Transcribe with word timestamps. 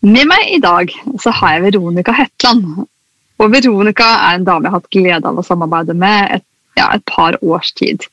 Med 0.00 0.24
meg 0.30 0.46
i 0.48 0.60
dag 0.64 0.88
så 1.20 1.32
har 1.36 1.58
jeg 1.58 1.66
Veronica 1.66 2.12
Hetland. 2.16 2.86
Og 3.40 3.50
Veronica 3.52 4.06
er 4.30 4.38
en 4.38 4.46
dame 4.46 4.64
jeg 4.64 4.72
har 4.72 4.80
hatt 4.80 4.94
glede 4.96 5.28
av 5.28 5.40
å 5.40 5.44
samarbeide 5.44 5.96
med 5.96 6.38
et, 6.38 6.44
ja, 6.80 6.86
et 6.94 7.04
par 7.08 7.36
års 7.44 7.74
tid. 7.76 8.06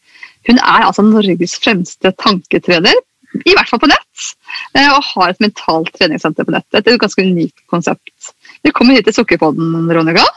Hun 0.48 0.60
er 0.60 0.84
altså 0.84 1.06
Norges 1.08 1.56
fremste 1.64 2.12
tanketrener, 2.20 3.00
i 3.40 3.56
hvert 3.56 3.72
fall 3.72 3.80
på 3.80 3.90
nett, 3.92 4.28
eh, 4.76 4.88
og 4.92 5.04
har 5.14 5.32
et 5.32 5.42
mentalt 5.44 5.92
treningssenter 5.96 6.48
på 6.48 6.56
nett. 6.56 6.68
Et 6.76 6.92
ganske 7.00 7.24
unikt 7.24 7.64
konsept. 7.72 8.32
Velkommen 8.68 8.96
hit 8.96 9.08
til 9.08 9.22
Sukkerpodden, 9.22 9.88
Veronica. 9.88 10.28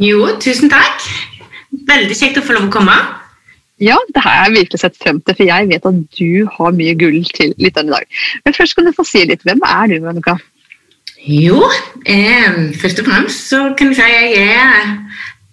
Jo, 0.00 0.24
tusen 0.40 0.72
takk. 0.72 1.04
Veldig 1.88 2.16
kjekt 2.16 2.40
å 2.40 2.44
få 2.44 2.56
lov 2.56 2.68
å 2.68 2.76
komme. 2.80 2.96
Ja, 3.84 3.96
det 4.14 4.24
har 4.24 4.44
jeg 4.46 4.56
virkelig 4.62 4.80
sett 4.80 4.96
frem 5.00 5.20
til, 5.20 5.36
for 5.36 5.52
jeg 5.52 5.68
vet 5.68 5.88
at 5.88 6.04
du 6.16 6.48
har 6.56 6.76
mye 6.76 6.96
gull 6.98 7.20
til 7.36 7.52
lytterne 7.60 7.92
i 7.92 7.98
dag. 7.98 8.22
Men 8.46 8.56
først 8.56 8.76
kan 8.76 8.88
du 8.88 8.96
få 8.96 9.04
si 9.06 9.28
litt. 9.28 9.44
Hvem 9.44 9.60
er 9.68 9.90
du, 9.92 10.00
Veronica? 10.00 10.40
Jo, 11.28 11.66
eh, 12.06 12.72
først 12.80 13.02
og 13.02 13.06
fremst 13.06 13.50
så 13.50 13.74
kan 13.76 13.90
jeg 13.92 13.96
si 13.98 14.02
jeg 14.08 14.28
er 14.48 14.86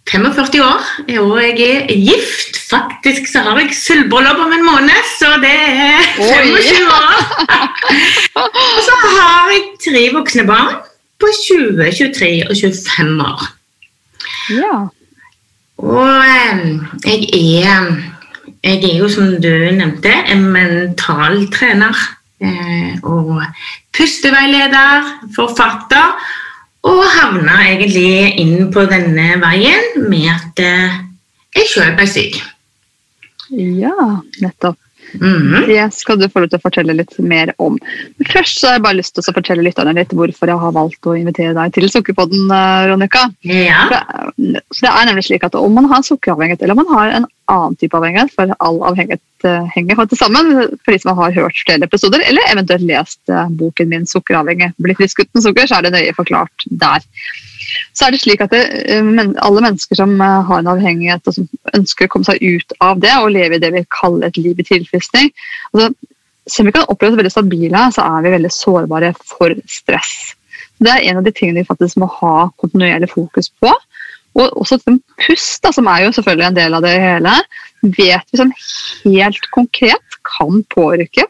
45 0.07 0.61
år, 0.63 0.83
og 1.19 1.41
jeg 1.41 1.81
er 1.89 1.97
gift. 1.99 2.61
Faktisk 2.69 3.27
så 3.31 3.41
har 3.43 3.59
jeg 3.59 3.75
sølvbryllup 3.75 4.39
om 4.39 4.53
en 4.55 4.63
måned, 4.65 5.09
så 5.19 5.33
det 5.43 5.51
er 5.51 5.99
25 6.15 6.87
år. 6.87 7.19
og 8.39 8.81
så 8.87 8.95
har 9.03 9.51
jeg 9.51 9.65
tre 9.83 10.05
voksne 10.15 10.47
barn 10.47 10.79
på 11.19 11.27
20, 11.43 11.91
23 11.91 12.31
og 12.49 12.55
25 12.55 13.21
år. 13.21 13.45
Ja. 14.55 14.75
Og 15.77 16.07
jeg 17.03 17.19
er 17.33 18.03
Jeg 18.63 18.83
er 18.83 18.97
jo, 18.97 19.09
som 19.09 19.41
du 19.41 19.49
nevnte, 19.71 20.09
en 20.31 20.43
mental 20.49 21.51
trener. 21.53 21.93
Eh, 22.41 22.97
og 23.03 23.43
pusteveileder, 23.95 25.11
forfatter, 25.35 26.15
og 26.85 27.01
havna 27.15 27.61
egentlig 27.65 28.35
inn 28.41 28.69
på 28.73 28.85
denne 28.91 29.39
veien 29.41 30.05
med 30.05 30.29
at 30.35 30.61
eh, 30.61 30.97
jeg 31.55 31.71
sjøl 31.71 31.95
ble 31.97 32.07
syk. 32.09 32.41
Ja, 33.55 33.95
nettopp. 34.43 34.77
Mm 35.21 35.41
-hmm. 35.41 35.67
Det 35.67 35.93
skal 35.93 36.19
du 36.19 36.29
få 36.29 36.39
lov 36.39 36.49
til 36.49 36.59
å 36.59 36.65
fortelle 36.67 36.93
litt 36.93 37.19
mer 37.19 37.53
om. 37.57 37.77
Men 38.17 38.27
først 38.31 38.59
så 38.59 38.67
har 38.67 38.73
jeg 38.73 38.83
bare 38.83 38.99
lyst 38.99 39.15
til 39.15 39.23
å 39.23 39.33
fortelle 39.33 39.63
lytterne 39.63 39.93
litt 39.93 40.13
hvorfor 40.13 40.47
jeg 40.47 40.57
har 40.57 40.71
valgt 40.71 41.05
å 41.05 41.15
invitere 41.15 41.53
deg 41.53 41.73
til 41.73 41.89
Sukkerpodden, 41.89 42.51
Ronika. 42.89 43.29
Ja. 43.41 43.87
Det, 44.37 44.61
det 44.81 44.91
er 44.91 45.05
nemlig 45.05 45.25
slik 45.25 45.43
at 45.43 45.55
om 45.55 45.73
man 45.73 45.85
har 45.85 46.01
sukkeravhengighet 46.01 46.61
eller 46.61 46.77
om 46.77 46.83
man 46.85 46.97
har 46.97 47.07
en 47.11 47.25
annen 47.51 47.75
type 47.75 47.97
avhengighet, 47.97 48.33
for 48.33 48.53
all 48.59 48.79
avhengighet 48.89 49.45
uh, 49.45 49.65
henger 49.75 50.05
til 50.05 50.17
sammen, 50.17 50.53
for 50.83 50.91
de 50.91 50.99
som 51.01 51.17
har 51.17 51.35
hørt 51.35 51.59
flere 51.65 51.85
episoder, 51.85 52.23
eller 52.25 52.51
eventuelt 52.51 52.85
lest 52.89 53.21
uh, 53.29 53.47
boken 53.49 53.89
min 53.89 54.05
'Sukkeravhengig', 54.09 54.73
blitt 54.81 54.97
frisk 54.97 55.21
uten 55.21 55.41
sukker, 55.41 55.67
så 55.67 55.75
er 55.77 55.81
det 55.85 55.95
nøye 55.97 56.15
forklart 56.17 56.67
der 56.69 57.05
så 57.93 58.07
er 58.07 58.15
det 58.15 58.21
slik 58.21 58.43
at 58.43 58.53
det, 58.53 58.63
eh, 58.91 59.11
alle 59.45 59.63
mennesker 59.63 59.99
som 59.99 60.13
eh, 60.21 60.41
har 60.49 60.61
en 60.61 60.71
avhengighet 60.75 61.29
og 61.29 61.37
som 61.37 61.47
ønsker 61.77 62.07
å 62.07 62.13
komme 62.13 62.27
seg 62.27 62.41
ut 62.43 62.75
av 62.83 63.01
det 63.03 63.13
og 63.21 63.31
leve 63.35 63.57
i 63.57 63.63
det 63.63 63.71
vi 63.75 63.85
kaller 63.93 64.29
et 64.29 64.39
liv 64.41 64.59
i 64.59 64.67
tilfriskning 64.67 65.31
altså, 65.73 65.93
Selv 66.45 66.67
om 66.67 66.67
vi 66.69 66.73
kan 66.75 66.89
oppleve 66.93 67.15
oss 67.15 67.17
veldig 67.17 67.33
stabile, 67.33 67.79
så 67.89 68.03
er 68.05 68.21
vi 68.21 68.31
veldig 68.35 68.49
sårbare 68.53 69.07
for 69.17 69.55
stress. 69.65 70.11
Det 70.77 70.91
er 70.91 71.07
en 71.09 71.17
av 71.17 71.25
de 71.25 71.31
tingene 71.33 71.63
vi 71.63 71.69
faktisk 71.71 71.97
må 71.97 72.05
ha 72.19 72.33
kontinuerlig 72.61 73.09
fokus 73.09 73.49
på. 73.49 73.71
Og 74.37 74.59
også 74.61 74.77
pust, 74.83 75.63
da, 75.63 75.71
som 75.73 75.89
er 75.89 76.03
jo 76.03 76.11
selvfølgelig 76.13 76.45
en 76.45 76.59
del 76.59 76.77
av 76.77 76.85
det 76.85 76.91
hele, 77.01 77.33
vet 77.81 78.29
vi 78.29 78.41
sånn 78.43 78.53
helt 78.59 79.49
konkret 79.57 80.19
kan 80.29 80.61
påvirke 80.69 81.25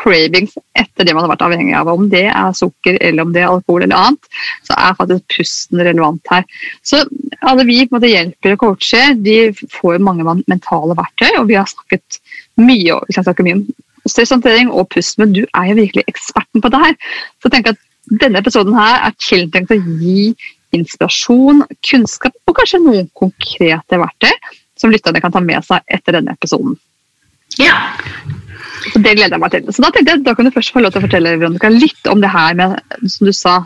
cravings 0.00 0.56
etter 0.78 1.06
det 1.06 1.14
man 1.14 1.24
har 1.24 1.32
vært 1.34 1.44
avhengig 1.46 1.74
av. 1.78 1.90
Om 1.92 2.08
det 2.12 2.26
er 2.30 2.56
sukker 2.56 2.98
eller 3.00 3.26
om 3.26 3.32
det 3.34 3.42
er 3.42 3.50
alkohol 3.50 3.86
eller 3.86 4.10
annet, 4.10 4.30
så 4.66 4.76
er 4.76 4.98
faktisk 4.98 5.26
pusten 5.36 5.82
relevant 5.82 6.32
her. 6.32 6.46
Så 6.86 7.02
alle 7.46 7.66
vi 7.68 7.80
på 7.84 7.94
en 7.94 7.98
måte 7.98 8.12
hjelper 8.12 8.56
og 8.56 8.62
coacher 8.64 9.16
de 9.22 9.38
får 9.78 10.02
mange 10.04 10.26
mentale 10.46 10.96
verktøy, 10.98 11.32
og 11.40 11.50
vi 11.50 11.58
har 11.58 11.68
snakket 11.70 12.20
mye, 12.60 13.00
vi 13.08 13.16
kan 13.16 13.46
mye 13.46 13.58
om 13.60 13.66
stresshåndtering 14.06 14.70
og 14.70 14.88
pust, 14.94 15.18
men 15.18 15.34
du 15.34 15.42
er 15.46 15.70
jo 15.70 15.80
virkelig 15.80 16.06
eksperten 16.06 16.62
på 16.62 16.70
det 16.72 16.82
her. 16.84 16.94
Så 17.42 17.50
tenker 17.52 17.74
at 17.74 17.82
denne 18.22 18.38
episoden 18.38 18.76
her 18.78 19.08
er 19.08 19.16
tiltenkt 19.18 19.74
å 19.74 19.80
gi 19.80 20.30
inspirasjon, 20.76 21.64
kunnskap 21.86 22.34
og 22.46 22.58
kanskje 22.58 22.82
noen 22.84 23.10
konkrete 23.18 23.98
verktøy 23.98 24.32
som 24.78 24.92
lytterne 24.92 25.22
kan 25.24 25.34
ta 25.34 25.42
med 25.42 25.64
seg 25.66 25.82
etter 25.90 26.18
denne 26.18 26.36
episoden. 26.36 26.76
Ja, 27.56 27.78
så 28.84 29.00
Det 29.02 29.14
gleder 29.16 29.34
jeg 29.34 29.42
meg 29.42 29.54
til. 29.54 29.72
Så 29.72 29.82
Da 29.84 29.90
tenkte 29.90 30.14
jeg, 30.14 30.24
da 30.26 30.34
kan 30.34 30.48
du 30.48 30.54
først 30.54 30.72
få 30.74 30.82
lov 30.82 30.92
til 30.94 31.02
å 31.02 31.06
fortelle 31.06 31.36
Veronica, 31.38 31.70
litt 31.72 32.10
om 32.12 32.22
det 32.22 32.32
her 32.32 32.54
med 32.58 32.76
som 33.12 33.28
du 33.28 33.32
sa, 33.32 33.56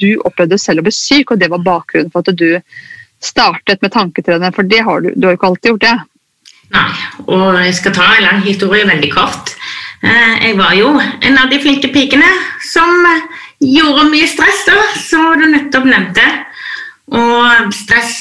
du 0.00 0.20
opplevde 0.28 0.58
selv 0.60 0.82
å 0.82 0.86
bli 0.88 0.94
syk, 0.94 1.32
og 1.32 1.42
det 1.42 1.50
var 1.52 1.64
bakgrunnen 1.66 2.12
for 2.12 2.24
at 2.24 2.38
du 2.38 2.60
startet 3.20 3.82
med 3.82 3.92
tanketrening. 3.92 4.54
For 4.56 4.66
det 4.66 4.80
har 4.86 5.04
du, 5.04 5.12
du 5.14 5.28
har 5.28 5.34
jo 5.34 5.40
ikke 5.40 5.52
alltid 5.52 5.72
gjort 5.74 5.86
det? 5.86 5.96
Nei, 6.70 6.90
og 7.26 7.58
jeg 7.58 7.74
skal 7.80 7.94
ta 7.96 8.06
en 8.14 8.26
lang 8.28 8.42
historie 8.46 8.86
veldig 8.86 9.10
kort. 9.12 9.54
Eh, 10.06 10.36
jeg 10.46 10.56
var 10.56 10.76
jo 10.78 10.92
en 10.96 11.38
av 11.40 11.50
de 11.50 11.58
flinke 11.60 11.90
pikene 11.92 12.28
som 12.70 12.92
gjorde 13.60 14.06
mye 14.12 14.28
stress, 14.30 14.62
da, 14.68 14.78
som 15.02 15.34
du 15.40 15.48
nettopp 15.50 15.88
nevnte. 15.90 16.28
Og 17.10 17.72
stress 17.74 18.20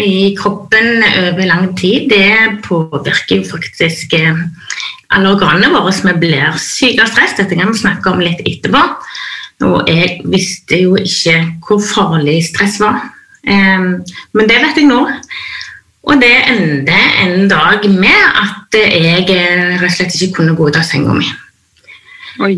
i 0.00 0.32
kroppen 0.38 1.02
over 1.04 1.44
lang 1.44 1.66
tid, 1.76 2.08
det 2.08 2.62
påvirker 2.64 3.42
jo 3.42 3.48
faktisk 3.50 4.14
eh, 4.16 4.38
alle 5.12 5.34
organene 5.34 5.72
våre. 5.74 5.92
Vi 5.92 6.14
blir 6.22 6.56
syke 6.56 7.04
av 7.04 7.12
stress. 7.12 7.36
Dette 7.36 7.58
kan 7.58 7.72
vi 7.72 7.82
snakke 7.82 8.14
om 8.14 8.22
litt 8.24 8.40
etterpå. 8.40 8.86
Og 9.68 9.90
jeg 9.90 10.22
visste 10.26 10.80
jo 10.80 10.96
ikke 10.98 11.36
hvor 11.66 11.82
farlig 11.84 12.40
stress 12.48 12.80
var. 12.82 13.04
Men 13.44 14.48
det 14.48 14.58
vet 14.64 14.80
jeg 14.80 14.88
nå. 14.88 15.04
Og 16.02 16.18
det 16.18 16.32
endte 16.50 16.98
en 17.22 17.48
dag 17.50 17.84
med 17.90 18.22
at 18.42 18.74
jeg 18.74 19.22
eh, 19.30 19.76
rett 19.78 19.86
og 19.86 19.94
slett 19.94 20.16
ikke 20.18 20.40
kunne 20.40 20.56
gå 20.58 20.66
ut 20.66 20.78
av 20.78 20.86
senga 20.86 21.14
mi. 21.14 21.28
Oi. 22.42 22.56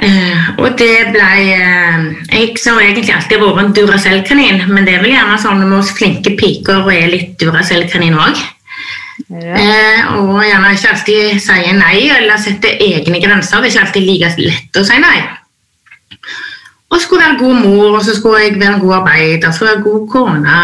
Uh, 0.00 0.46
og 0.64 0.78
det 0.80 1.10
ble 1.12 1.24
uh, 1.28 2.04
Jeg 2.32 2.54
har 2.64 2.78
egentlig 2.80 3.12
alltid 3.12 3.42
vært 3.42 3.58
en 3.60 3.74
Duracell-kanin, 3.76 4.62
men 4.70 4.86
det 4.86 4.94
er 4.96 5.02
vel 5.02 5.12
gjerne 5.12 5.36
sånn 5.42 5.60
med 5.60 5.76
oss 5.76 5.92
flinke 5.92 6.32
piker 6.40 6.86
og 6.86 6.94
er 6.94 7.10
litt 7.12 7.34
Duracell-kanin 7.42 8.16
òg. 8.16 8.40
Ja. 9.28 9.58
Uh, 9.60 10.00
og 10.22 10.38
gjerne 10.46 10.72
ikke 10.72 10.94
alltid 10.94 11.42
sier 11.44 11.76
nei 11.76 12.06
eller 12.14 12.40
setter 12.40 12.80
egne 12.80 13.20
grenser. 13.20 13.60
Det 13.60 13.68
er 13.68 13.74
ikke 13.74 13.84
alltid 13.84 14.08
like 14.08 14.30
lett 14.40 14.80
å 14.80 14.86
si 14.88 14.96
nei. 15.04 15.18
Og 16.90 16.98
skulle 16.98 17.26
være 17.26 17.38
god 17.38 17.58
mor, 17.60 17.98
og 17.98 18.04
så 18.06 18.16
skulle 18.16 18.40
jeg 18.42 18.56
være 18.56 18.78
en 18.78 18.82
god 18.82 18.96
arbeider, 19.02 19.52
så 19.52 19.68
være 19.68 19.84
god 19.84 20.06
kone. 20.10 20.54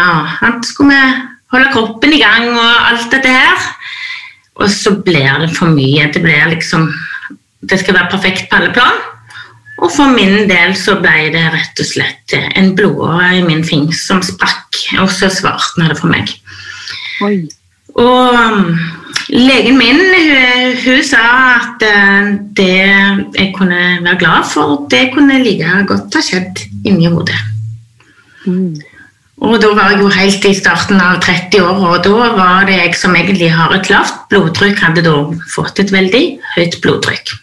og 0.41 0.65
skulle 0.65 0.95
vi 0.95 1.27
holde 1.53 1.71
kroppen 1.71 2.13
i 2.13 2.19
gang 2.19 2.49
og 2.51 2.89
alt 2.89 3.11
dette 3.13 3.31
her. 3.31 3.67
Og 4.57 4.69
så 4.73 4.95
blir 5.05 5.45
det 5.45 5.53
for 5.55 5.69
mye. 5.71 6.09
Det 6.13 6.21
blir 6.21 6.49
liksom 6.49 6.89
Det 7.69 7.79
skal 7.79 7.95
være 7.95 8.11
perfekt 8.11 8.49
på 8.49 8.55
alle 8.55 8.73
plan. 8.73 8.99
Og 9.77 9.91
for 9.93 10.09
min 10.09 10.47
del 10.49 10.73
så 10.77 10.97
ble 11.01 11.29
det 11.33 11.43
rett 11.53 11.81
og 11.83 11.87
slett 11.87 12.33
en 12.37 12.71
blodåre 12.77 13.35
i 13.37 13.43
min 13.45 13.63
fing 13.65 13.91
som 13.93 14.23
sprakk, 14.25 14.79
og 15.01 15.11
så 15.13 15.29
svartna 15.33 15.91
det 15.91 15.99
for 15.99 16.09
meg. 16.09 16.33
Oi. 17.25 17.45
Og 17.97 18.33
um, 18.37 18.73
legen 19.33 19.77
min 19.77 20.01
hun, 20.01 20.75
hun, 20.83 20.99
sa 21.05 21.21
at 21.57 21.85
uh, 21.85 22.33
det 22.57 22.73
jeg 23.37 23.53
kunne 23.57 23.81
være 24.01 24.19
glad 24.21 24.49
for, 24.49 24.85
det 24.91 25.09
kunne 25.13 25.41
like 25.45 25.85
godt 25.89 26.17
ha 26.17 26.25
skjedd 26.25 26.65
inni 26.85 27.09
hodet. 27.09 27.39
Mm. 28.45 28.77
Og 29.45 29.59
da 29.61 29.69
var 29.77 29.91
jeg 29.93 30.01
jo 30.01 30.09
helt 30.09 30.45
i 30.49 30.55
starten 30.57 31.01
av 31.01 31.19
30 31.21 31.61
år, 31.61 31.81
og 31.91 32.05
da 32.05 32.29
var 32.37 32.65
det 32.65 32.79
jeg 32.79 32.95
som 32.97 33.17
egentlig 33.17 33.51
har 33.53 33.73
et 33.75 33.89
lavt 33.93 34.23
blodtrykk, 34.31 34.79
hadde 34.81 35.05
da 35.05 35.17
fått 35.53 35.83
et 35.83 35.93
veldig 35.93 36.23
høyt 36.55 36.79
blodtrykk. 36.81 37.35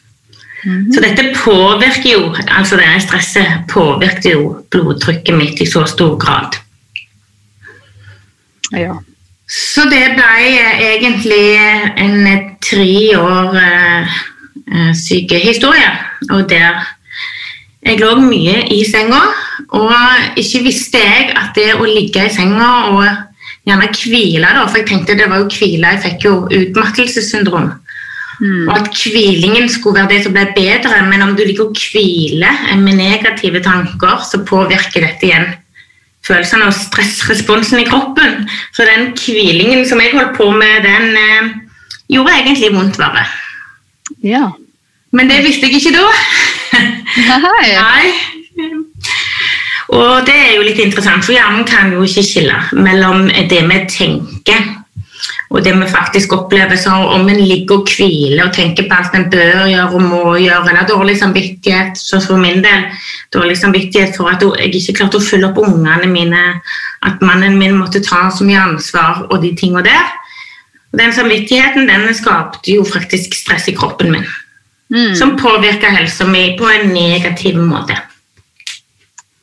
-hmm. 0.64 0.92
Så 0.92 1.00
dette 1.00 1.32
påvirker 1.36 2.12
jo, 2.12 2.34
altså 2.48 2.76
det 2.76 3.02
stresset 3.02 3.64
påvirker 3.68 4.30
jo 4.30 4.64
blodtrykket 4.70 5.36
mitt 5.36 5.60
i 5.60 5.66
så 5.66 5.84
stor 5.86 6.16
grad. 6.16 6.56
Ja. 8.72 8.94
Så 9.48 9.84
det 9.90 10.16
ble 10.16 10.36
egentlig 10.96 11.58
en 11.96 12.28
tre 12.64 13.16
år 13.18 13.56
eh, 13.56 14.94
syke 14.96 15.38
historie. 15.38 15.90
Og 16.30 16.48
der 16.50 16.80
jeg 17.84 18.00
lå 18.00 18.14
mye 18.16 18.62
i 18.72 18.80
senga 18.88 19.20
Og 19.76 19.92
ikke 20.40 20.62
visste 20.64 20.98
jeg 20.98 21.34
at 21.36 21.52
det 21.54 21.74
å 21.76 21.84
ligge 21.84 22.24
i 22.24 22.32
senga 22.32 22.70
og 22.94 23.04
gjerne 23.64 23.88
hvile, 23.96 24.48
da, 24.48 24.64
for 24.66 24.80
jeg 24.80 24.88
tenkte 24.88 25.16
det 25.16 25.28
var 25.30 25.40
jo 25.40 25.48
hvile, 25.48 25.94
jeg 25.94 26.02
fikk 26.02 26.24
jo 26.26 26.32
utmattelsessyndrom. 26.52 27.70
Mm. 28.40 28.68
Og 28.68 28.72
at 28.78 29.02
hvilingen 29.04 29.68
skulle 29.70 30.00
være 30.00 30.14
det 30.14 30.22
som 30.24 30.34
ble 30.34 30.46
bedre, 30.56 31.02
men 31.10 31.22
om 31.22 31.34
du 31.36 31.44
liker 31.44 31.68
å 31.68 31.74
hvile 31.74 32.50
med 32.80 32.98
negative 32.98 33.62
tanker, 33.64 34.24
så 34.26 34.42
påvirker 34.46 35.06
dette 35.06 35.28
igjen 35.28 35.52
følelsene 36.24 36.68
og 36.70 36.76
stressresponsen 36.76 37.82
i 37.82 37.88
kroppen. 37.88 38.46
Så 38.72 38.86
den 38.88 39.12
hvilingen 39.18 39.84
som 39.88 40.00
jeg 40.00 40.14
holdt 40.16 40.36
på 40.38 40.50
med, 40.56 40.86
den 40.86 41.18
eh, 41.20 41.50
gjorde 42.16 42.38
egentlig 42.40 42.72
vondt 42.74 43.00
verre. 43.00 43.26
Ja. 44.24 44.48
Men 45.14 45.30
det 45.30 45.42
visste 45.44 45.68
jeg 45.68 45.82
ikke 45.82 45.94
da. 45.98 46.06
Nei. 47.28 47.74
Nei. 47.84 48.06
Og 49.94 50.24
det 50.26 50.34
er 50.34 50.54
jo 50.56 50.64
litt 50.64 50.80
interessant, 50.80 51.26
for 51.26 51.36
hjernen 51.36 51.66
kan 51.68 51.92
jo 51.92 52.06
ikke 52.06 52.24
skille 52.24 52.56
mellom 52.72 53.28
det 53.50 53.60
vi 53.68 53.80
tenker 53.92 54.64
og 55.50 55.64
det 55.64 55.72
vi 55.78 55.86
faktisk 55.88 56.32
opplever. 56.32 56.76
Så 56.76 56.90
om 56.90 57.28
en 57.28 57.40
ligger 57.40 57.80
og 57.80 57.90
hviler 57.90 58.46
og 58.46 58.54
tenker 58.56 58.88
på 58.88 58.96
alt 58.96 59.14
en 59.16 59.28
bør 59.30 59.66
gjøre 59.70 59.86
og 59.90 60.02
må 60.02 60.22
gjøre, 60.40 60.62
eller 60.70 60.88
dårlig 60.88 61.16
samvittighet, 61.20 61.98
så 61.98 62.20
for 62.24 62.40
min 62.40 62.62
del 62.64 62.86
dårlig 63.34 63.58
samvittighet 63.60 64.16
for 64.16 64.32
at 64.32 64.42
jeg 64.42 64.74
ikke 64.74 64.98
klarte 65.00 65.20
å 65.20 65.24
følge 65.24 65.50
opp 65.50 65.60
ungene 65.62 66.10
mine, 66.10 66.44
at 67.04 67.22
mannen 67.24 67.58
min 67.60 67.76
måtte 67.78 68.02
ta 68.04 68.26
så 68.34 68.46
mye 68.46 68.62
ansvar 68.62 69.26
og 69.30 69.40
de 69.44 69.52
tingene 69.58 69.84
der. 69.86 70.08
Og 70.92 71.00
den 71.00 71.14
samvittigheten 71.14 71.90
den 71.90 72.08
skapte 72.14 72.74
jo 72.74 72.86
faktisk 72.86 73.34
stress 73.34 73.68
i 73.70 73.76
kroppen 73.76 74.14
min, 74.14 74.26
mm. 74.94 75.14
som 75.18 75.36
påvirka 75.40 75.92
helsa 75.94 76.26
mi 76.26 76.52
på 76.58 76.70
en 76.70 76.92
negativ 76.94 77.58
måte. 77.60 77.98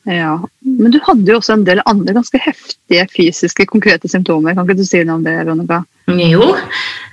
Ja, 0.04 0.48
Men 0.60 0.90
du 0.90 0.98
hadde 1.06 1.30
jo 1.30 1.38
også 1.38 1.54
en 1.54 1.66
del 1.66 1.80
andre 1.86 2.14
ganske 2.16 2.38
heftige 2.42 3.04
fysiske, 3.12 3.66
konkrete 3.70 4.08
symptomer. 4.10 4.54
Kan 4.54 4.66
ikke 4.66 4.80
du 4.80 4.86
si 4.86 5.02
noe 5.06 5.20
om 5.20 5.26
det, 5.26 5.36
Veronica? 5.38 5.82
Jo, 6.10 6.56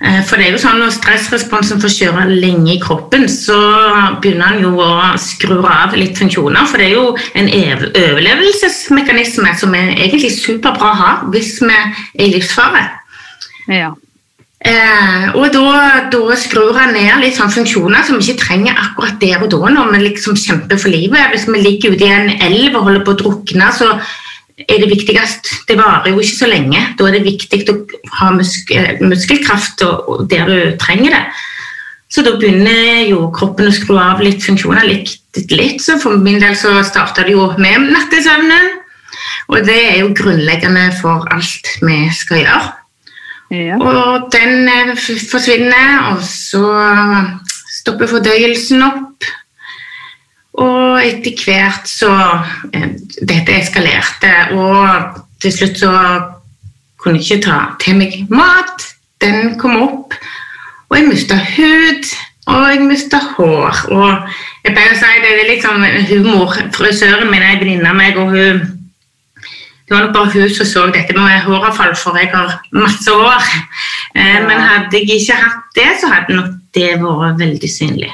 eh, 0.02 0.18
for 0.26 0.36
det 0.36 0.48
er 0.48 0.56
jo 0.56 0.58
sånn 0.58 0.80
når 0.82 0.90
stressresponsen 0.96 1.78
får 1.82 1.92
kjøre 1.94 2.24
lenge 2.32 2.72
i 2.74 2.80
kroppen, 2.82 3.28
så 3.30 3.58
begynner 4.18 4.50
han 4.50 4.64
jo 4.64 4.72
å 4.82 5.14
skru 5.22 5.60
av 5.62 5.94
litt 5.94 6.18
funksjoner. 6.18 6.66
For 6.66 6.82
det 6.82 6.88
er 6.88 6.96
jo 6.96 7.14
en 7.38 7.52
overlevelsesmekanisme 7.54 9.54
som 9.62 9.78
er 9.78 9.94
egentlig 9.94 10.34
superbra 10.40 10.90
å 10.90 11.00
ha 11.04 11.12
hvis 11.30 11.60
vi 11.62 11.70
er 11.70 11.94
i 12.18 12.32
livsfare. 12.34 12.88
Ja. 13.70 13.94
Eh, 14.60 15.28
og 15.40 15.46
da, 15.54 16.08
da, 16.12 16.34
skrur 16.36 16.74
han 16.76 16.92
ned 16.92 17.22
litt 17.22 17.38
sånn 17.38 17.52
funksjoner 17.52 18.04
som 18.04 18.18
vi 18.18 18.26
ikke 18.28 18.42
trenger 18.42 18.76
akkurat 18.76 19.16
der 19.22 19.40
og 19.40 19.48
da 19.54 19.70
når 19.72 19.94
vi 19.94 20.00
liksom 20.10 20.36
kjemper 20.36 20.80
for 20.80 20.92
livet. 20.92 21.30
Hvis 21.32 21.46
vi 21.48 21.62
ligger 21.62 21.94
ute 21.94 22.04
i 22.04 22.12
en 22.12 22.34
elv 22.36 22.76
og 22.76 22.90
holder 22.90 23.06
på 23.06 23.14
å 23.14 23.20
drukne, 23.22 23.70
så 23.72 23.94
er 24.60 24.82
det 24.82 24.90
viktigst 24.90 25.46
Det 25.70 25.78
varer 25.78 26.10
jo 26.12 26.20
ikke 26.20 26.36
så 26.42 26.50
lenge. 26.50 26.82
Da 26.98 27.06
er 27.08 27.16
det 27.16 27.24
viktig 27.24 27.62
å 27.72 27.78
ha 28.18 28.28
musk 28.36 28.74
muskelkraft 29.00 29.80
og, 29.86 30.10
og 30.12 30.28
der 30.28 30.44
du 30.50 30.76
trenger 30.82 31.16
det. 31.16 31.22
Så 32.10 32.24
da 32.26 32.34
begynner 32.36 33.06
jo 33.06 33.30
kroppen 33.32 33.70
å 33.70 33.72
skru 33.72 33.94
av 34.02 34.20
litt 34.20 34.42
funksjoner 34.44 34.84
litt, 34.84 35.14
litt. 35.54 35.78
Så 35.80 35.96
for 36.02 36.20
min 36.20 36.42
del 36.42 36.58
så 36.58 36.74
starta 36.84 37.24
det 37.24 37.36
jo 37.36 37.46
med 37.56 37.86
nattesøvnen. 37.94 38.76
Og 39.50 39.64
det 39.64 39.78
er 39.94 39.96
jo 40.02 40.12
grunnleggende 40.18 40.90
for 41.00 41.24
alt 41.32 41.72
vi 41.80 42.02
skal 42.14 42.42
gjøre. 42.42 42.79
Ja. 43.50 43.76
Og 43.82 44.30
den 44.32 44.68
eh, 44.68 44.96
forsvinner, 45.30 46.12
og 46.12 46.22
så 46.22 46.64
stopper 47.80 48.06
fordøyelsen 48.06 48.82
opp. 48.86 49.26
Og 50.60 51.00
etter 51.02 51.44
hvert 51.44 51.88
så 51.88 52.12
eh, 52.74 52.92
Dette 53.20 53.58
eskalerte, 53.58 54.30
og 54.54 55.20
til 55.42 55.52
slutt 55.52 55.82
så 55.82 55.92
kunne 57.00 57.18
jeg 57.18 57.26
ikke 57.26 57.46
ta 57.48 57.60
til 57.82 57.98
meg 57.98 58.16
mat. 58.30 58.86
Den 59.20 59.58
kom 59.60 59.76
opp, 59.82 60.14
og 60.88 60.96
jeg 60.96 61.08
mista 61.08 61.36
hud, 61.36 62.10
og 62.46 62.66
jeg 62.70 62.86
mista 62.86 63.20
hår. 63.34 63.82
Og 63.92 64.30
jeg 64.64 64.74
pleier 64.76 64.94
å 64.94 65.00
si 65.00 65.22
det 65.24 65.32
er 65.32 65.50
litt 65.50 65.66
sånn 65.66 65.84
humor. 66.10 66.54
Frisøren 66.76 67.30
min 67.32 67.42
er 67.42 67.56
en 67.56 67.64
venninne 67.64 67.90
av 67.90 67.98
meg, 67.98 68.20
og 68.20 68.32
hun 68.36 68.62
det 69.90 69.96
var 69.96 70.04
nok 70.04 70.12
bare 70.14 70.30
hun 70.30 70.50
som 70.54 70.66
så 70.66 70.82
dette 70.94 71.14
med 71.16 71.40
håravfall, 71.42 71.96
for 71.98 72.14
jeg 72.14 72.28
har 72.30 72.52
masse 72.70 73.10
hår. 73.10 73.46
Eh, 74.14 74.36
men 74.46 74.60
hadde 74.62 75.00
jeg 75.00 75.16
ikke 75.16 75.38
hatt 75.40 75.64
det, 75.74 75.88
så 75.98 76.10
hadde 76.12 76.36
nok 76.36 76.52
det 76.78 76.92
vært 77.02 77.40
veldig 77.40 77.70
synlig. 77.72 78.12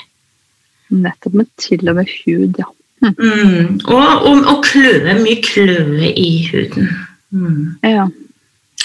Nettopp 0.89 1.37
med 1.37 1.51
til 1.61 1.85
og 1.85 1.99
med 1.99 2.15
hud, 2.15 2.57
ja. 2.57 2.71
Hm. 3.05 3.13
Mm. 3.19 3.69
Og, 3.93 4.25
og, 4.25 4.41
og 4.55 4.65
kløe. 4.65 5.19
Mye 5.21 5.37
kløe 5.45 6.09
i 6.17 6.49
huden. 6.49 6.89
Mm. 7.37 7.77
Ja. 7.85 8.09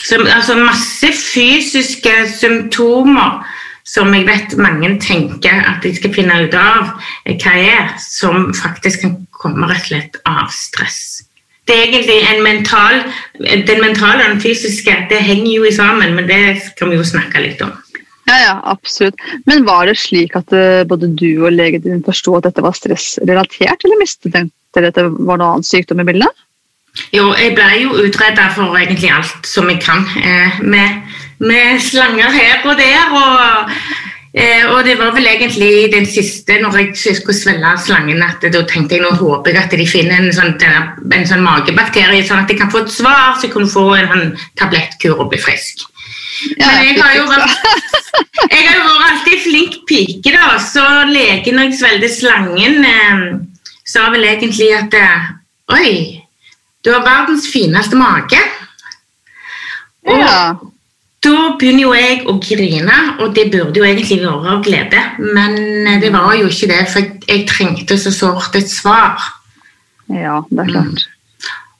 Så, 0.04 0.20
altså 0.28 0.60
masse 0.60 1.14
fysiske 1.16 2.18
symptomer 2.36 3.40
som 3.88 4.12
jeg 4.14 4.28
vet 4.28 4.60
mange 4.60 4.98
tenker 5.00 5.64
at 5.64 5.80
de 5.84 5.96
skal 5.96 6.12
finne 6.14 6.44
ut 6.44 6.60
av 6.60 6.92
hva 7.24 7.56
er, 7.56 7.96
som 8.04 8.52
faktisk 8.52 9.08
kan 9.08 9.20
komme 9.32 9.72
rett 9.72 9.80
og 9.80 9.94
slett 9.94 10.24
av 10.28 10.52
stress 10.52 11.21
det 11.70 11.78
er 11.78 11.88
egentlig 11.88 12.18
en 12.26 12.44
mental 12.44 13.04
Den 13.68 13.82
mentale 13.84 14.26
og 14.26 14.34
den 14.34 14.42
fysiske 14.42 14.96
det 15.12 15.22
henger 15.24 15.52
jo 15.54 15.72
sammen, 15.76 16.16
men 16.18 16.28
det 16.28 16.74
kan 16.80 16.90
vi 16.90 16.98
jo 17.00 17.06
snakke 17.06 17.44
litt 17.44 17.62
om. 17.62 17.74
Ja, 18.30 18.38
ja, 18.38 18.56
absolutt. 18.70 19.18
Men 19.50 19.66
var 19.66 19.90
det 19.90 19.98
slik 20.00 20.36
at 20.38 20.54
uh, 20.54 20.84
både 20.88 21.10
du 21.18 21.44
og 21.46 21.54
legen 21.54 21.84
din 21.84 22.04
forsto 22.06 22.38
at 22.38 22.48
dette 22.48 22.64
var 22.64 22.76
stressrelatert, 22.78 23.84
eller 23.84 24.00
mistet 24.00 24.34
dere 24.34 24.92
at 24.92 24.98
det 24.98 25.08
var 25.18 25.42
noe 25.42 25.58
annet 25.58 25.68
sykdom 25.68 26.04
i 26.04 26.08
bildet? 26.08 26.46
Jo, 27.16 27.32
jeg 27.40 27.54
ble 27.56 27.68
jo 27.80 28.04
utreda 28.04 28.50
for 28.56 28.76
egentlig 28.76 29.12
alt 29.16 29.48
som 29.48 29.70
jeg 29.72 29.80
kan. 29.84 30.04
Eh, 30.20 30.60
med, 30.62 31.04
med, 31.40 31.80
slanger 31.84 32.32
her 32.36 32.66
og 32.68 32.78
der. 32.80 33.14
og 33.16 33.72
Eh, 34.32 34.64
og 34.72 34.86
det 34.88 34.94
var 34.96 35.12
vel 35.12 35.28
egentlig 35.28 35.92
den 35.92 36.06
siste, 36.08 36.56
når 36.62 36.78
jeg 36.80 37.16
skulle 37.18 37.36
svelge 37.36 37.72
slangen, 37.84 38.22
at 38.24 38.46
da 38.54 38.62
tenkte 38.68 38.96
jeg 38.96 39.04
nå 39.04 39.12
håper 39.20 39.52
jeg 39.52 39.66
at 39.66 39.76
de 39.76 39.88
finner 39.90 40.22
en 40.24 40.32
sånn, 40.36 40.54
en 40.62 41.28
sånn 41.28 41.44
magebakterie, 41.44 42.24
sånn 42.24 42.46
at 42.46 42.54
jeg 42.54 42.62
kan 42.62 42.72
få 42.72 42.86
et 42.86 42.94
svar, 42.94 43.36
så 43.36 43.50
jeg 43.50 43.56
kunne 43.58 43.72
få 43.72 43.90
en 43.98 44.08
sånn 44.14 44.32
tablettkur 44.62 45.20
og 45.20 45.34
bli 45.34 45.42
frisk. 45.42 45.84
Ja, 46.56 46.70
Men 46.70 46.88
jeg 46.88 47.02
har 47.02 47.18
jo 47.18 47.28
vært, 47.28 47.58
jeg 48.56 48.64
har 48.70 48.80
vært 48.80 49.10
alltid 49.10 49.44
flink 49.44 49.78
pike, 49.90 50.32
da, 50.32 50.56
så 50.64 50.86
legen 51.12 51.60
når 51.60 51.68
jeg 51.68 51.80
svelget 51.82 52.16
slangen, 52.16 52.80
eh, 52.88 53.70
sa 53.92 54.08
vel 54.16 54.26
egentlig 54.32 54.72
at 54.80 54.96
eh, 54.96 55.30
Oi, 55.72 55.92
du 56.84 56.90
har 56.92 57.04
verdens 57.06 57.46
fineste 57.48 57.96
mage. 57.96 58.40
Og, 60.10 60.18
ja. 60.20 60.40
Da 61.22 61.52
begynner 61.60 61.84
jo 61.84 61.94
jeg 61.94 62.22
å 62.26 62.38
grine, 62.42 62.98
og 63.22 63.36
det 63.38 63.52
burde 63.54 63.78
jo 63.78 63.86
egentlig 63.86 64.24
være 64.24 64.56
av 64.56 64.64
glede. 64.66 65.02
Men 65.22 65.58
eh, 65.86 66.00
det 66.02 66.10
var 66.16 66.34
jo 66.40 66.50
ikke 66.50 66.72
det, 66.72 66.82
for 66.90 67.30
jeg 67.30 67.48
trengte 67.50 67.98
så 68.02 68.14
sårt 68.16 68.58
et 68.58 68.72
svar. 68.72 69.22
Ja, 70.10 70.40
det 70.50 70.66
er 70.66 70.72
klart. 70.72 71.04
Mm. 71.06 71.12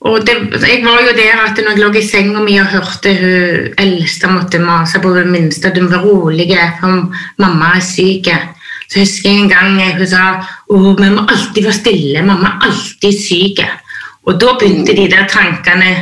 Og 0.02 0.24
det, 0.26 0.34
jeg 0.66 0.80
var 0.82 0.98
jo 1.04 1.12
der 1.14 1.42
at 1.44 1.58
når 1.58 1.76
jeg 1.76 1.78
lå 1.78 1.90
i 1.94 2.02
senga 2.02 2.40
mi 2.42 2.56
og 2.58 2.70
hørte 2.72 3.12
hun 3.20 3.76
eldste 3.78 4.30
måtte 4.32 4.58
mase 4.58 4.98
på 5.02 5.12
det 5.14 5.28
minste 5.30 5.70
at 5.70 5.78
hun 5.78 5.90
var 5.92 6.02
rolig, 6.02 6.48
for 6.80 7.04
mamma 7.42 7.76
er 7.76 7.84
syk. 7.86 8.30
Så 8.90 9.04
husker 9.04 9.30
jeg 9.30 9.44
en 9.44 9.52
gang 9.52 9.78
hun 9.98 10.08
sa 10.10 10.24
at 10.42 10.98
vi 10.98 11.12
må 11.12 11.22
alltid 11.22 11.62
være 11.62 11.78
stille, 11.78 12.24
mamma 12.26 12.56
er 12.56 12.66
alltid 12.70 13.20
syk. 13.20 13.62
Og 14.26 14.40
da 14.42 14.56
begynte 14.58 14.96
de 14.98 15.06
der 15.10 15.30
tankene 15.30 15.92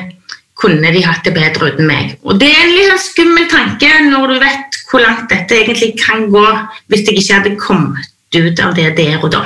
kunne 0.60 0.92
de 0.92 1.02
hatt 1.04 1.24
det 1.24 1.32
bedre 1.36 1.70
uten 1.72 1.88
meg. 1.88 2.16
Og 2.26 2.38
Det 2.40 2.50
er 2.50 2.64
en 2.64 2.74
litt 2.74 2.90
sånn 2.90 3.04
skummel 3.06 3.48
tanke 3.52 3.90
når 4.10 4.34
du 4.34 4.36
vet 4.42 4.80
hvor 4.90 5.04
langt 5.04 5.30
dette 5.30 5.56
egentlig 5.56 5.94
kan 6.00 6.26
gå 6.32 6.44
hvis 6.90 7.06
jeg 7.06 7.16
ikke 7.20 7.38
hadde 7.38 7.56
kommet 7.62 8.10
ut 8.36 8.62
av 8.62 8.76
det 8.76 8.90
der 8.98 9.16
og 9.22 9.32
da. 9.32 9.44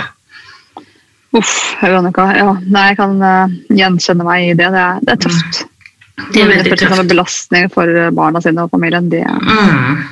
Uff, 1.34 1.54
Veronica. 1.80 2.28
Ja, 2.36 2.50
nei, 2.62 2.88
jeg 2.92 2.98
kan 3.00 3.14
uh, 3.22 3.54
gjenkjenne 3.74 4.26
meg 4.26 4.50
i 4.50 4.58
det. 4.58 4.68
Det 4.70 4.82
er, 4.82 5.00
det 5.02 5.16
er 5.16 5.22
tøft. 5.24 5.64
Mm. 5.64 6.28
Det 6.30 6.42
er 6.42 6.52
veldig 6.52 6.76
tøft. 6.76 6.98
Det 7.00 7.08
belastning 7.10 7.72
for 7.74 7.96
barna 8.14 8.42
sine 8.44 8.66
og 8.66 8.74
familien. 8.74 9.08
Det 9.10 9.24
mm. 9.26 10.04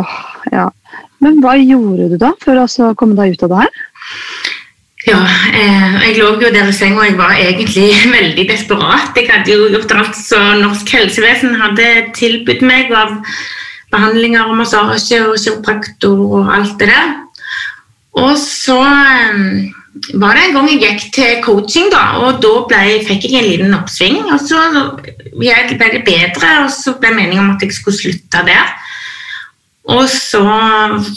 oh, 0.00 0.18
ja. 0.52 0.66
Men 1.24 1.40
hva 1.44 1.54
gjorde 1.60 2.10
du 2.12 2.18
da 2.20 2.32
for 2.42 2.60
å 2.60 2.92
komme 2.98 3.16
deg 3.16 3.36
ut 3.36 3.46
av 3.46 3.52
det 3.52 3.62
her? 3.62 3.80
Ja, 5.08 5.20
eh, 5.56 5.94
jeg 6.04 6.18
lå 6.18 6.34
jo 6.42 6.50
der 6.52 6.68
i 6.68 6.74
senga 6.76 7.00
og 7.00 7.08
jeg 7.08 7.16
var 7.18 7.32
egentlig 7.32 7.88
veldig 8.18 8.44
desperat. 8.50 9.16
Jeg 9.16 9.30
hadde 9.32 9.54
jo 9.54 9.70
gjort 9.72 9.96
alt 9.96 10.18
som 10.18 10.60
norsk 10.60 10.92
helsevesen 10.92 11.56
hadde 11.60 11.88
tilbudt 12.16 12.60
meg 12.66 12.92
av 12.92 13.16
behandlinger 13.90 14.50
og 14.50 14.60
massasje 14.60 15.22
og 15.24 15.38
kiropraktor 15.40 16.20
og 16.40 16.52
alt 16.54 16.76
det 16.82 16.90
der. 16.92 17.14
Og 18.20 18.36
så 18.38 18.76
eh, 18.84 19.72
var 20.20 20.36
det 20.36 20.44
en 20.44 20.58
gang 20.58 20.68
jeg 20.70 20.82
gikk 20.84 21.08
til 21.16 21.40
coaching, 21.44 21.88
da, 21.92 22.04
og 22.20 22.42
da 22.44 22.52
ble, 22.68 23.00
fikk 23.06 23.26
jeg 23.26 23.40
en 23.40 23.48
liten 23.48 23.74
oppsving. 23.78 24.20
Og 24.30 24.38
så 24.44 24.60
ble 25.32 25.90
det 25.96 26.04
bedre, 26.06 26.52
og 26.66 26.70
så 26.74 26.94
ble 27.00 27.14
meningen 27.16 27.46
om 27.46 27.54
at 27.56 27.64
jeg 27.64 27.74
skulle 27.74 27.98
slutte 27.98 28.44
der. 28.46 28.76
Og 29.90 30.04
så 30.06 30.42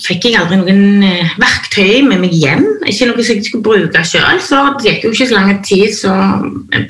fikk 0.01 0.29
jeg 0.29 0.39
aldri 0.39 0.57
noen 0.57 1.03
eh, 1.05 1.35
verktøy 1.37 2.01
med 2.07 2.23
meg 2.23 2.33
hjem. 2.33 2.63
Ikke 2.89 3.09
noe 3.09 3.25
som 3.25 3.37
jeg 3.37 3.45
skulle 3.45 3.65
bruke 3.65 4.01
sjøl. 4.07 4.39
Så 4.41 4.63
det 4.79 4.87
gikk 4.87 5.05
jo 5.05 5.13
ikke 5.13 5.29
så 5.29 5.37
lang 5.37 5.61
tid, 5.65 5.93
så 5.93 6.15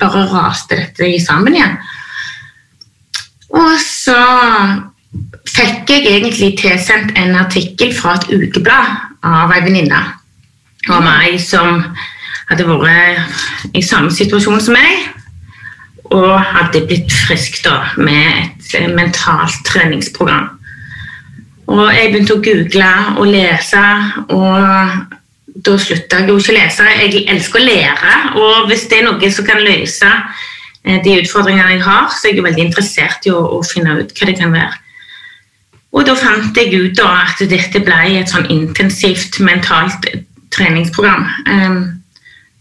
bare 0.00 0.24
raste 0.32 0.80
dette 0.80 1.10
sammen 1.24 1.58
igjen. 1.58 1.76
Og 3.54 3.76
så 3.82 4.18
fikk 5.46 5.92
jeg 5.92 6.08
egentlig 6.08 6.54
tilsendt 6.58 7.14
en 7.20 7.36
artikkel 7.38 7.92
fra 7.94 8.16
et 8.18 8.30
ukeblad 8.32 8.94
av 9.24 9.52
ei 9.54 9.62
venninne 9.64 10.00
av 10.90 11.04
meg 11.04 11.36
som 11.40 11.84
hadde 12.48 12.66
vært 12.68 13.76
i 13.76 13.82
samme 13.84 14.12
situasjon 14.12 14.60
som 14.60 14.76
meg, 14.76 15.06
og 16.12 16.34
hadde 16.44 16.84
blitt 16.88 17.12
frisk 17.24 17.62
da, 17.64 17.78
med 17.96 18.50
et 18.74 18.90
mentalt 18.92 19.62
treningsprogram. 19.68 20.50
Og 21.70 21.84
jeg 21.94 22.10
begynte 22.12 22.36
å 22.36 22.42
google 22.44 22.90
og 23.16 23.28
lese, 23.30 23.82
og 24.36 25.62
da 25.64 25.76
slutta 25.80 26.20
jeg 26.20 26.28
jo 26.28 26.38
ikke 26.40 26.52
å 26.52 26.56
lese. 26.58 26.88
Jeg 27.00 27.24
elsker 27.32 27.60
å 27.60 27.64
lære, 27.64 28.14
og 28.42 28.68
hvis 28.68 28.86
det 28.90 29.00
er 29.00 29.06
noe 29.08 29.30
som 29.32 29.46
kan 29.48 29.62
løse 29.64 30.10
eh, 30.10 30.98
de 31.04 31.18
utfordringene 31.22 31.76
jeg 31.76 31.84
har, 31.86 32.08
så 32.12 32.28
er 32.28 32.36
jeg 32.36 32.46
veldig 32.46 32.66
interessert 32.68 33.28
i 33.28 33.32
å, 33.32 33.40
å 33.58 33.62
finne 33.66 33.96
ut 34.00 34.12
hva 34.12 34.28
det 34.28 34.36
kan 34.40 34.52
være. 34.54 34.80
Og 35.94 36.02
da 36.08 36.16
fant 36.18 36.58
jeg 36.58 36.74
ut 36.74 36.96
da 36.98 37.10
at 37.22 37.42
dette 37.48 37.82
ble 37.86 38.00
et 38.18 38.30
sånn 38.30 38.48
intensivt 38.50 39.38
mentalt 39.46 40.08
treningsprogram 40.54 41.22
um, 41.46 41.78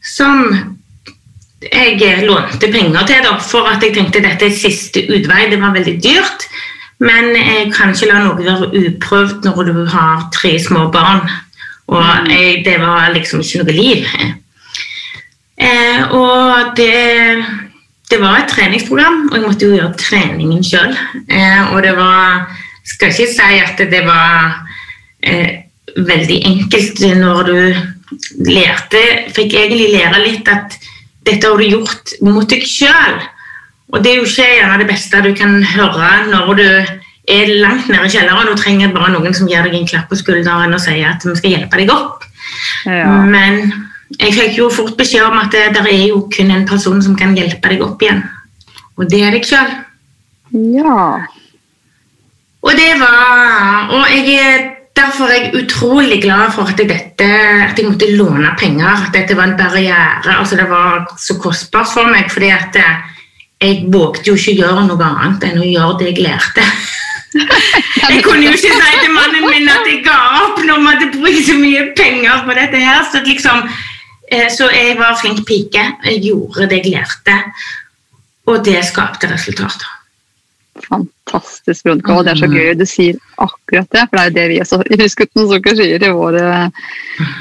som 0.05 0.45
jeg 1.63 2.25
lånte 2.27 2.69
penger 2.69 3.07
til 3.07 3.25
da, 3.25 3.37
for 3.41 3.69
at 3.71 3.83
jeg 3.83 3.95
tenkte 3.95 4.21
dette 4.23 4.49
er 4.49 4.55
siste 4.55 5.05
utvei. 5.07 5.47
Det 5.49 5.61
var 5.61 5.73
veldig 5.75 5.95
dyrt. 6.03 6.45
Men 7.03 7.33
jeg 7.35 7.71
kan 7.75 7.91
ikke 7.91 8.09
la 8.09 8.21
noe 8.23 8.39
være 8.39 8.69
uprøvd 8.79 9.43
når 9.47 9.67
du 9.69 9.81
har 9.91 10.27
tre 10.35 10.55
små 10.61 10.87
barn. 10.93 11.25
Og 11.91 11.99
mm. 12.03 12.31
jeg, 12.31 12.63
det 12.65 12.77
var 12.81 13.11
liksom 13.15 13.43
ikke 13.43 13.63
noe 13.63 13.75
liv. 13.75 14.07
Eh, 15.63 16.13
og 16.15 16.77
det, 16.77 16.93
det, 18.09 18.19
var 18.21 18.39
et 18.39 18.49
treningsprogram, 18.49 19.27
og 19.29 19.35
jeg 19.37 19.43
måtte 19.43 19.67
jo 19.67 19.75
gjøre 19.75 19.99
treningen 19.99 20.63
sjøl. 20.65 20.95
Eh, 21.27 21.73
og 21.73 21.83
det 21.85 21.97
var 21.99 22.47
Skal 22.83 23.13
ikke 23.13 23.31
si 23.31 23.59
at 23.63 23.79
det 23.79 24.01
var 24.03 24.57
eh, 25.23 25.63
veldig 25.95 26.39
enkelt 26.49 26.99
når 27.15 27.43
du 27.47 27.59
lærte 28.43 29.03
Fikk 29.31 29.55
egentlig 29.55 29.93
lære 29.93 30.19
litt 30.25 30.49
at 30.51 30.75
dette 31.23 31.47
har 31.47 31.55
du 31.55 31.63
gjort 31.63 32.11
mot 32.27 32.49
deg 32.49 32.65
sjøl. 32.67 33.21
Og 33.93 34.03
det 34.03 34.11
er 34.11 34.19
jo 34.19 34.27
ikke 34.27 34.49
gjerne 34.57 34.81
det 34.81 34.89
beste 34.89 35.21
du 35.21 35.31
kan 35.37 35.59
høre 35.75 36.11
når 36.31 36.53
du 36.57 36.67
er 37.29 37.51
langt 37.61 37.87
nede 37.87 38.07
i 38.07 38.11
kjelleren 38.11 38.51
og 38.51 38.59
trenger 38.59 38.91
bare 38.91 39.13
noen 39.13 39.35
som 39.37 39.47
gir 39.47 39.63
deg 39.63 39.77
en 39.77 39.87
klapp 39.87 40.09
på 40.11 40.17
skulderen 40.19 40.73
og 40.75 40.81
sier 40.81 41.13
at 41.13 41.23
vi 41.23 41.35
skal 41.39 41.55
hjelpe 41.55 41.79
deg 41.79 41.93
opp. 41.93 42.25
Ja. 42.89 43.21
Men 43.23 43.69
jeg 44.17 44.33
fikk 44.35 44.57
jo 44.59 44.69
fort 44.73 44.97
beskjed 44.99 45.23
om 45.29 45.37
at 45.39 45.53
det, 45.53 45.69
det, 45.77 45.85
er 45.87 46.07
jo 46.09 46.25
kun 46.33 46.51
en 46.51 46.67
person 46.67 46.99
som 47.05 47.15
kan 47.19 47.37
hjelpe 47.37 47.71
deg 47.71 47.85
opp 47.85 48.01
igjen. 48.03 48.25
Og 48.97 49.07
det 49.09 49.21
er 49.23 49.37
deg 49.37 49.47
sjøl. 49.47 49.71
Ja. 50.73 51.05
Og 52.63 52.77
det 52.77 52.91
var 52.99 53.89
Og 53.93 54.11
jeg 54.13 54.35
er 54.37 54.67
derfor 54.93 55.25
er 55.25 55.47
jeg 55.47 55.63
utrolig 55.63 56.19
glad 56.21 56.51
for 56.53 56.69
at 56.69 56.77
jeg, 56.79 56.89
dette, 56.91 57.25
at 57.25 57.79
jeg 57.79 57.87
måtte 57.87 58.11
låne 58.13 58.51
penger. 58.59 59.07
At 59.07 59.15
dette 59.15 59.37
var 59.37 59.49
en 59.49 59.57
barriere. 59.57 60.37
altså 60.37 60.55
Det 60.55 60.69
var 60.69 61.07
så 61.17 61.39
kostbart 61.41 61.89
for 61.93 62.09
meg. 62.09 62.29
fordi 62.31 62.49
at 62.53 62.77
jeg 63.63 63.85
vågte 63.93 64.29
jo 64.29 64.35
ikke 64.37 64.59
gjøre 64.59 64.85
noe 64.89 65.07
annet 65.07 65.47
enn 65.47 65.63
å 65.63 65.71
gjøre 65.71 65.97
det 66.01 66.11
jeg 66.11 66.27
lærte. 66.27 66.67
Jeg 68.09 68.21
kunne 68.23 68.45
jo 68.45 68.53
ikke 68.53 68.73
si 68.73 68.99
til 69.01 69.13
mannen 69.13 69.47
min 69.47 69.69
at 69.71 69.87
jeg 69.89 70.03
ga 70.05 70.17
opp 70.43 70.59
når 70.65 70.81
vi 70.81 70.91
hadde 70.91 71.09
brukt 71.15 71.47
så 71.47 71.55
mye 71.57 71.87
penger 71.97 72.43
på 72.45 72.57
dette 72.57 72.81
her. 72.83 73.01
Så, 73.09 73.23
liksom, 73.25 73.63
eh, 74.29 74.49
så 74.53 74.69
jeg 74.73 74.97
var 74.99 75.17
flink 75.21 75.43
pike. 75.47 75.85
Jeg 76.05 76.21
gjorde 76.27 76.69
det 76.69 76.83
jeg 76.83 76.93
lærte, 76.93 77.39
og 78.49 78.63
det 78.65 78.83
skapte 78.85 79.31
resultater. 79.31 79.89
Fantastisk, 80.83 81.85
Veronica. 81.85 82.13
Og 82.17 82.25
det 82.25 82.33
er 82.33 82.39
så 82.41 82.49
gøy 82.51 82.73
du 82.77 82.85
sier 82.89 83.19
akkurat 83.41 83.89
det. 83.95 84.03
For 84.09 84.17
det 84.17 84.23
er 84.23 84.29
jo 84.29 84.35
det 84.37 84.45
vi 84.51 84.59
også 84.63 84.79
i 84.83 84.99
Husgutten 84.99 85.49
Sukker 85.49 85.77
sier 85.79 86.01
til 86.03 86.15
våre, 86.17 86.69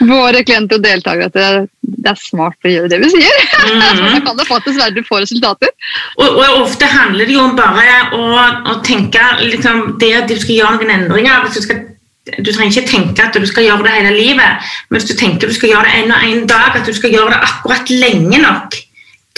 våre, 0.08 0.42
klienter 0.46 0.78
og 0.78 0.84
deltakere. 0.87 1.28
At 1.30 1.37
det, 1.38 1.46
det, 1.82 2.12
er 2.12 2.20
smart 2.20 2.68
å 2.68 2.72
gjøre 2.72 2.90
det 2.92 3.00
vi 3.04 3.12
sier. 3.16 3.40
Mm. 3.62 3.78
da 3.78 4.18
kan 4.26 4.37
det 4.37 4.44
faktisk 4.49 4.78
være 4.80 4.94
du 4.96 5.04
får 5.06 5.22
resultater. 5.22 5.70
Og, 6.18 6.26
og, 6.26 6.62
ofte 6.64 6.88
handler 6.90 7.28
det 7.28 7.37
jo 7.37 7.44
om 7.46 7.54
bare 7.56 7.94
å, 8.16 8.25
å 8.72 8.75
tenke 8.84 9.22
liksom, 9.40 9.96
det 10.02 10.11
at 10.18 10.28
du 10.28 10.34
skal 10.40 10.58
gjøre 10.58 10.80
noen 10.82 10.94
endringer. 10.96 11.44
hvis 11.46 11.56
du 11.56 11.66
skal 11.66 11.80
du 12.22 12.52
trenger 12.52 12.70
ikke 12.70 12.90
tenke 12.90 13.25
at 13.25 13.34
du 13.34 13.46
skal 13.50 13.64
gjøre 13.66 13.87
det 13.87 13.94
hele 13.96 14.12
livet, 14.14 14.66
men 14.88 14.99
hvis 14.99 15.08
du 15.11 15.16
tenker 15.18 15.50
du 15.50 15.56
skal 15.56 15.72
gjøre 15.72 15.88
det 15.88 16.02
en 16.02 16.12
og 16.14 16.26
en 16.28 16.44
dag, 16.50 16.76
at 16.78 16.87
du 16.87 16.92
skal 16.94 17.14
gjøre 17.14 17.32
det 17.32 17.40
akkurat 17.49 17.90
lenge 17.90 18.42
nok 18.44 18.76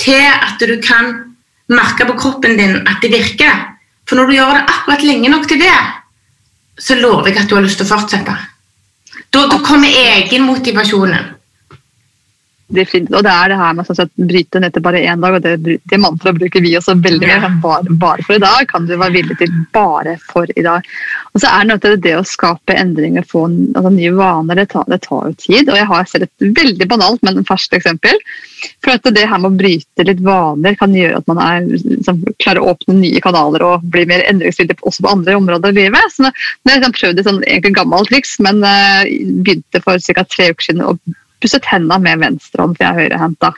til 0.01 0.27
at 0.27 0.61
du 0.61 0.75
kan 0.85 1.15
merke 1.73 2.05
på 2.09 2.17
kroppen 2.21 2.59
din 2.59 2.83
at 2.85 3.01
det 3.03 3.13
virker, 3.15 3.74
for 4.09 4.19
når 4.19 4.29
du 4.29 4.37
gjør 4.37 4.57
det 4.57 4.65
akkurat 4.65 5.07
lenge 5.07 5.31
nok 5.33 5.47
til 5.49 5.63
det, 5.63 5.77
så 6.79 6.97
lover 6.99 7.31
jeg 7.31 7.45
at 7.45 7.49
du 7.51 7.57
har 7.57 7.65
lyst 7.65 7.81
til 7.81 7.87
å 7.87 7.93
fortsette. 7.95 8.35
Da, 9.33 9.47
da 9.51 9.59
kommer 9.65 9.89
egenmotivasjonen. 9.89 11.33
Definitivt. 12.73 13.13
Og 13.19 13.25
det 13.27 13.33
er 13.33 13.51
det 13.53 13.59
her 13.61 13.75
med 13.77 13.91
å 13.93 14.05
bryte 14.25 14.61
ned 14.63 14.73
til 14.73 14.83
bare 14.85 15.03
én 15.05 15.21
dag, 15.21 15.35
og 15.37 15.45
det, 15.45 15.75
det 15.85 15.99
mantraet 16.01 16.39
bruker 16.39 16.63
vi 16.65 16.73
også 16.79 16.95
veldig 16.97 17.29
mye. 17.29 17.51
Bare, 17.61 17.97
bare, 18.01 18.25
for 18.25 18.39
i 18.39 18.41
dag 18.41 18.65
kan 18.71 18.87
du 18.89 18.95
være 18.97 19.13
villig 19.19 19.37
til 19.41 19.51
bare 19.75 20.15
for 20.31 20.49
i 20.57 20.65
dag. 20.65 20.87
Og 21.35 21.43
så 21.43 21.51
er 21.51 21.67
det 21.67 21.75
noe 21.75 21.99
det 22.01 22.15
å 22.17 22.25
skape 22.25 22.77
endringer, 22.81 23.27
få 23.29 23.45
altså, 23.51 23.93
nye 23.93 24.15
vaner, 24.17 24.57
det 24.63 24.71
tar, 24.73 24.87
det 24.89 25.03
tar, 25.05 25.27
jo 25.29 25.37
tid. 25.43 25.69
Og 25.69 25.77
jeg 25.77 25.89
har 25.91 26.09
selv 26.09 26.25
et 26.25 26.47
veldig 26.57 26.89
banalt, 26.89 27.21
men 27.27 27.45
ferskt 27.45 27.77
eksempel. 27.77 28.17
For 28.81 28.95
at 28.95 29.11
det 29.13 29.27
her 29.29 29.43
med 29.43 29.51
å 29.51 29.59
bryte 29.59 30.07
litt 30.09 30.23
vaner 30.25 30.79
kan 30.81 30.95
gjøre 30.97 31.21
at 31.21 31.29
man 31.29 31.43
er, 31.45 31.67
liksom, 31.69 32.23
klarer 32.41 32.63
å 32.63 32.73
åpne 32.73 32.97
nye 33.03 33.21
kanaler 33.25 33.67
og 33.67 33.85
bli 33.93 34.07
mer 34.09 34.25
endringsvillig 34.31 34.79
også 34.81 35.05
på 35.05 35.13
andre 35.13 35.37
områder 35.37 35.75
i 35.75 35.83
livet. 35.83 36.17
Så 36.17 36.25
jeg 36.31 36.71
har 36.71 36.81
liksom 36.81 36.97
prøvd 36.97 37.21
et 37.21 37.29
sånn, 37.29 37.43
egentlig 37.45 37.77
gammelt 37.77 38.09
triks, 38.09 38.39
men 38.41 38.65
uh, 38.65 39.05
begynte 39.45 39.85
for 39.85 40.01
ca. 40.01 40.25
tre 40.33 40.49
uker 40.55 40.71
siden 40.71 40.87
å 40.87 40.97
pusset 41.45 41.69
hendene 41.69 42.01
med 42.03 42.25
venstrehånd, 42.25 42.79
for 42.79 42.87
jeg 42.87 42.91
er 42.91 43.03
høyrehendta. 43.05 43.53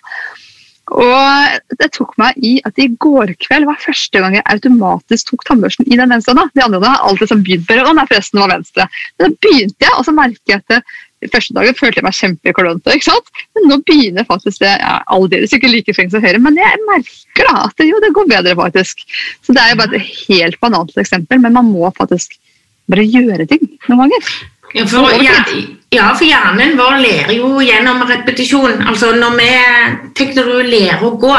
Og 0.95 1.79
det 1.81 1.89
tok 1.97 2.13
meg 2.21 2.37
i 2.47 2.53
at 2.67 2.77
i 2.79 2.87
går 3.03 3.33
kveld 3.43 3.67
var 3.67 3.81
første 3.83 4.21
gang 4.23 4.37
jeg 4.37 4.47
automatisk 4.53 5.33
tok 5.33 5.43
tannbørsten 5.49 5.89
i 5.91 5.99
den 5.99 6.13
venstre 6.13 6.37
hånda. 6.37 6.47
De 6.55 6.63
andre 6.63 6.93
har 6.93 7.09
alltid 7.09 7.33
som 7.33 7.43
begynt 7.43 7.67
på 7.67 7.75
den, 7.79 8.03
forresten 8.07 8.43
var 8.43 8.53
venstre. 8.55 8.87
Men 9.19 9.35
da 9.35 9.49
begynte 9.49 9.89
jeg, 9.89 9.97
og 9.97 10.07
så 10.07 10.15
merker 10.15 10.55
jeg 10.55 10.63
at 10.63 11.33
første 11.33 11.57
dagen 11.57 11.75
følte 11.75 11.99
jeg 11.99 12.07
meg 12.07 12.19
kjempeklønete. 12.21 12.95
ikke 12.95 13.09
sant? 13.09 13.43
Men 13.57 13.69
nå 13.71 13.81
begynner 13.89 14.29
faktisk 14.29 14.63
det 14.63 14.71
Jeg 14.71 14.87
er 14.93 15.07
Aldeles 15.17 15.55
ikke 15.57 15.73
like 15.73 15.95
flink 15.97 16.15
som 16.15 16.23
høyre, 16.23 16.39
men 16.43 16.59
jeg 16.61 16.83
merker 16.87 17.51
da 17.51 17.67
at 17.67 17.79
det, 17.81 17.91
jo, 17.91 18.03
det 18.05 18.15
går 18.15 18.31
bedre, 18.31 18.55
faktisk. 18.63 19.03
Så 19.43 19.57
det 19.57 19.63
er 19.63 19.75
jo 19.75 19.81
bare 19.83 19.99
et 19.99 20.13
helt 20.29 20.61
banalt 20.63 20.95
eksempel, 21.03 21.43
men 21.43 21.57
man 21.57 21.73
må 21.73 21.91
faktisk 21.99 22.39
bare 22.87 23.03
gjøre 23.11 23.49
ting 23.51 23.65
noen 23.89 24.07
ganger. 24.07 24.31
Ja, 24.77 24.85
for, 24.85 25.09
ja, 25.95 26.09
for 26.13 26.27
hjernen 26.27 26.75
vår 26.77 26.99
lærer 27.01 27.33
jo 27.39 27.55
gjennom 27.65 28.03
repetisjon. 28.05 28.83
Altså 28.85 29.15
når 29.17 29.39
vi 29.39 29.49
Tenk 30.17 30.37
når 30.37 30.51
du 30.51 30.69
lærer 30.73 31.05
å 31.05 31.15
gå, 31.21 31.33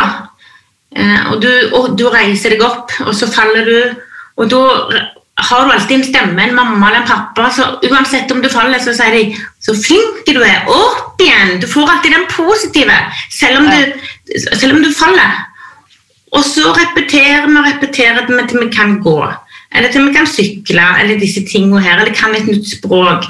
eh, 0.95 1.29
og 1.31 1.43
du, 1.43 1.51
og 1.77 1.93
du, 1.99 2.07
reiser 2.13 2.55
deg 2.55 2.65
opp, 2.65 2.93
og 3.05 3.13
så 3.17 3.29
faller 3.29 3.65
du 3.65 3.77
Og 4.37 4.49
da 4.49 4.59
har 5.49 5.65
du 5.65 5.71
alltid 5.73 5.95
en 5.95 6.03
stemme, 6.05 6.43
en 6.43 6.55
mamma 6.55 6.89
eller 6.89 6.99
en 7.01 7.07
pappa, 7.09 7.47
så 7.53 7.63
uansett 7.89 8.31
om 8.33 8.41
du 8.41 8.49
faller, 8.49 8.77
så 8.81 8.93
sier 8.93 9.13
de 9.13 9.35
'så 9.61 9.73
flink 9.73 10.25
du 10.25 10.41
er', 10.41 10.65
opp 10.67 11.21
igjen. 11.21 11.59
Du 11.61 11.67
får 11.67 11.89
alltid 11.89 12.13
den 12.13 12.25
positive, 12.29 12.97
selv 13.31 13.59
om 13.59 13.65
du, 13.65 13.93
selv 14.53 14.75
om 14.75 14.83
du 14.83 14.93
faller. 14.93 15.33
Og 16.31 16.43
så 16.43 16.73
repeterer 16.73 17.47
vi 17.47 17.57
og 17.57 17.65
repeterer 17.65 18.25
til 18.25 18.59
vi 18.59 18.69
kan 18.75 18.99
gå. 19.01 19.19
Eller 19.75 19.91
til 19.91 20.07
vi 20.07 20.15
kan 20.15 20.27
sykle, 20.29 20.83
eller 21.01 21.19
disse 21.19 21.43
tingene 21.45 21.81
her, 21.83 21.99
eller 21.99 22.15
kan 22.15 22.35
et 22.35 22.47
nytt 22.47 22.69
språk. 22.77 23.27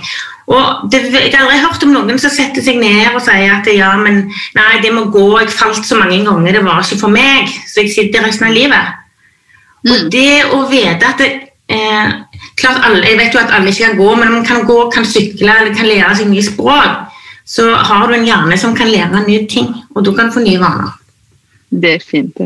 Og 0.48 0.92
det, 0.92 1.02
Jeg 1.12 1.34
har 1.34 1.44
aldri 1.44 1.60
hørt 1.60 1.84
om 1.84 1.92
noen 1.92 2.20
som 2.22 2.32
setter 2.32 2.64
seg 2.64 2.78
ned 2.80 3.10
og 3.12 3.20
sier 3.26 3.52
at 3.52 3.68
ja, 3.74 3.90
men 4.00 4.22
nei, 4.56 4.78
det 4.84 4.94
må 4.96 5.10
gå, 5.12 5.26
jeg 5.42 5.52
falt 5.52 5.84
så 5.84 5.98
mange 6.00 6.22
ganger, 6.24 6.56
det 6.56 6.64
var 6.64 6.86
ikke 6.86 7.02
for 7.02 7.12
meg, 7.12 7.52
så 7.68 7.84
jeg 7.84 7.92
sitter 7.96 8.24
resten 8.24 8.48
av 8.48 8.56
livet. 8.56 8.96
Mm. 9.84 9.92
Og 9.92 10.08
det 10.14 10.32
å 10.56 10.62
vite 10.72 11.10
at 11.10 11.20
det, 11.20 11.30
eh, 11.68 12.14
klart 12.56 12.86
alle, 12.86 13.04
Jeg 13.04 13.20
vet 13.20 13.34
jo 13.34 13.40
at 13.40 13.52
alle 13.52 13.74
ikke 13.74 13.90
kan 13.90 13.98
gå, 13.98 14.16
men 14.16 14.28
om 14.28 14.34
man 14.40 14.46
kan 14.46 14.64
gå, 14.66 14.80
kan 14.92 15.06
sykle 15.06 15.52
eller 15.52 15.76
kan 15.76 15.90
lære 15.90 16.16
seg 16.16 16.32
nye 16.32 16.44
språk, 16.44 17.12
så 17.46 17.76
har 17.76 18.08
du 18.08 18.14
en 18.14 18.28
hjerne 18.28 18.58
som 18.58 18.76
kan 18.76 18.88
lære 18.88 19.28
nye 19.28 19.48
ting, 19.48 19.68
og 19.96 20.06
du 20.06 20.14
kan 20.16 20.32
få 20.32 20.40
nye 20.40 20.60
vaner. 20.60 20.96
Det 21.72 21.94
er 21.96 22.04
fint. 22.04 22.40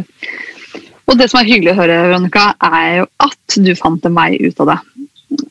Og 1.11 1.19
det 1.19 1.27
som 1.27 1.41
er 1.41 1.49
hyggelig 1.49 1.73
å 1.73 1.81
høre, 1.81 1.97
Veronica, 2.07 2.53
er 2.63 3.01
jo 3.01 3.07
at 3.25 3.57
du 3.59 3.73
fant 3.75 4.05
en 4.07 4.15
vei 4.15 4.37
ut 4.39 4.61
av 4.63 4.71
det. 4.71 4.77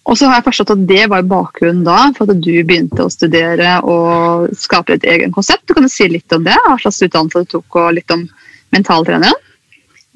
Og 0.09 0.17
så 0.17 0.29
har 0.29 0.41
jeg 0.41 0.47
forstått 0.49 0.73
at 0.75 0.87
det 0.89 1.05
var 1.13 1.29
bakgrunnen 1.29 1.85
da 1.85 1.99
for 2.17 2.33
at 2.33 2.41
du 2.43 2.53
begynte 2.67 3.05
å 3.05 3.13
studere 3.13 3.79
og 3.89 4.49
skape 4.57 4.97
et 4.97 5.07
eget 5.09 5.33
konsept. 5.37 5.67
Du 5.69 5.77
kan 5.77 5.89
si 5.93 6.09
litt 6.09 6.33
om 6.37 6.45
det? 6.49 6.57
Hva 6.65 6.79
slags 6.81 7.01
utdannelse 7.07 7.45
du 7.45 7.55
tok, 7.55 7.79
og 7.81 7.95
litt 7.97 8.17
om 8.17 8.27
mentaltreningen? 8.75 9.47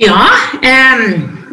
Ja. 0.02 0.24
eh, 0.58 1.02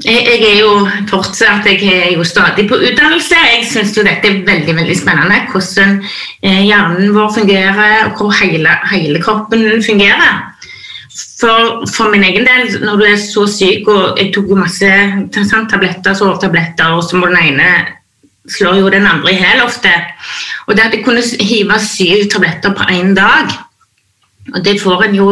jeg, 0.01 0.37
er 0.41 0.55
jo 0.63 0.71
fortsatt 1.11 1.67
jeg 1.69 1.83
er 1.93 2.15
jo 2.15 2.23
stadig 2.25 2.65
på 2.71 2.79
utdannelse. 2.79 3.37
Jeg 3.37 3.67
syns 3.69 3.93
dette 3.99 4.27
er 4.27 4.39
veldig 4.47 4.77
veldig 4.79 4.97
spennende. 4.97 5.43
Hvordan 5.51 5.99
eh, 6.41 6.63
hjernen 6.65 7.13
vår 7.13 7.29
fungerer, 7.35 8.07
og 8.07 8.17
hvor 8.17 8.33
hele, 8.39 8.79
hele 8.95 9.21
kroppen 9.21 9.83
fungerer. 9.85 10.41
For, 11.41 11.81
for, 11.89 12.11
min 12.13 12.23
egen 12.27 12.45
del, 12.45 12.75
når 12.85 12.99
du 12.99 13.05
er 13.07 13.17
så 13.17 13.47
syk 13.49 13.87
og 13.89 14.19
Jeg 14.19 14.29
tok 14.35 14.51
jo 14.51 14.59
masse 14.59 14.91
tabletter, 15.33 16.13
sovetabletter, 16.13 16.93
og 16.93 17.01
så 17.07 17.17
må 17.17 17.31
den 17.31 17.41
ene 17.41 17.71
slår 18.49 18.79
jo 18.81 18.89
den 18.89 19.07
andre 19.07 19.33
i 19.33 19.39
hæl 19.39 19.63
ofte. 19.65 19.91
Og 20.67 20.75
det 20.75 20.85
at 20.85 20.95
jeg 20.95 21.03
kunne 21.05 21.23
hive 21.39 21.79
syv 21.79 22.29
tabletter 22.31 22.73
på 22.77 22.87
én 22.93 23.13
dag, 23.17 23.51
og 24.53 24.65
det 24.65 24.81
får 24.81 25.05
en 25.05 25.15
jo 25.15 25.29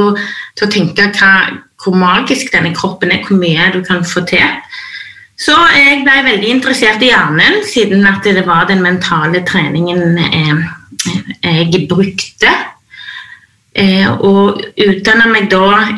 til 0.58 0.68
å 0.68 0.72
tenke 0.72 1.10
hva, 1.18 1.34
hvor 1.80 1.96
magisk 1.98 2.52
denne 2.54 2.74
kroppen 2.76 3.12
er, 3.12 3.24
hvor 3.26 3.40
mye 3.40 3.72
du 3.74 3.82
kan 3.86 4.04
få 4.06 4.26
til. 4.30 4.60
Så 5.40 5.56
jeg 5.72 6.02
ble 6.04 6.18
veldig 6.26 6.50
interessert 6.52 7.04
i 7.04 7.14
hjernen, 7.14 7.62
siden 7.66 8.04
at 8.08 8.26
det 8.28 8.44
var 8.48 8.68
den 8.68 8.84
mentale 8.84 9.42
treningen 9.48 10.20
eh, 10.20 10.66
jeg 11.72 11.86
brukte. 11.90 12.52
Eh, 13.76 14.08
og 14.26 14.62
utdanna 14.82 15.28
meg 15.30 15.52
da 15.52 15.94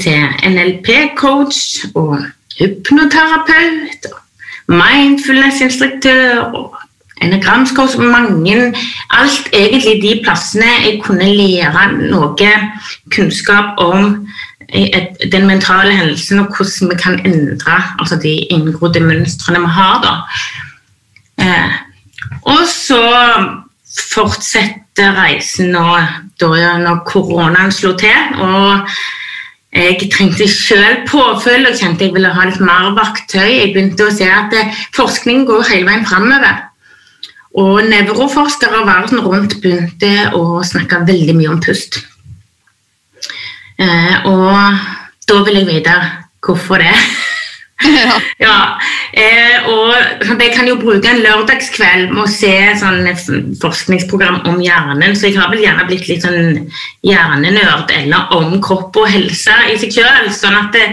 til 0.00 0.20
NLP-coach 0.46 1.90
og 1.94 2.18
hypnoterapeut. 2.58 4.12
og 4.12 4.20
mindfulness-instruktør 4.70 6.38
og 6.54 6.76
enegramskurs. 7.22 7.96
mange 7.96 8.74
Alt 9.10 9.48
egentlig 9.52 10.02
de 10.02 10.20
plassene 10.24 10.70
jeg 10.84 11.00
kunne 11.02 11.34
lære 11.34 11.92
noe 12.10 12.52
kunnskap 13.14 13.78
om 13.78 14.28
eh, 14.68 15.06
den 15.32 15.46
mentale 15.46 15.92
hendelsen 15.92 16.38
og 16.38 16.56
hvordan 16.56 16.90
vi 16.90 17.02
kan 17.02 17.20
endre 17.26 17.82
altså 17.98 18.16
de 18.22 18.36
inngrodde 18.54 19.00
mønstrene 19.00 19.60
vi 19.60 19.66
har. 19.66 19.96
Da. 20.06 20.14
Eh, 21.44 21.70
og 22.42 22.66
så 22.66 23.02
fortsetter 23.90 25.16
reisen 25.16 25.72
nå 25.74 25.86
da 26.40 26.76
når 26.78 27.02
koronaen 27.08 27.72
slo 27.74 27.96
til. 27.98 28.38
og 28.38 28.88
jeg 29.70 30.08
trengte 30.10 30.48
selv 30.50 31.04
påfølge 31.06 31.70
og 31.70 31.76
kjente 31.78 32.08
jeg 32.08 32.14
ville 32.14 32.32
ha 32.34 32.46
litt 32.48 32.58
mer 32.58 32.90
verktøy. 32.96 33.46
Jeg 33.46 33.70
begynte 33.70 34.08
å 34.08 34.10
se 34.10 34.26
at 34.26 34.50
forskningen 34.50 34.96
forskning 34.96 35.44
går 35.46 35.68
hele 35.68 35.86
veien 35.86 36.06
framover. 36.06 36.64
Og 37.60 37.78
nevroforskere 37.86 38.82
verden 38.86 39.22
rundt 39.22 39.56
begynte 39.62 40.10
å 40.34 40.62
snakke 40.66 41.04
veldig 41.06 41.36
mye 41.38 41.52
om 41.54 41.62
pust. 41.62 42.00
Eh, 43.78 44.26
og 44.26 44.82
da 45.30 45.42
vil 45.46 45.62
jeg 45.62 45.70
vite 45.70 45.94
hvorfor 46.42 46.82
det. 46.82 46.94
Ja. 47.80 48.20
ja. 48.46 48.56
Eh, 49.12 49.68
og 49.70 49.94
jeg 50.42 50.52
kan 50.54 50.68
jo 50.68 50.78
bruke 50.80 51.10
en 51.10 51.22
lørdagskveld 51.24 52.12
med 52.12 52.22
å 52.24 52.30
se 52.30 52.52
sånn 52.80 53.06
forskningsprogram 53.62 54.42
om 54.50 54.60
hjernen, 54.62 55.16
så 55.16 55.30
jeg 55.30 55.40
har 55.40 55.50
vel 55.52 55.64
gjerne 55.64 55.88
blitt 55.88 56.08
litt 56.10 56.26
sånn 56.26 56.70
hjernenerd 57.06 57.92
eller 57.96 58.34
om 58.36 58.58
kropp 58.62 59.00
og 59.00 59.10
helse 59.10 59.56
i 59.72 59.78
seg 59.80 59.96
sjøl. 60.00 60.30
Sånn 60.34 60.58
at 60.60 60.76
det, 60.76 60.90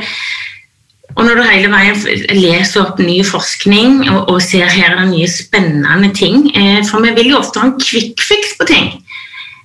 og 1.17 1.25
når 1.25 1.39
du 1.39 1.44
hele 1.48 1.70
veien 1.74 2.38
leser 2.38 2.84
opp 2.84 3.01
ny 3.01 3.20
forskning 3.25 4.03
og, 4.12 4.20
og 4.29 4.41
ser 4.44 4.70
her 4.70 4.94
er 4.94 5.01
det 5.01 5.10
nye 5.12 5.29
spennende 5.32 6.12
ting 6.13 6.46
eh, 6.53 6.84
For 6.86 7.01
vi 7.01 7.15
vil 7.17 7.32
jo 7.34 7.39
ofte 7.41 7.62
ha 7.62 7.72
en 7.72 7.79
quick 7.82 8.22
fix 8.22 8.53
på 8.60 8.67
ting. 8.70 8.91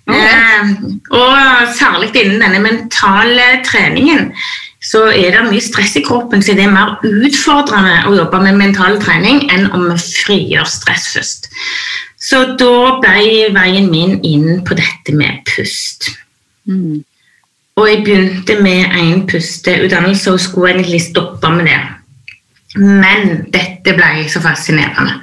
Okay. 0.08 0.18
Eh, 0.18 0.70
og 1.14 1.74
særlig 1.76 2.10
innen 2.16 2.40
denne 2.42 2.62
mentale 2.64 3.44
treningen 3.68 4.32
så 4.82 5.04
er 5.14 5.30
det 5.30 5.44
mye 5.46 5.62
stress 5.62 5.94
i 5.98 6.02
kroppen, 6.02 6.42
så 6.42 6.56
det 6.58 6.64
er 6.66 6.74
mer 6.74 6.96
utfordrende 7.06 8.00
å 8.10 8.16
jobbe 8.16 8.40
med 8.42 8.58
mental 8.58 8.98
trening 9.02 9.44
enn 9.54 9.68
om 9.70 9.86
vi 9.92 9.98
frigjør 10.02 10.66
stress 10.66 11.12
først. 11.14 11.46
Så 12.22 12.42
da 12.58 12.98
ble 13.02 13.48
veien 13.54 13.88
min 13.90 14.18
inn 14.26 14.62
på 14.66 14.76
dette 14.78 15.14
med 15.14 15.42
pust. 15.52 16.10
Mm. 16.66 17.02
Og 17.78 17.88
jeg 17.88 18.02
begynte 18.04 18.58
med 18.62 18.94
en 18.98 19.24
pusteutdannelse 19.30 20.34
og 20.34 20.42
skulle 20.42 20.74
egentlig 20.74 21.02
stoppe 21.06 21.50
med 21.54 21.70
det. 21.70 21.80
Men 22.82 23.46
dette 23.52 23.94
ble 23.96 24.26
så 24.32 24.42
fascinerende 24.44 25.18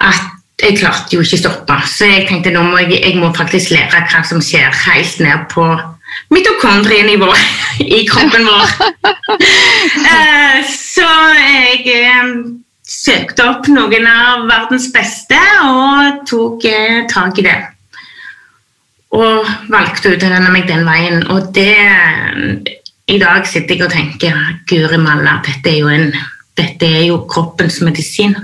at 0.00 0.26
jeg 0.60 0.76
klarte 0.80 1.16
jo 1.16 1.24
ikke 1.24 1.38
å 1.38 1.42
stoppe. 1.42 1.76
Så 1.88 2.08
jeg 2.08 2.26
tenkte 2.28 2.52
nå 2.52 2.62
må 2.66 2.82
jeg, 2.82 3.00
jeg 3.00 3.16
må 3.20 3.30
faktisk 3.36 3.72
lære 3.74 4.02
hva 4.10 4.22
som 4.28 4.42
skjer 4.44 4.68
helt 4.86 5.22
ned 5.24 5.46
på 5.52 5.64
mitokondrienivå 6.30 7.30
i 7.86 8.06
kroppen 8.08 8.46
vår. 8.46 8.74
Eh, 10.10 10.66
så 10.66 11.06
jeg 11.38 11.84
eh, 11.94 12.30
søkte 12.84 13.46
opp 13.48 13.68
noen 13.72 14.06
av 14.10 14.42
verdens 14.48 14.88
beste 14.92 15.38
og 15.64 16.20
tok 16.28 16.66
eh, 16.68 16.98
tak 17.10 17.38
i 17.40 17.44
det. 17.46 17.56
Og 19.16 19.48
valgte 19.72 20.10
å 20.10 20.16
utdanne 20.16 20.52
meg 20.52 20.68
den 20.68 20.84
veien. 20.86 21.24
Og 21.32 21.48
det 21.56 21.78
I 23.10 23.18
dag 23.22 23.46
sitter 23.48 23.74
jeg 23.74 23.86
og 23.86 23.94
tenker 23.94 24.36
Guri 24.70 25.00
malla, 25.00 25.38
dette 25.46 25.72
er 25.72 25.80
jo, 25.80 25.88
en, 25.90 26.12
dette 26.58 26.90
er 27.00 27.06
jo 27.08 27.22
kroppens 27.30 27.80
medisin. 27.86 28.36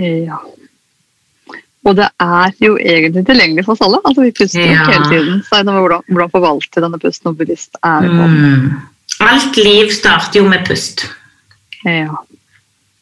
Ja. 0.00 0.40
Og 1.88 1.96
det 1.96 2.08
er 2.20 2.50
jo 2.60 2.74
egentlig 2.76 3.22
tilgjengelig 3.26 3.64
for 3.64 3.72
oss 3.72 3.84
alle. 3.86 4.00
altså 4.04 4.24
Vi 4.26 4.34
puster 4.36 4.60
ja. 4.60 4.84
hele 4.84 5.06
tiden. 5.08 5.42
Så 5.46 5.62
hvordan, 5.64 6.02
hvordan 6.08 6.32
forvalte 6.34 6.82
denne 6.84 7.00
pusten 7.00 7.32
og 7.32 7.38
bevisst 7.38 7.78
er 7.82 8.04
det. 8.04 8.10
Mm. 8.10 8.66
Alt 9.20 9.56
liv 9.56 9.92
starter 9.92 10.40
jo 10.40 10.48
med 10.48 10.66
pust. 10.66 11.06
Ja, 11.84 12.20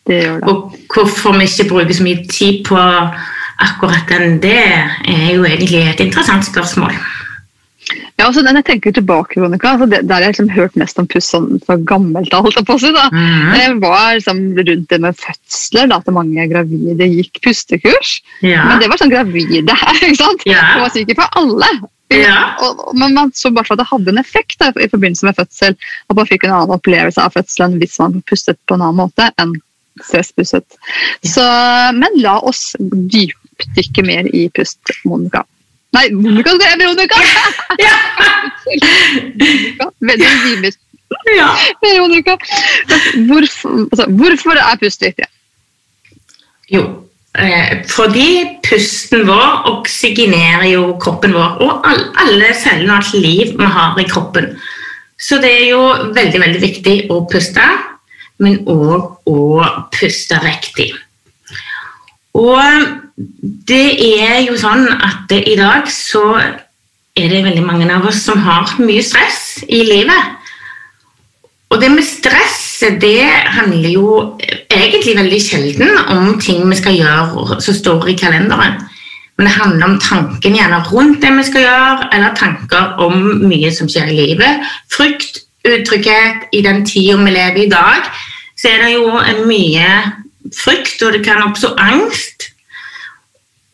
det 0.07 0.23
gjør 0.23 0.39
det. 0.39 0.49
Og 0.49 0.79
hvorfor 0.95 1.39
vi 1.39 1.49
ikke 1.51 1.69
bruker 1.73 1.95
så 1.95 2.07
mye 2.07 2.27
tid 2.31 2.63
på 2.69 2.79
akkurat 3.59 4.07
den, 4.09 4.39
det 4.43 4.59
er 4.59 5.31
jo 5.35 5.45
egentlig 5.45 5.83
et 5.83 6.01
interessant 6.07 6.47
spørsmål. 6.47 6.95
Ja, 8.19 8.27
altså, 8.27 8.43
når 8.43 8.59
jeg 8.59 8.67
tenker 8.67 8.95
tilbake, 8.95 9.39
Veronica, 9.39 9.77
altså, 9.77 9.87
det, 9.87 10.01
Der 10.11 10.25
jeg 10.25 10.33
liksom 10.33 10.49
hørt 10.51 10.79
mest 10.81 10.99
om 10.99 11.07
puss 11.07 11.29
sånn, 11.31 11.61
fra 11.63 11.77
gammelt 11.87 12.33
av, 12.35 12.43
holdt 12.47 12.59
jeg 12.59 12.67
på 12.67 12.75
å 12.75 12.81
si, 12.83 12.91
da. 12.95 13.05
Mm. 13.15 13.53
Det 13.55 13.69
var 13.85 14.09
liksom, 14.17 14.41
rundt 14.59 14.89
det 14.91 14.99
med 15.05 15.21
fødsler, 15.21 15.93
da, 15.93 16.01
at 16.01 16.11
mange 16.17 16.49
gravide 16.51 17.07
gikk 17.13 17.39
pustekurs. 17.45 18.17
Ja. 18.43 18.65
Men 18.67 18.83
det 18.83 18.91
var 18.91 18.99
sånn 18.99 19.15
gravide, 19.15 19.77
ikke 20.03 20.19
sant? 20.19 20.43
Ja. 20.51 20.65
Det 20.75 20.83
var 20.83 20.93
sikkert 20.97 21.23
for 21.23 21.39
alle. 21.39 21.71
Ja. 22.15 22.57
Og, 22.65 22.83
men 22.99 23.15
man 23.15 23.31
så 23.37 23.53
bare 23.55 23.71
at 23.75 23.83
det 23.83 23.89
hadde 23.91 24.11
en 24.15 24.21
effekt 24.21 24.59
da, 24.63 24.73
i 24.75 24.91
forbindelse 24.91 25.29
med 25.29 25.39
fødsel. 25.39 25.77
At 26.09 26.19
man 26.19 26.29
fikk 26.29 26.47
en 26.49 26.57
annen 26.57 26.75
opplevelse 26.79 27.23
av 27.23 27.37
fødselen 27.37 27.77
hvis 27.83 27.99
man 28.03 28.19
pustet 28.29 28.59
på 28.67 28.79
en 28.79 28.83
annen 28.87 29.03
måte 29.05 29.29
enn 29.39 29.55
stresspusset. 30.03 30.79
Så, 31.27 31.45
men 31.95 32.19
la 32.23 32.39
oss 32.47 32.73
dypdykke 32.81 34.05
mer 34.07 34.31
i 34.35 34.47
pust, 34.55 34.81
Monica. 35.07 35.45
Nei, 35.97 36.05
Monica 36.13 36.53
skal 36.53 36.69
jeg 36.69 36.81
Veronica! 36.83 37.19
Ja. 37.81 37.95
Veldig 40.09 40.31
rimer. 40.45 40.77
Ja. 41.33 41.49
Veronica. 41.81 42.37
Hvorfor, 43.29 43.87
altså, 43.89 44.07
hvorfor 44.21 44.61
er 44.61 44.81
pust 44.83 45.05
viktig? 45.05 45.29
Jo, 46.69 46.83
eh, 47.41 47.79
fordi 47.89 48.29
pusten 48.69 49.25
vår 49.29 49.71
oksygenerer 49.73 50.69
jo 50.75 50.85
kroppen 51.01 51.33
vår 51.33 51.63
og 51.65 51.89
alle 51.89 52.53
cellene 52.53 52.93
og 52.93 52.99
alt 53.01 53.15
liv 53.17 53.57
vi 53.57 53.73
har 53.79 53.97
i 53.97 54.09
kroppen. 54.09 54.53
Så 55.19 55.41
det 55.43 55.51
er 55.51 55.67
jo 55.73 55.83
veldig, 56.15 56.41
veldig 56.45 56.63
viktig 56.63 56.97
å 57.11 57.23
puste, 57.31 57.65
men 58.45 58.61
òg 58.71 59.31
å 59.33 59.41
puste 59.97 60.37
riktig. 60.45 60.93
Og 62.39 63.08
det 63.69 63.87
er 64.21 64.43
jo 64.47 64.57
sånn 64.59 64.87
at 64.95 65.33
i 65.35 65.57
dag 65.59 65.89
så 65.91 66.23
er 66.39 67.33
det 67.33 67.45
veldig 67.45 67.65
mange 67.67 67.89
av 67.91 68.07
oss 68.07 68.21
som 68.29 68.39
har 68.45 68.77
mye 68.79 69.03
stress 69.03 69.65
i 69.67 69.83
livet. 69.87 70.37
Og 71.69 71.81
det 71.83 71.91
med 71.93 72.07
stress 72.07 72.65
det 73.03 73.27
handler 73.57 73.91
jo 73.91 74.11
egentlig 74.71 75.17
veldig 75.19 75.41
sjelden 75.43 75.97
om 76.15 76.37
ting 76.41 76.63
vi 76.71 76.79
skal 76.79 76.95
gjøre 76.95 77.59
som 77.65 77.75
står 77.75 78.13
i 78.13 78.17
kalenderen. 78.21 78.79
Men 79.39 79.47
det 79.47 79.55
handler 79.55 79.87
om 79.87 79.99
tanken 80.03 80.57
gjerne 80.57 80.79
rundt 80.91 81.21
det 81.23 81.33
vi 81.37 81.45
skal 81.47 81.67
gjøre, 81.67 82.09
eller 82.15 82.39
tanker 82.39 83.03
om 83.03 83.19
mye 83.47 83.71
som 83.75 83.91
skjer 83.91 84.11
i 84.11 84.17
livet. 84.17 84.65
Frykt, 84.91 85.43
utrygghet. 85.67 86.49
I 86.55 86.63
den 86.63 86.85
tida 86.87 87.19
vi 87.23 87.35
lever 87.35 87.61
i 87.67 87.71
dag, 87.71 88.07
så 88.59 88.73
er 88.73 88.83
det 88.83 88.95
jo 88.95 89.13
mye 89.47 89.91
frykt, 90.55 91.03
og 91.03 91.15
det 91.15 91.23
kan 91.27 91.45
oppstå 91.47 91.75
angst. 91.79 92.49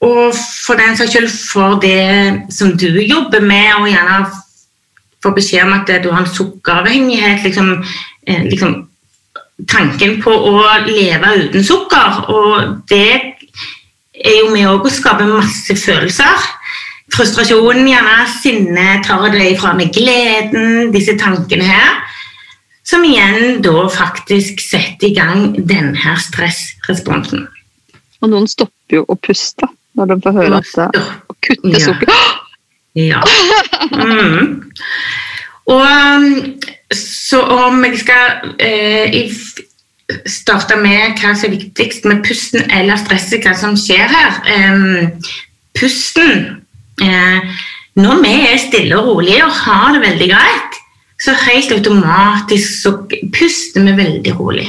Og 0.03 0.35
for 0.67 0.81
den 0.81 0.97
saks 0.97 1.15
skyld 1.15 1.29
for 1.53 1.79
det 1.83 2.55
som 2.55 2.75
du 2.79 2.89
jobber 3.01 3.41
med, 3.41 3.71
og 3.79 3.89
gjerne 3.89 4.25
får 5.25 5.37
beskjed 5.39 5.65
om 5.65 5.77
at 5.79 5.93
du 6.05 6.11
har 6.13 6.25
en 6.25 6.35
sukkeravhengighet 6.35 7.47
liksom, 7.47 7.71
eh, 8.27 8.43
liksom, 8.51 8.83
Tanken 9.71 10.17
på 10.19 10.33
å 10.35 10.63
leve 10.83 11.29
uten 11.45 11.63
sukker, 11.63 12.25
og 12.27 12.81
det 12.91 13.13
er 14.19 14.39
jo 14.41 14.49
med 14.51 14.67
å 14.67 14.91
skape 14.91 15.29
masse 15.29 15.77
følelser. 15.79 16.49
Frustrasjonen, 17.15 17.87
gjerne 17.87 18.17
sinne, 18.33 18.87
tar 19.07 19.29
det 19.31 19.53
ifra 19.53 19.71
meg 19.79 19.95
gleden, 19.95 20.91
disse 20.91 21.15
tankene 21.21 21.71
her. 21.71 22.03
som 22.85 23.01
igjen 23.05 23.63
da 23.65 23.87
faktisk 23.89 24.59
setter 24.61 25.09
i 25.09 25.15
gang 25.17 25.55
denne 25.57 26.17
stressresponsen. 26.21 27.47
Og 28.21 28.29
noen 28.29 28.45
stopper 28.51 28.99
jo 28.99 29.07
å 29.09 29.17
puste 29.17 29.71
når 29.95 30.11
de 30.11 30.21
får 30.25 30.39
høre 30.39 30.61
at 30.63 30.99
å 31.01 31.37
kutte 31.45 31.83
sukker 31.83 32.15
Ja. 32.95 33.19
Mm. 33.91 34.61
Og 35.67 36.65
så 36.95 37.41
om 37.43 37.81
jeg 37.83 37.99
skal 38.05 38.53
eh, 38.63 39.17
starte 40.31 40.77
med 40.79 41.19
hva 41.19 41.33
som 41.35 41.49
er 41.49 41.57
viktigst 41.57 42.07
med 42.07 42.23
pusten 42.23 42.71
eller 42.71 43.01
stresset, 43.01 43.43
hva 43.43 43.57
som 43.59 43.75
skjer 43.79 44.07
her 44.13 44.39
eh, 44.53 45.33
Pusten 45.75 46.63
eh, 47.03 47.59
Når 47.99 48.23
vi 48.23 48.35
er 48.53 48.63
stille 48.63 49.01
og 49.01 49.11
rolige 49.11 49.43
og 49.49 49.59
har 49.65 49.97
det 49.97 50.05
veldig 50.05 50.31
greit, 50.31 50.81
så 51.19 51.35
helt 51.49 51.75
automatisk 51.75 52.79
så 52.83 52.95
puster 53.35 53.83
vi 53.87 53.95
veldig 53.99 54.33
rolig. 54.39 54.67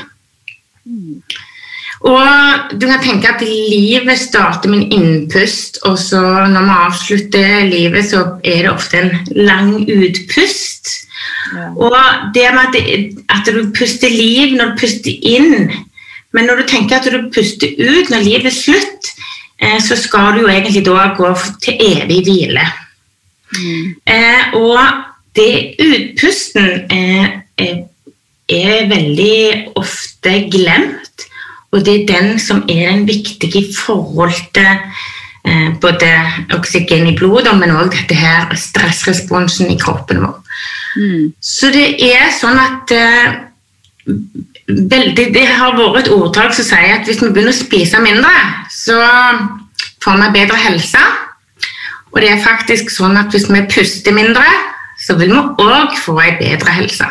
Og 2.03 2.75
du 2.75 2.85
kan 2.89 3.01
tenke 3.01 3.29
at 3.31 3.41
livet 3.45 4.19
starter 4.19 4.69
med 4.69 4.83
en 4.83 4.91
innpust, 4.99 5.79
og 5.87 5.97
så 5.99 6.21
når 6.51 6.67
vi 6.67 6.77
avslutter 6.85 7.65
livet, 7.69 8.05
så 8.09 8.25
er 8.43 8.65
det 8.65 8.73
ofte 8.73 8.99
en 8.99 9.13
lang 9.47 9.71
utpust. 9.87 10.91
Ja. 11.55 11.69
Og 11.77 11.95
det 12.35 12.45
med 12.53 12.75
at, 12.75 13.15
at, 13.29 13.53
du 13.53 13.71
puster 13.71 14.09
liv 14.09 14.55
når 14.57 14.73
du 14.73 14.79
puster 14.81 15.13
inn, 15.23 15.71
men 16.35 16.49
når 16.49 16.61
du 16.61 16.67
tenker 16.67 16.99
at 16.99 17.07
du 17.07 17.29
puster 17.33 17.71
ut 17.79 18.11
når 18.11 18.25
livet 18.25 18.49
er 18.51 18.55
slutt, 18.55 19.11
eh, 19.61 19.79
så 19.81 19.95
skal 19.95 20.35
du 20.35 20.43
jo 20.43 20.51
egentlig 20.51 20.83
da 20.85 21.13
gå 21.17 21.31
til 21.63 21.79
evig 21.79 22.21
hvile. 22.27 22.65
Mm. 23.55 23.95
Eh, 24.05 24.57
og 24.59 24.79
det 25.35 25.75
utpusten 25.79 26.91
eh, 26.91 27.29
er, 27.57 27.75
er 28.51 28.89
veldig 28.91 29.75
ofte 29.79 30.37
glemt. 30.51 31.04
Og 31.73 31.85
det 31.85 31.95
er 31.95 32.09
den 32.09 32.39
som 32.39 32.63
er 32.69 32.91
den 32.91 33.07
viktige 33.07 33.61
i 33.61 33.73
forhold 33.75 34.35
til 34.55 34.69
eh, 35.45 35.73
både 35.81 36.11
oksygen 36.55 37.07
i 37.09 37.15
blodet, 37.17 37.55
men 37.57 37.73
òg 37.75 37.91
dette 37.93 38.17
her 38.17 38.53
stressresponsen 38.59 39.71
i 39.73 39.79
kroppen 39.81 40.23
vår. 40.23 40.37
Mm. 40.95 41.33
Så 41.43 41.71
det 41.75 41.87
er 41.99 42.31
sånn 42.35 42.59
at 42.61 42.93
eh, 42.95 43.35
veldig, 44.67 45.27
Det 45.33 45.45
har 45.49 45.75
vært 45.75 46.05
et 46.05 46.13
ordtak 46.13 46.55
som 46.55 46.67
sier 46.67 46.95
at 46.95 47.09
hvis 47.09 47.21
vi 47.23 47.31
begynner 47.33 47.53
å 47.53 47.57
spise 47.57 48.01
mindre, 48.03 48.31
så 48.71 48.99
får 50.03 50.21
vi 50.21 50.31
bedre 50.39 50.61
helse. 50.61 51.03
Og 52.13 52.21
det 52.23 52.31
er 52.31 52.45
faktisk 52.45 52.93
sånn 52.93 53.17
at 53.19 53.33
hvis 53.33 53.49
vi 53.51 53.65
puster 53.67 54.15
mindre, 54.15 54.45
så 55.03 55.17
vil 55.19 55.33
vi 55.33 55.41
òg 55.65 55.97
få 55.99 56.15
ei 56.23 56.37
bedre 56.39 56.77
helse. 56.77 57.09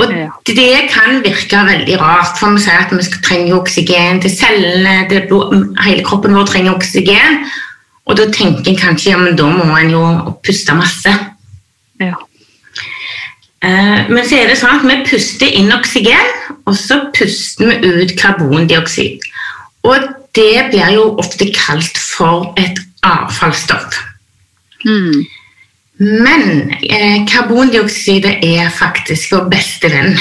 Og 0.00 0.08
det 0.46 0.88
kan 0.90 1.20
virke 1.24 1.58
veldig 1.66 1.98
rart, 2.00 2.38
for 2.40 2.54
vi 2.54 2.62
sier 2.64 2.80
at 2.80 2.92
vi 2.96 3.04
trenger 3.22 3.58
oksygen 3.58 4.22
til 4.22 4.32
cellene. 4.32 4.94
hele 5.84 6.04
kroppen 6.04 6.34
vår 6.34 6.48
trenger 6.48 6.74
oksygen. 6.74 7.44
Og 8.06 8.16
da 8.16 8.26
tenker 8.32 8.72
en 8.72 8.78
kanskje 8.78 9.12
ja, 9.12 9.18
men 9.20 9.36
da 9.36 9.46
må 9.46 9.76
en 9.76 9.90
jo 9.90 10.04
puste 10.42 10.74
masse. 10.74 11.12
Ja. 12.00 12.16
Uh, 13.62 14.08
men 14.10 14.24
så 14.26 14.40
er 14.40 14.48
det 14.50 14.58
sånn 14.58 14.80
at 14.80 14.86
vi 14.88 14.96
puster 15.06 15.46
inn 15.46 15.70
oksygen, 15.70 16.32
og 16.66 16.74
så 16.74 16.98
puster 17.14 17.70
vi 17.70 17.92
ut 18.02 18.16
karbondioksid. 18.18 19.22
Og 19.86 20.08
det 20.34 20.66
blir 20.72 20.96
jo 20.96 21.12
ofte 21.20 21.46
kalt 21.54 22.00
for 22.00 22.50
et 22.58 22.80
avfallsstoff. 23.06 24.00
Mm. 24.82 25.22
Men 26.02 26.72
eh, 26.82 27.22
karbondioksidet 27.30 28.40
er 28.42 28.70
faktisk 28.74 29.34
vår 29.36 29.50
beste 29.52 29.90
venn. 29.92 30.16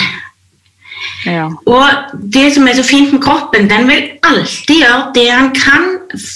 Ja. 1.26 1.48
Og 1.50 2.18
det 2.34 2.52
som 2.54 2.68
er 2.70 2.78
så 2.78 2.86
fint 2.86 3.14
med 3.14 3.22
kroppen, 3.24 3.70
den 3.70 3.88
vil 3.90 4.10
alltid 4.26 4.82
gjøre 4.84 5.14
det 5.16 5.28
han 5.30 5.50
kan 5.58 5.88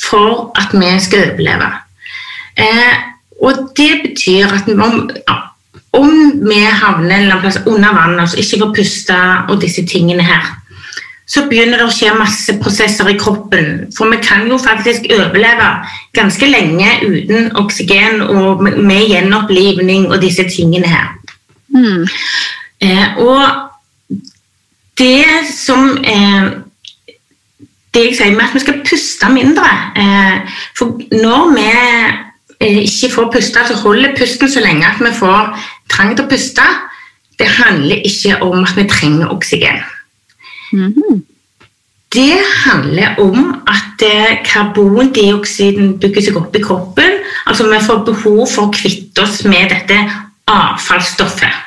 for 0.08 0.50
at 0.58 0.74
vi 0.74 0.90
skal 1.04 1.28
overleve. 1.32 1.70
Eh, 2.58 2.96
og 3.46 3.70
det 3.78 3.92
betyr 4.06 4.54
at 4.56 4.70
om, 4.74 5.10
om 5.94 6.14
vi 6.42 6.62
havner 6.66 7.26
en 7.26 7.42
plass 7.42 7.60
under 7.66 7.94
vann, 7.94 8.20
altså 8.20 8.40
ikke 8.42 8.62
får 8.64 8.76
puste 8.80 9.20
og 9.50 9.62
disse 9.62 9.86
tingene 9.86 10.26
her, 10.26 10.54
så 11.26 11.46
begynner 11.50 11.82
det 11.82 11.88
å 11.88 11.94
skje 11.94 12.12
masse 12.18 12.54
prosesser 12.62 13.10
i 13.10 13.18
kroppen. 13.18 13.88
For 13.98 14.12
vi 14.14 14.20
kan 14.22 14.46
jo 14.50 14.60
faktisk 14.62 15.08
overleve 15.10 15.70
ganske 16.18 16.50
lenge 16.50 16.92
uten 17.02 17.50
oksygen 17.58 18.22
og 18.28 18.62
med 18.66 19.08
gjenopplivning 19.10 20.10
og 20.12 20.22
disse 20.22 20.46
tingene 20.52 20.92
her. 20.92 21.16
Mm. 21.74 22.06
Eh, 22.86 23.18
og 23.18 23.72
det 24.98 25.26
som 25.52 25.98
eh, 25.98 26.46
Det 27.96 28.04
jeg 28.04 28.16
sier 28.16 28.36
med 28.36 28.44
at 28.44 28.54
vi 28.54 28.62
skal 28.64 28.82
puste 28.84 29.28
mindre 29.32 29.68
eh, 30.00 30.54
For 30.78 31.00
når 31.16 31.52
vi 31.56 31.66
eh, 32.60 32.80
ikke 32.84 33.12
får 33.14 33.32
puste, 33.34 33.64
så 33.68 33.76
holder 33.82 34.16
pusten 34.20 34.52
så 34.52 34.64
lenge 34.64 34.88
at 34.88 35.02
vi 35.04 35.12
får 35.16 35.56
trang 35.92 36.16
til 36.16 36.26
å 36.26 36.30
puste. 36.30 36.66
Det 37.40 37.48
handler 37.58 38.04
ikke 38.08 38.40
om 38.44 38.64
at 38.64 38.76
vi 38.78 38.88
trenger 38.92 39.32
oksygen. 39.32 39.84
Mm 40.76 41.24
Det 42.16 42.38
handler 42.66 43.20
om 43.20 43.64
at 43.68 44.04
eh, 44.06 44.38
karbondioksiden 44.46 45.98
bygger 46.00 46.22
seg 46.22 46.38
opp 46.40 46.56
i 46.56 46.62
kroppen. 46.64 47.18
Altså 47.46 47.66
vi 47.68 47.80
får 47.84 48.06
behov 48.08 48.46
for 48.48 48.70
å 48.70 48.72
kvitte 48.72 49.26
oss 49.26 49.42
med 49.44 49.68
dette 49.74 49.98
avfallsstoffet. 50.48 51.58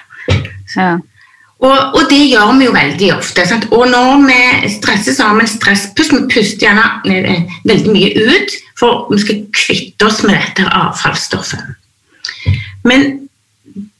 Ja. 0.76 0.94
Og, 1.58 1.78
og, 1.94 2.02
det 2.10 2.20
gjør 2.30 2.52
vi 2.58 2.68
jo 2.68 2.72
veldig 2.74 3.10
ofte. 3.16 3.44
Sant? 3.50 3.66
Og 3.74 3.88
når 3.90 4.24
vi 4.28 4.70
stresser, 4.76 5.16
sammen 5.16 5.48
stresspust. 5.50 6.14
Vi 6.14 6.30
puster 6.30 6.68
gjerne 6.68 6.86
eh, 7.10 7.56
veldig 7.66 7.94
mye 7.94 8.26
ut, 8.30 8.58
for 8.78 9.08
vi 9.10 9.18
skal 9.24 9.40
kvitte 9.52 10.06
oss 10.06 10.22
med 10.24 10.38
dette 10.38 10.68
avfallsstoffet. 10.70 11.74
Men 12.86 13.08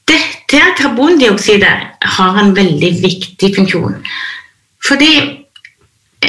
dette 0.08 0.62
karbondioksidet 0.78 2.06
har 2.16 2.40
en 2.40 2.54
veldig 2.56 2.92
viktig 3.02 3.52
funksjon. 3.58 3.98
Fordi 4.84 5.12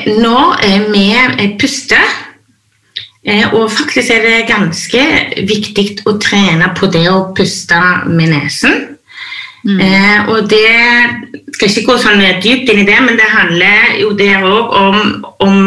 når 0.05 0.59
vi 0.93 1.57
puster 1.59 2.03
eh, 3.23 3.53
og 3.53 3.71
faktisk 3.71 4.11
er 4.13 4.23
det 4.25 4.47
ganske 4.49 5.03
viktig 5.49 5.87
å 6.07 6.15
trene 6.21 6.71
på 6.77 6.89
det 6.91 7.05
å 7.11 7.29
puste 7.35 7.79
med 8.07 8.33
nesen. 8.33 8.85
Mm. 9.67 9.79
Eh, 9.83 10.29
og 10.31 10.49
det 10.49 10.71
skal 11.55 11.69
ikke 11.69 11.85
gå 11.89 11.97
sånn 11.99 12.23
dypt 12.43 12.71
inn 12.71 12.83
i 12.85 12.87
det, 12.87 12.99
men 13.03 13.19
det 13.19 13.27
handler 13.27 13.95
jo 13.99 14.13
der 14.17 14.45
òg 14.47 14.75
om, 14.79 14.99
om, 15.43 15.59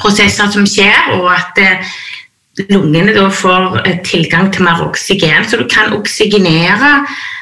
prosesser 0.00 0.50
som 0.52 0.68
skjer, 0.68 1.16
og 1.16 1.30
at 1.32 1.56
eh, 1.58 1.94
lungene 2.68 3.14
da 3.16 3.26
får 3.32 3.80
tilgang 4.06 4.52
til 4.52 4.68
mer 4.68 4.84
oksygen. 4.84 5.48
Så 5.48 5.58
du 5.58 5.66
kan 5.72 5.96
oksygenere 5.96 6.98
Eh, 7.00 7.39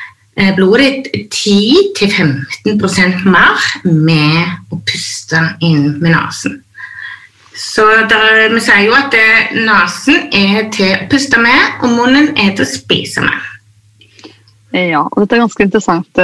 blodet 0.56 1.08
ditt 1.12 1.34
10-15 1.34 3.24
mer 3.26 3.58
med 3.84 4.72
å 4.72 4.78
puste 4.86 5.40
inn 5.64 5.98
med 5.98 6.14
nesen. 6.14 6.62
Så 7.58 7.82
der, 8.10 8.48
Vi 8.54 8.60
sier 8.62 8.84
jo 8.86 8.94
at 8.94 9.14
eh, 9.18 9.50
nesen 9.58 10.28
er 10.30 10.68
til 10.74 10.94
å 10.94 11.08
puste 11.10 11.40
med, 11.42 11.60
og 11.82 11.90
munnen 11.96 12.30
er 12.38 12.54
til 12.54 12.64
å 12.64 12.70
spise 12.70 13.20
med. 13.24 13.38
Ja, 14.76 15.00
og 15.00 15.22
dette 15.22 15.34
er 15.34 15.42
ganske 15.42 15.64
interessant. 15.64 16.18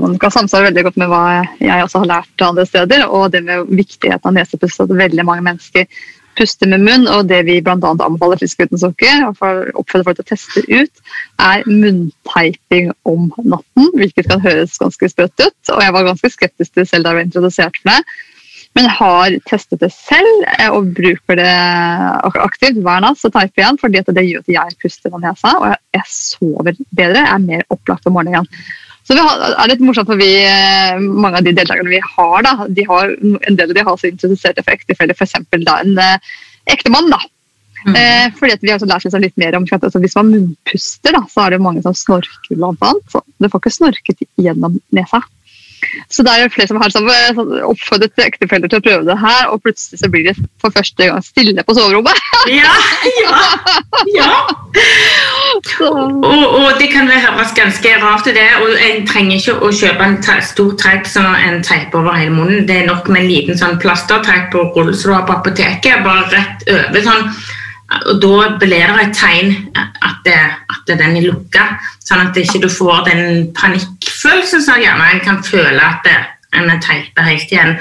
Man 0.00 0.14
kan 0.22 0.30
samsvare 0.30 0.68
veldig 0.68 0.84
godt 0.86 0.98
med 1.02 1.10
hva 1.10 1.22
jeg 1.58 1.82
også 1.82 2.04
har 2.04 2.10
lært 2.12 2.44
andre 2.46 2.64
steder, 2.68 3.02
og 3.10 3.32
det 3.34 3.42
med 3.44 3.66
viktigheten 3.66 4.30
av 4.30 4.36
nesepust. 4.36 4.80
At 4.84 4.94
veldig 4.94 5.24
mange 5.26 5.42
mennesker 5.42 5.88
puste 6.38 6.68
med 6.70 6.84
munn, 6.84 7.08
og 7.10 7.28
det 7.30 7.42
vi 7.48 7.60
bl.a. 7.64 7.76
anbefaler 7.76 8.40
fisk 8.42 8.64
uten 8.64 8.80
sokker, 8.80 9.24
og 9.28 9.40
oppfordrer 9.80 10.06
folk 10.08 10.20
til 10.20 10.26
å 10.26 10.30
teste 10.32 10.64
ut, 10.68 11.02
er 11.42 11.64
munnteiping 11.70 12.92
om 13.08 13.30
natten, 13.42 13.90
hvilket 13.96 14.30
kan 14.30 14.44
høres 14.44 14.78
ganske 14.82 15.10
sprøtt 15.10 15.46
ut. 15.46 15.74
Og 15.74 15.82
jeg 15.82 15.96
var 15.96 16.08
ganske 16.10 16.32
skeptisk 16.32 16.74
til 16.74 16.84
det 16.84 16.90
selv 16.90 17.06
da 17.06 17.12
jeg 17.14 17.20
var 17.20 17.28
introdusert 17.28 17.80
for 17.80 17.92
det, 17.92 18.22
men 18.74 18.88
jeg 18.88 18.96
har 18.98 19.34
testet 19.46 19.82
det 19.84 19.90
selv 19.94 20.46
eh, 20.56 20.70
og 20.74 20.88
bruker 20.96 21.38
det 21.38 21.50
aktivt 22.42 22.80
hver 22.82 23.04
natt. 23.04 23.20
Så 23.20 23.30
jeg 23.30 23.52
igjen, 23.54 23.78
fordi 23.78 24.02
det 24.08 24.24
gjør 24.26 24.42
at 24.42 24.50
jeg 24.56 24.78
puster 24.82 25.14
med 25.14 25.22
nesa, 25.28 25.52
og 25.60 25.76
jeg 25.94 26.08
sover 26.10 26.74
bedre. 26.90 27.20
Jeg 27.22 27.30
er 27.36 27.44
mer 27.44 27.62
opplagt 27.70 28.10
om 28.10 28.18
morgenen. 28.18 28.48
Så 29.04 29.16
det 29.16 29.24
er 29.24 29.68
litt 29.68 29.82
morsomt 29.84 30.08
for 30.08 30.20
vi, 30.20 30.30
eh, 30.48 30.96
mange 30.96 31.40
av 31.40 31.44
de 31.44 31.52
deltakerne 31.52 31.92
vi 31.92 32.00
har, 32.00 32.36
da, 32.46 32.54
de 32.72 32.86
har 32.88 33.12
en 33.12 33.58
del 33.58 33.68
av 33.68 33.76
de 33.76 33.84
har 33.84 33.92
også 33.92 34.08
interessert 34.08 34.56
seg 34.56 34.64
for 34.64 34.76
ektefeller, 34.78 35.16
f.eks. 35.18 35.36
en 35.52 35.98
eh, 36.00 36.34
ektemann. 36.72 37.12
da. 37.12 37.20
Mm. 37.84 37.96
Eh, 38.00 38.26
fordi 38.38 38.56
Vi 38.62 38.70
har 38.70 38.78
også 38.78 38.88
lært 38.88 39.20
litt 39.20 39.36
mer 39.36 39.56
om 39.58 39.66
altså 39.68 40.00
Hvis 40.00 40.16
man 40.16 40.30
munnpuster, 40.32 41.12
da, 41.12 41.20
så 41.28 41.44
er 41.44 41.50
det 41.50 41.60
mange 41.60 41.82
som 41.84 41.92
snorker 41.92 42.56
blant 42.56 42.80
annet. 42.80 43.04
Så 43.12 43.20
du 43.20 43.48
får 43.48 43.60
ikke 43.60 43.76
snorket 43.76 44.24
gjennom 44.40 44.80
nesa. 44.96 45.20
Så 46.12 46.24
det 46.26 46.32
er 46.32 46.44
jo 46.44 46.52
flere 46.54 46.70
som 46.70 46.80
har 46.80 46.92
sånn, 46.92 47.08
oppfordret 47.66 48.24
ektefeller 48.26 48.70
til 48.70 48.80
å 48.80 48.84
prøve 48.84 49.08
det 49.08 49.16
her, 49.20 49.48
og 49.52 49.62
plutselig 49.64 50.00
så 50.00 50.10
blir 50.12 50.28
det 50.28 50.36
for 50.62 50.74
første 50.74 51.08
gang 51.08 51.24
stille 51.24 51.64
på 51.66 51.76
soverommet. 51.76 52.22
Ja, 52.44 52.74
ja, 53.08 53.36
ja. 54.12 54.30
Og, 55.80 56.42
og, 56.44 56.66
det 56.78 56.90
kan 56.92 57.08
høres 57.08 57.54
ganske 57.56 57.94
rart 58.02 58.26
ut, 58.28 58.34
det. 58.36 58.44
Og 58.60 58.74
en 58.84 59.06
trenger 59.08 59.38
ikke 59.38 59.56
å 59.64 59.70
kjøpe 59.72 60.08
en 60.10 60.18
stor 60.44 60.74
trekk 60.82 61.08
som 61.08 61.30
en 61.32 61.62
teiper 61.64 62.02
over 62.02 62.18
hele 62.18 62.34
munnen. 62.34 62.66
Det 62.68 62.82
er 62.82 62.88
nok 62.90 63.08
med 63.08 63.24
en 63.24 63.30
liten 63.30 63.58
sånn 63.58 63.80
plastertrekk 63.80 64.50
på 64.52 64.66
rull 64.76 64.92
som 64.92 65.14
du 65.14 65.16
har 65.16 65.26
på 65.28 65.38
apoteket, 65.38 66.04
bare 66.04 66.28
rett 66.34 66.68
over. 66.68 67.00
sånn 67.08 67.30
og 67.92 68.20
Da 68.22 68.48
blir 68.58 68.90
det 68.90 69.02
et 69.02 69.16
tegn 69.16 69.50
at, 69.76 70.20
det, 70.24 70.40
at 70.72 70.88
den 70.88 71.18
er 71.18 71.26
lukka, 71.28 71.66
sånn 72.04 72.26
at 72.26 72.34
du 72.34 72.40
ikke 72.42 72.70
får 72.72 73.04
den 73.10 73.24
panikkfølelsen 73.56 74.64
som 74.64 74.80
gjerne 74.80 75.10
en 75.12 75.24
kan 75.24 75.42
føle 75.44 75.80
at 75.80 76.08
en 76.54 76.70
er 76.70 76.80
teipet 76.82 77.26
helt 77.28 77.52
igjen. 77.52 77.74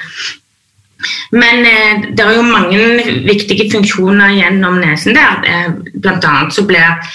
Men 1.36 1.66
eh, 1.68 2.10
det 2.16 2.24
er 2.24 2.38
jo 2.38 2.48
mange 2.48 2.80
viktige 3.28 3.70
funksjoner 3.72 4.36
gjennom 4.38 4.80
nesen 4.82 5.18
der. 5.18 5.40
Eh, 5.48 5.72
blant 6.00 6.26
annet 6.28 6.56
så 6.56 6.64
blir, 6.68 7.10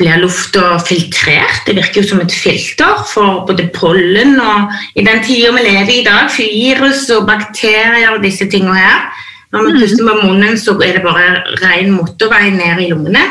blir 0.00 0.20
lufta 0.22 0.76
filtrert. 0.84 1.62
Det 1.66 1.76
virker 1.78 2.02
jo 2.02 2.10
som 2.10 2.24
et 2.24 2.34
filter 2.34 3.04
for 3.12 3.44
både 3.48 3.68
pollen 3.74 4.36
og 4.42 4.74
i 4.98 5.06
den 5.06 5.22
tida 5.24 5.54
vi 5.56 5.64
lever 5.64 5.94
i 5.94 6.00
i 6.02 6.04
dag, 6.08 6.28
virus 6.36 7.08
og 7.16 7.28
bakterier 7.30 8.12
og 8.14 8.24
disse 8.24 8.48
tingene 8.50 8.76
her. 8.76 9.08
Når 9.52 9.64
vi 9.64 9.72
mm. 9.72 9.80
puster 9.80 10.04
med 10.04 10.24
munnen, 10.24 10.58
så 10.60 10.74
er 10.84 10.98
det 10.98 11.04
bare 11.04 11.42
ren 11.62 11.92
motorvei 11.96 12.50
ned 12.50 12.82
i 12.84 12.90
lungene. 12.92 13.24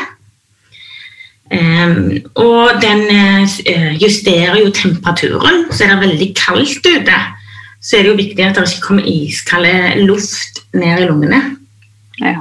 Um, 1.48 2.10
og 2.34 2.82
den 2.82 3.06
uh, 3.08 4.02
justerer 4.02 4.58
jo 4.60 4.72
temperaturen, 4.74 5.64
så 5.72 5.84
er 5.84 5.94
det 5.94 6.00
veldig 6.08 6.28
kaldt 6.36 6.86
ute. 6.86 7.20
Så 7.80 7.96
er 7.96 8.02
det 8.02 8.10
jo 8.10 8.18
viktig 8.18 8.44
at 8.44 8.58
det 8.58 8.66
ikke 8.68 8.86
kommer 8.88 9.06
iskald 9.08 9.68
luft 10.04 10.60
ned 10.74 11.04
i 11.04 11.06
lungene. 11.08 11.40
Ja. 12.20 12.40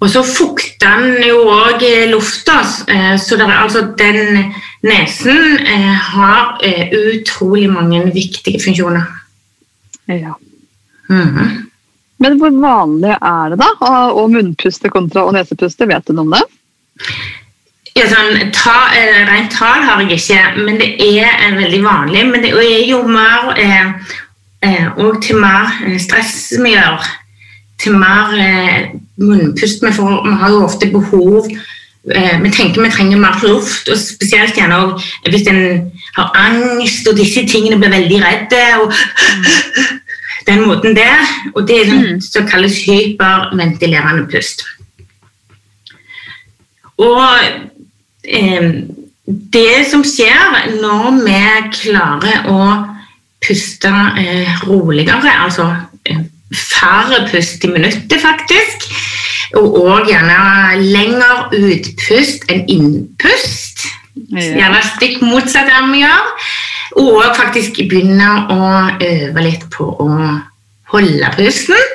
Og 0.00 0.10
så 0.10 0.22
fukter 0.26 1.02
den 1.02 1.26
jo 1.26 1.42
òg 1.50 1.82
lufta, 2.10 2.62
uh, 2.62 3.18
så 3.18 3.36
er, 3.36 3.50
altså, 3.50 3.84
den 3.98 4.54
nesen 4.86 5.58
uh, 5.66 5.98
har 6.14 6.62
utrolig 7.02 7.68
mange 7.70 8.04
viktige 8.14 8.62
funksjoner. 8.64 9.04
Ja. 10.08 10.38
Mm 11.08 11.28
-hmm. 11.28 11.71
Men 12.22 12.38
hvor 12.38 12.54
vanlig 12.62 13.14
er 13.18 13.52
det 13.52 13.58
da 13.60 13.70
å 14.14 14.26
munnpuste 14.30 14.90
kontra 14.92 15.26
å 15.26 15.32
nesepuste? 15.34 15.88
Vet 15.90 16.06
du 16.06 16.14
noe 16.14 16.28
om 16.28 16.34
det? 16.36 16.42
Ja, 17.92 18.06
sånn, 18.08 18.52
ta, 18.56 18.76
eh, 18.96 19.24
Rent 19.28 19.52
tall 19.52 19.82
har 19.84 20.00
jeg 20.00 20.16
ikke, 20.16 20.62
men 20.64 20.78
det 20.80 20.94
er 21.02 21.26
eh, 21.28 21.56
veldig 21.58 21.82
vanlig. 21.84 22.22
Men 22.30 22.44
det 22.44 22.54
er 22.54 22.86
jo 22.88 23.02
mer 23.04 23.52
eh, 23.58 24.14
eh, 24.64 24.86
Og 25.02 25.20
til 25.24 25.42
mer 25.42 25.74
eh, 25.84 25.98
stress 26.00 26.54
vi 26.62 26.72
gjør, 26.72 27.04
til 27.82 27.98
mer 28.00 28.32
eh, 28.38 28.94
munnpust 29.20 29.84
vi 29.84 29.92
får 29.92 30.22
Vi 30.24 30.36
har 30.40 30.54
jo 30.54 30.64
ofte 30.64 30.88
behov 30.92 31.50
Vi 32.02 32.50
tenker 32.50 32.82
vi 32.82 32.90
trenger 32.90 33.20
mer 33.22 33.36
luft, 33.46 33.86
og 33.86 33.98
spesielt 33.98 34.56
gjerne 34.58 34.74
også 34.74 35.30
hvis 35.30 35.46
en 35.52 35.60
har 36.16 36.32
angst 36.34 37.06
og 37.06 37.14
disse 37.14 37.44
tingene 37.46 37.78
blir 37.78 37.92
veldig 37.92 38.18
redde. 38.24 38.64
og 38.80 38.88
mm 38.90 40.01
den 40.46 40.64
måten 40.66 40.96
der. 40.96 41.22
Og 41.54 41.66
det 41.68 41.80
er 41.80 41.90
sånn 41.90 42.08
mm. 42.16 42.22
som 42.26 42.48
kalles 42.50 42.80
hyperventilerende 42.86 44.26
pust. 44.32 44.64
Og 47.02 47.28
eh, 48.24 48.68
det 49.26 49.84
som 49.90 50.04
skjer 50.06 50.74
når 50.80 51.22
vi 51.22 51.40
klarer 51.78 52.50
å 52.52 52.66
puste 53.42 53.90
eh, 54.20 54.50
roligere, 54.68 55.32
altså 55.46 55.68
eh, 56.04 56.22
færre 56.52 57.24
pust 57.30 57.64
i 57.64 57.72
minuttet, 57.72 58.18
faktisk, 58.22 58.86
og 59.58 59.78
òg 59.82 60.10
gjerne 60.10 60.80
lengre 60.80 61.48
utpust 61.58 62.46
enn 62.52 62.62
innpust, 62.72 63.86
gjerne 64.32 64.80
stikk 64.94 65.20
motsatt 65.24 65.68
av 65.68 65.88
det 65.88 65.96
vi 65.96 66.04
gjør, 66.04 66.30
og 67.00 67.22
faktisk 67.36 67.80
begynne 67.88 68.30
å 68.52 68.72
øve 69.00 69.44
litt 69.44 69.68
på 69.72 69.86
å 70.02 70.10
holde 70.92 71.30
pusten. 71.36 71.88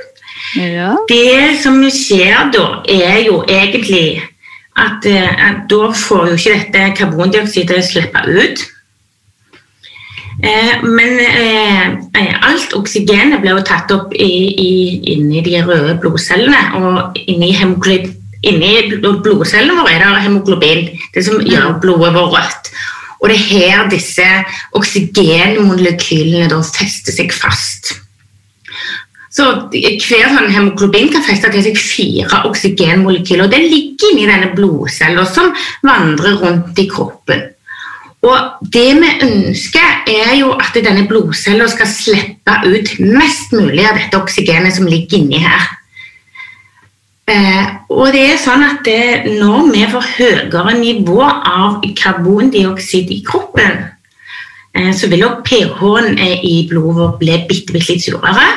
Ja. 0.57 0.93
Det 1.09 1.59
som 1.61 1.81
skjer 1.91 2.49
da, 2.55 2.65
er 2.89 3.21
jo 3.25 3.41
egentlig 3.49 4.21
at, 4.77 5.05
eh, 5.05 5.29
at 5.49 5.65
da 5.69 5.91
får 5.93 6.31
jo 6.31 6.37
ikke 6.37 6.55
dette 6.55 6.89
karbondioksidet 7.01 7.83
slippe 7.85 8.23
ut. 8.27 8.65
Eh, 10.37 10.83
men 10.85 11.17
eh, 11.19 12.35
alt 12.45 12.75
oksygenet 12.77 13.41
blir 13.41 13.57
jo 13.57 13.65
tatt 13.65 13.91
opp 13.91 14.13
i, 14.13 14.31
i, 14.53 14.73
inni 15.15 15.41
de 15.45 15.63
røde 15.65 15.97
blodcellene. 16.01 16.61
Og 16.77 17.17
inni, 17.25 17.51
inni 18.45 18.73
blodcellene 19.01 19.81
våre 19.81 19.97
er 19.97 20.05
det 20.05 20.27
hemoglobin, 20.27 20.91
det 21.15 21.25
som 21.25 21.41
mm. 21.41 21.49
gjør 21.49 21.81
blodet 21.81 22.13
vårt 22.13 22.37
rødt. 22.37 22.71
Og 23.21 23.29
det 23.31 23.37
er 23.37 23.47
her 23.51 23.87
disse 23.91 24.25
oksygenmolekylene 24.77 26.49
da 26.51 26.61
fester 26.61 27.15
seg 27.15 27.33
fast. 27.33 27.95
Så 29.37 29.45
Hver 29.69 30.31
sånn 30.33 30.49
hemoglobin 30.49 31.11
kan 31.13 31.25
feste 31.25 31.51
til 31.53 31.65
seg 31.67 31.77
fire 31.77 32.41
oksygenmolekyler. 32.49 33.45
og 33.45 33.53
Det 33.53 33.61
ligger 33.61 34.13
inni 34.13 34.25
denne 34.29 34.53
blodcella 34.57 35.25
som 35.29 35.53
vandrer 35.85 36.39
rundt 36.41 36.79
i 36.81 36.87
kroppen. 36.89 37.43
Og 38.25 38.65
Det 38.73 38.87
vi 38.97 39.09
ønsker, 39.27 39.89
er 40.09 40.33
jo 40.39 40.53
at 40.57 40.73
denne 40.73 41.05
blodcella 41.07 41.67
skal 41.69 41.89
slippe 41.91 42.55
ut 42.65 42.95
mest 42.99 43.53
mulig 43.53 43.85
av 43.85 43.99
dette 43.99 44.17
oksygenet 44.17 44.73
som 44.75 44.89
ligger 44.89 45.19
inni 45.19 45.43
her. 45.43 45.76
Eh, 47.27 47.63
og 47.91 48.13
det 48.15 48.21
er 48.23 48.37
sånn 48.39 48.63
at 48.63 48.85
det, 48.87 49.27
Når 49.35 49.71
vi 49.73 49.83
får 49.91 50.05
høyere 50.15 50.77
nivå 50.79 51.19
av 51.27 51.81
karbondioksid 51.99 53.11
i 53.11 53.19
kroppen, 53.27 53.83
eh, 54.73 54.93
så 54.95 55.09
vil 55.11 55.25
også 55.27 55.43
pH-en 55.43 56.15
eh, 56.17 56.39
i 56.39 56.55
blodet 56.69 56.95
vårt 57.01 57.19
bli 57.19 57.35
bitte, 57.49 57.73
bitte 57.73 57.91
litt 57.91 58.05
surere. 58.05 58.47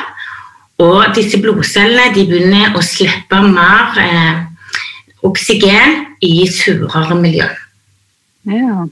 Og 0.79 1.03
disse 1.15 1.37
blodcellene 1.41 2.13
de 2.15 2.23
begynner 2.29 2.71
å 2.77 2.81
slippe 2.85 3.41
mer 3.43 3.99
eh, 3.99 4.39
oksygen 5.27 6.05
i 6.23 6.47
surere 6.47 7.17
miljø. 7.19 7.49
Ja. 8.49 8.85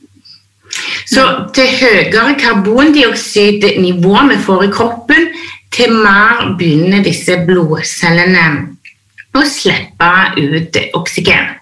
Så 1.09 1.23
til 1.55 1.71
høyere 1.79 2.35
karbondioksidnivå 2.37 4.27
vi 4.27 4.41
får 4.43 4.67
i 4.67 4.73
kroppen, 4.75 5.31
til 5.71 5.95
mer 6.03 6.51
begynner 6.59 7.01
disse 7.05 7.39
blodcellene 7.47 8.75
og 9.39 9.47
slippe 9.49 10.11
ut 10.37 10.79
oksygen. 10.97 11.55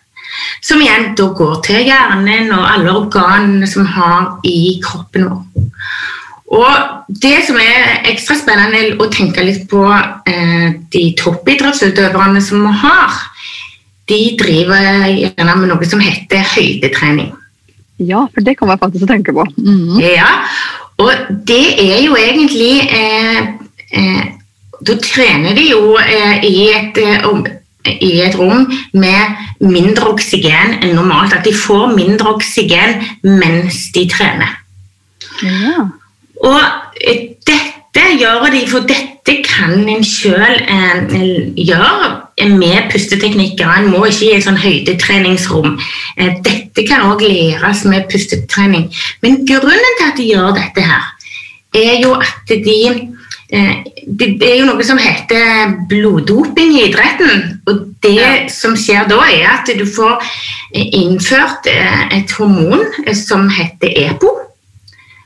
Som 0.61 0.81
igjen 0.83 1.13
da 1.17 1.31
går 1.37 1.61
til 1.65 1.87
hjernen 1.87 2.51
og 2.53 2.65
alle 2.69 2.93
organene 2.99 3.69
som 3.69 3.87
har 3.89 4.37
i 4.45 4.77
kroppen 4.83 5.29
vår. 5.29 5.67
Og 6.57 7.13
Det 7.23 7.37
som 7.47 7.57
er 7.59 8.03
ekstra 8.11 8.35
spennende 8.39 8.97
å 9.03 9.07
tenke 9.11 9.43
litt 9.43 9.65
på 9.71 9.83
eh, 9.87 10.69
de 10.91 11.03
toppidrettsutøverne 11.19 12.41
som 12.43 12.65
vi 12.67 12.73
har, 12.83 13.17
de 14.07 14.19
driver 14.39 15.07
gjerne 15.11 15.55
med 15.59 15.71
noe 15.71 15.87
som 15.87 16.03
heter 16.03 16.43
høydetrening. 16.55 17.31
Ja, 17.97 18.25
for 18.33 18.45
det 18.45 18.57
kan 18.59 18.69
man 18.69 18.79
faktisk 18.79 19.07
tenke 19.09 19.33
på. 19.35 19.43
Mm. 19.57 19.97
Ja, 20.03 20.29
og 21.01 21.11
det 21.47 21.65
er 21.81 22.03
jo 22.05 22.17
egentlig 22.17 22.73
eh, 22.89 23.47
eh, 23.93 24.25
Da 24.77 24.93
trener 25.01 25.55
de 25.57 25.63
jo 25.71 25.95
eh, 25.97 26.43
i 26.45 26.69
et 26.69 26.99
eh, 27.01 27.25
i 28.01 28.11
et 28.25 28.35
rom 28.39 28.67
med 28.93 29.37
mindre 29.63 30.11
oksygen 30.13 30.77
enn 30.81 30.95
normalt. 30.97 31.35
At 31.35 31.47
de 31.47 31.53
får 31.55 31.93
mindre 31.95 32.35
oksygen 32.35 33.01
mens 33.23 33.87
de 33.95 34.07
trener. 34.11 34.53
Ja. 35.43 35.87
Og 36.45 36.61
dette 37.47 38.05
gjør 38.19 38.47
de, 38.53 38.63
for 38.69 38.85
dette 38.87 39.37
kan 39.43 39.81
en 39.89 40.05
sjøl 40.05 40.61
eh, 40.61 41.17
gjøre 41.57 42.47
med 42.53 42.91
pusteteknikker. 42.91 43.67
En 43.67 43.91
må 43.91 44.05
ikke 44.07 44.29
i 44.29 44.35
et 44.37 44.45
sånn 44.45 44.59
høydetreningsrom. 44.61 45.77
Eh, 46.17 46.37
dette 46.45 46.85
kan 46.87 47.09
òg 47.09 47.25
læres 47.25 47.83
med 47.89 48.07
pustetrening. 48.11 48.89
Men 49.25 49.43
grunnen 49.49 49.97
til 49.99 50.09
at 50.11 50.19
de 50.19 50.31
gjør 50.31 50.57
dette 50.59 50.85
her, 50.85 51.13
er 51.75 51.97
jo 52.01 52.13
at 52.15 52.53
de 52.63 52.77
Eh, 52.87 53.16
det, 53.49 54.39
det, 54.39 54.47
er 54.47 54.57
jo 54.59 54.67
noe 54.67 54.83
som 54.83 54.99
heter 54.99 55.77
bloddoping 55.87 56.73
i 56.75 56.87
idretten. 56.89 57.61
Og 57.69 57.85
det 58.03 58.17
ja. 58.17 58.31
som 58.51 58.75
skjer 58.79 59.07
da, 59.07 59.21
er 59.23 59.47
at 59.53 59.71
du 59.77 59.85
får 59.87 60.17
eh, 60.73 60.89
innført 60.99 61.69
eh, 61.71 62.03
et 62.17 62.33
hormon 62.35 62.83
som 63.15 63.47
heter 63.51 63.93
EPO. 64.07 64.33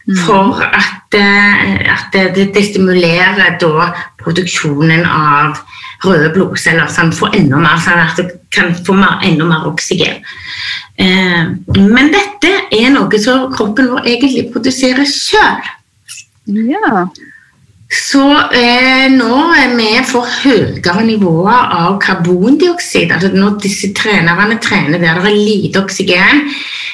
Mm. 0.09 0.17
For 0.25 0.61
at, 0.65 1.15
at 1.15 2.15
det, 2.35 2.47
det, 2.55 2.63
stimulerer 2.65 3.57
da 3.61 3.91
produksjonen 4.21 5.05
av 5.05 5.59
røde 6.05 6.31
blodceller, 6.33 6.89
så 6.89 7.05
den 7.05 7.13
får 7.13 7.37
enda 7.37 7.59
mer, 7.61 7.77
sånn 7.81 8.01
at 8.01 8.21
kan 8.53 8.73
få 8.73 8.97
mer, 8.97 9.19
enda 9.25 9.45
mer 9.47 9.67
oksygen. 9.69 10.23
Men 10.97 12.09
dette 12.13 12.49
er 12.73 12.89
noe 12.93 13.21
som 13.21 13.53
kroppen 13.53 13.91
vår 13.93 14.09
egentlig 14.09 14.47
produserer 14.53 15.05
sjøl. 15.07 15.69
Ja. 16.49 17.05
Så 17.91 18.23
eh, 18.55 19.11
er 19.11 19.73
vi 19.75 19.87
for 20.07 20.23
høyere 20.23 21.03
nivåer 21.03 21.73
av 21.75 21.97
karbondioksid, 21.99 23.11
altså 23.11 23.33
når 23.35 23.57
disse 23.65 23.91
trenerne 23.97 24.55
trener 24.63 25.01
der 25.01 25.19
det 25.19 25.33
er 25.33 25.35
lite 25.35 25.81
oksygen, 25.83 26.45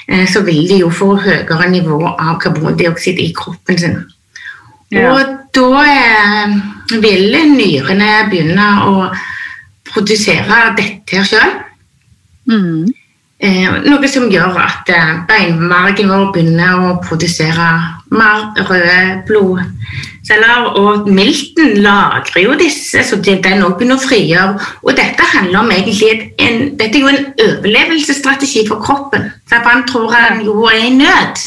eh, 0.09 0.25
så 0.25 0.41
vil 0.47 0.65
de 0.65 0.79
jo 0.81 0.89
få 0.89 1.13
høyere 1.21 1.69
nivå 1.69 2.01
av 2.07 2.39
karbondioksid 2.41 3.21
i 3.21 3.29
kroppen 3.37 3.77
sin. 3.77 3.99
Ja. 4.89 5.11
Og 5.13 5.37
da 5.53 5.83
eh, 5.85 6.57
vil 7.03 7.37
nyrene 7.53 8.11
begynne 8.31 8.67
å 8.87 9.07
produsere 9.87 10.71
dette 10.77 11.19
her 11.19 11.27
sjøl. 11.27 11.57
Mm. 12.49 12.87
Eh, 13.37 13.69
noe 13.85 14.09
som 14.09 14.31
gjør 14.33 14.57
at 14.63 14.89
eh, 14.89 15.13
beinmargen 15.29 16.09
vår 16.09 16.31
begynner 16.33 16.87
å 16.87 16.93
produsere 17.05 17.69
mer 18.11 18.53
røde 18.69 19.23
blodceller. 19.27 20.69
Og 20.81 21.09
milten 21.09 21.77
lagrer 21.83 22.41
jo 22.43 22.55
disse, 22.59 23.03
så 23.03 23.19
den 23.23 23.63
også 23.63 23.75
begynner 23.79 23.99
å 23.99 24.05
frigjøre. 24.05 24.71
Og 24.83 24.95
dette 24.97 25.29
handler 25.33 25.59
om 25.59 25.75
egentlig 25.75 26.31
en, 26.39 26.63
dette 26.79 26.97
er 26.97 27.05
jo 27.05 27.13
en 27.13 27.29
overlevelsesstrategi 27.47 28.67
for 28.69 28.83
kroppen. 28.83 29.29
For 29.49 29.69
han 29.69 29.85
tror 29.89 30.11
han 30.15 30.43
jo 30.45 30.65
er 30.71 30.87
i 30.87 30.95
nød. 30.95 31.45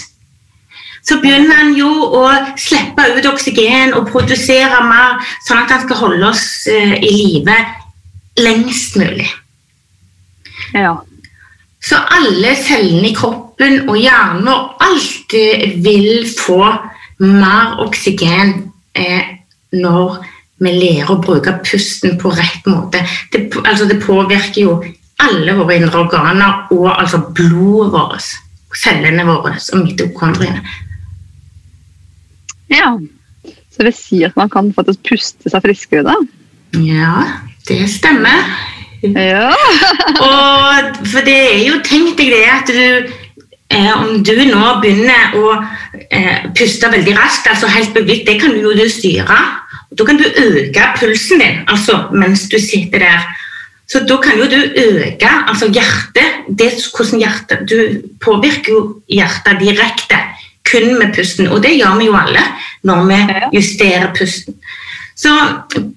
Så 1.06 1.16
begynner 1.22 1.56
han 1.56 1.74
jo 1.74 1.90
å 2.20 2.24
slippe 2.60 3.06
ut 3.16 3.26
oksygen 3.26 3.94
og 3.96 4.10
produsere 4.12 4.82
mer, 4.84 5.22
sånn 5.46 5.62
at 5.62 5.72
han 5.72 5.86
skal 5.86 6.02
holde 6.02 6.26
oss 6.28 6.66
eh, 6.68 6.98
i 7.00 7.12
live 7.14 7.56
lengst 8.40 8.98
mulig. 9.00 9.28
Ja. 10.76 10.98
Så 11.80 11.96
alle 11.96 12.52
cellene 12.60 13.08
i 13.08 13.16
kroppen 13.16 13.88
og 13.88 13.96
hjernen 13.96 14.48
og 14.52 14.84
alt 14.84 15.19
eh, 15.36 15.76
vil 15.82 16.26
få 16.28 16.60
mer 17.20 17.80
oksygen 17.84 18.54
eh, 18.96 19.36
når 19.76 20.18
vi 20.60 20.72
lærer 20.76 21.12
å 21.12 21.20
bruke 21.22 21.56
pusten 21.64 22.18
på 22.20 22.32
rett 22.36 22.66
måte. 22.68 23.02
Det, 23.32 23.46
altså 23.64 23.88
det 23.88 24.00
påvirker 24.02 24.60
jo 24.62 24.74
alle 25.20 25.54
våre 25.56 25.76
indre 25.76 26.04
organer 26.04 26.72
og 26.74 26.88
altså 26.92 27.20
blodet 27.36 27.92
vårt, 27.94 28.28
cellene 28.76 29.24
våre 29.28 29.56
og 29.56 29.82
mitokondriene. 29.84 30.62
ja. 32.72 32.94
Så 33.70 33.86
det 33.86 33.94
sier 33.96 34.28
at 34.28 34.36
man 34.36 34.50
kan 34.52 34.66
faktisk 34.76 35.06
puste 35.08 35.48
seg 35.48 35.62
friskere 35.64 36.02
da? 36.04 36.16
Ja, 36.76 37.22
det 37.68 37.86
stemmer. 37.88 38.42
Ja. 39.00 39.54
Og 40.26 40.98
for 41.08 41.24
det 41.24 41.36
er 41.38 41.62
jo 41.64 41.78
Tenk 41.86 42.18
deg 42.18 42.34
det 42.34 42.42
at 42.52 42.68
du 42.68 43.14
Om 43.70 44.22
du 44.26 44.34
nå 44.50 44.62
begynner 44.82 45.36
å 45.38 45.52
eh, 46.10 46.48
puste 46.58 46.88
veldig 46.90 47.14
raskt, 47.14 47.46
altså 47.52 47.70
helt 47.70 47.92
bevisst, 47.94 48.26
det 48.26 48.40
kan 48.42 48.50
du 48.54 48.64
jo 48.64 48.74
du 48.74 48.88
styre. 48.90 49.36
Da 49.94 50.06
kan 50.06 50.18
du 50.18 50.26
øke 50.26 50.88
pulsen 50.98 51.42
din 51.42 51.62
altså 51.70 52.04
mens 52.10 52.48
du 52.50 52.58
sitter 52.58 53.06
der. 53.06 53.28
Så 53.90 54.02
da 54.06 54.18
kan 54.22 54.38
jo 54.38 54.46
du 54.50 54.58
øke 54.58 55.30
altså 55.46 55.70
hjertet. 55.70 56.26
Det, 56.50 56.72
hvordan 56.96 57.20
hjertet 57.20 57.58
Du 57.70 58.02
påvirker 58.18 58.72
jo 58.72 58.80
hjertet 59.06 59.60
direkte 59.60 60.18
kun 60.66 60.98
med 60.98 61.14
pusten, 61.14 61.48
og 61.48 61.62
det 61.62 61.76
gjør 61.76 61.98
vi 61.98 62.06
jo 62.06 62.14
alle 62.18 62.42
når 62.86 63.06
vi 63.06 63.18
justerer 63.58 64.10
pusten. 64.14 64.54
Så 65.14 65.30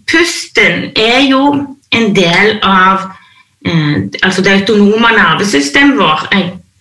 pusten 0.10 0.92
er 0.96 1.22
jo 1.30 1.42
en 1.94 2.16
del 2.16 2.58
av 2.62 3.10
eh, 3.66 3.98
altså 4.22 4.42
det 4.42 4.60
autonome 4.60 5.14
nervesystemet 5.18 5.98
vårt. 5.98 6.30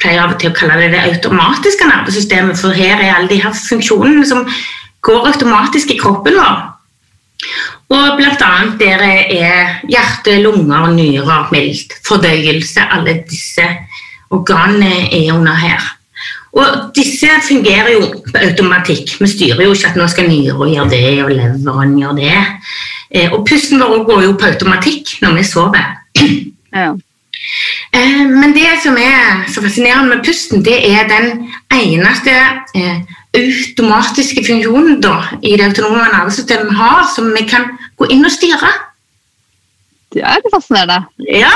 Pleier 0.02 0.24
av 0.24 0.34
og 0.34 0.40
til 0.42 0.50
å 0.50 0.56
kalle 0.56 0.80
det 0.80 0.92
det 0.96 1.02
automatiske 1.12 1.86
nervesystemet, 1.86 2.58
for 2.58 2.74
her 2.74 2.98
er 2.98 3.14
alle 3.14 3.30
de 3.30 3.40
her 3.42 3.54
funksjonene 3.54 4.26
som 4.26 4.44
går 5.06 5.28
automatisk 5.32 5.94
i 5.94 5.98
kroppen 6.00 6.38
vår. 6.38 6.60
Og 7.92 8.20
annet 8.22 8.78
der 8.80 9.02
er 9.02 9.80
hjerte, 9.90 10.38
lunger, 10.42 10.90
nyrer, 10.94 11.48
mildt, 11.52 11.98
fordøyelse. 12.06 12.86
Alle 12.90 13.18
disse 13.28 13.66
organene 14.32 15.10
er 15.10 15.32
under 15.34 15.58
her. 15.58 15.82
Og 16.52 16.92
disse 16.96 17.28
fungerer 17.48 17.94
jo 17.94 18.08
på 18.28 18.40
automatikk. 18.46 19.14
Vi 19.20 19.28
styrer 19.28 19.64
jo 19.64 19.72
ikke 19.72 19.92
at 19.92 19.96
nå 19.96 20.08
skal 20.12 20.28
nyra 20.28 20.68
gjøre 20.68 20.90
det, 20.92 21.06
og 21.24 21.32
leveren 21.32 21.96
gjøre 22.00 22.16
det. 22.18 22.42
Eh, 23.12 23.32
og 23.32 23.46
pusten 23.48 23.80
vår 23.80 24.04
går 24.08 24.26
jo 24.26 24.34
på 24.40 24.50
automatikk 24.52 25.16
når 25.24 25.38
vi 25.38 25.46
sover. 25.48 25.88
ja. 26.82 26.92
Eh, 27.92 28.22
men 28.28 28.54
det 28.56 28.68
som 28.82 28.96
er 28.96 29.42
så 29.52 29.60
fascinerende 29.64 30.14
med 30.14 30.24
pusten, 30.24 30.62
det 30.64 30.78
er 30.88 31.08
den 31.10 31.48
eneste 31.76 32.32
eh, 32.74 33.02
automatiske 33.36 34.44
funksjonen 34.46 35.00
da, 35.04 35.18
i 35.42 35.54
det 35.56 35.66
autonome 35.70 36.06
nervesystemet 36.12 36.70
vi 36.70 36.78
har, 36.78 37.04
som 37.14 37.28
vi 37.36 37.44
kan 37.48 37.68
gå 38.00 38.08
inn 38.12 38.24
og 38.24 38.32
styre. 38.32 38.70
Det 40.12 40.24
er 40.24 40.40
litt 40.40 40.52
fascinerende. 40.54 41.02
Ja. 41.28 41.52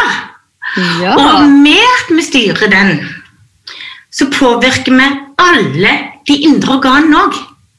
Ja. 1.01 1.15
Og 1.17 1.49
med 1.63 1.81
at 1.81 2.09
vi 2.17 2.23
styrer 2.27 2.69
den, 2.73 2.97
så 4.13 4.29
påvirker 4.33 4.93
vi 4.97 5.09
alle 5.41 5.93
de 6.27 6.39
indre 6.49 6.79
organene 6.79 7.21
òg, 7.27 7.37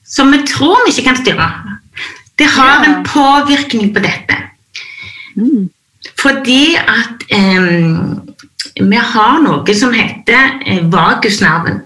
som 0.07 0.31
vi 0.31 0.43
tror 0.47 0.85
vi 0.85 0.93
ikke 0.93 1.09
kan 1.09 1.21
styre. 1.21 1.47
Det 2.37 2.45
har 2.53 2.83
Ja. 2.85 2.85
en 2.85 3.03
påvirkning 3.03 3.93
på 3.93 3.99
dette. 3.99 4.37
Mm. 5.35 5.69
Fordi 6.21 6.75
at 6.75 7.25
em, 7.29 8.21
vi 8.75 8.99
har 9.13 9.41
noe 9.43 9.75
som 9.75 9.93
heter 9.95 10.61
eh, 10.65 10.83
vagusnerven. 10.91 11.81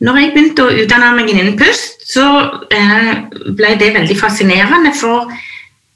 Når 0.00 0.16
jeg 0.16 0.32
begynte 0.34 0.64
å 0.64 0.74
utdanne 0.82 1.12
meg 1.16 1.28
innen 1.32 1.56
pust, 1.60 2.00
så 2.08 2.26
eh, 2.72 3.10
ble 3.56 3.74
det 3.80 3.92
veldig 3.98 4.16
fascinerende. 4.18 4.94
For 4.96 5.28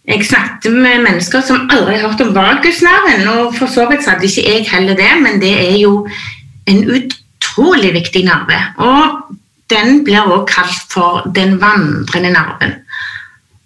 jeg 0.04 0.26
snakket 0.28 0.74
med 0.74 1.06
mennesker 1.06 1.44
som 1.44 1.64
aldri 1.72 1.96
har 1.96 2.10
hørt 2.10 2.24
om 2.26 2.34
vagusnerven. 2.36 3.24
Og 3.38 3.56
for 3.56 3.72
så 3.72 3.88
vidt 3.90 4.04
hadde 4.08 4.28
ikke 4.28 4.44
jeg 4.44 4.68
heller 4.68 4.98
det, 4.98 5.10
men 5.24 5.40
det 5.42 5.54
er 5.56 5.78
jo 5.80 6.02
en 6.68 6.84
utrolig 6.98 7.94
viktig 7.96 8.26
nerve. 8.28 8.60
Og 8.84 9.36
den 9.72 10.02
blir 10.04 10.26
også 10.26 10.44
kalt 10.52 10.92
for 10.92 11.24
den 11.36 11.56
vandrende 11.62 12.34
nerven. 12.36 12.76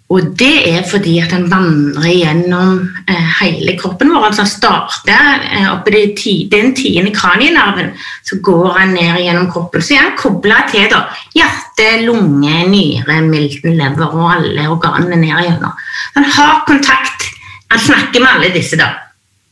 Og 0.09 0.31
det 0.39 0.55
er 0.71 0.85
fordi 0.89 1.19
at 1.21 1.29
den 1.29 1.45
vandrer 1.51 2.09
gjennom 2.09 2.79
eh, 3.05 3.27
hele 3.43 3.75
kroppen 3.77 4.09
vår. 4.09 4.31
altså 4.31 4.45
starter 4.49 5.43
eh, 5.51 5.67
oppe 5.69 5.93
i 5.93 6.15
ti, 6.17 6.33
den 6.49 6.73
tiende 6.75 7.13
kranienerven, 7.13 7.91
så 8.25 8.39
går 8.41 8.71
han 8.79 8.95
ned 8.97 9.19
gjennom 9.21 9.51
kroppen. 9.53 9.85
Så 9.85 9.93
er 9.93 10.07
han 10.07 10.17
kobla 10.17 10.63
til 10.71 10.89
da, 10.89 11.03
hjerte, 11.37 11.91
lunge, 12.07 12.63
nyre, 12.71 13.19
milten, 13.27 13.77
lever 13.77 14.17
og 14.17 14.33
alle 14.33 14.65
organene 14.71 15.21
ned 15.21 15.35
igjennom. 15.43 15.77
Han 16.17 16.27
har 16.39 16.65
kontakt. 16.65 17.29
Han 17.69 17.85
snakker 17.85 18.23
med 18.23 18.33
alle 18.33 18.53
disse, 18.57 18.81
da. 18.81 18.89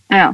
Ja. 0.10 0.32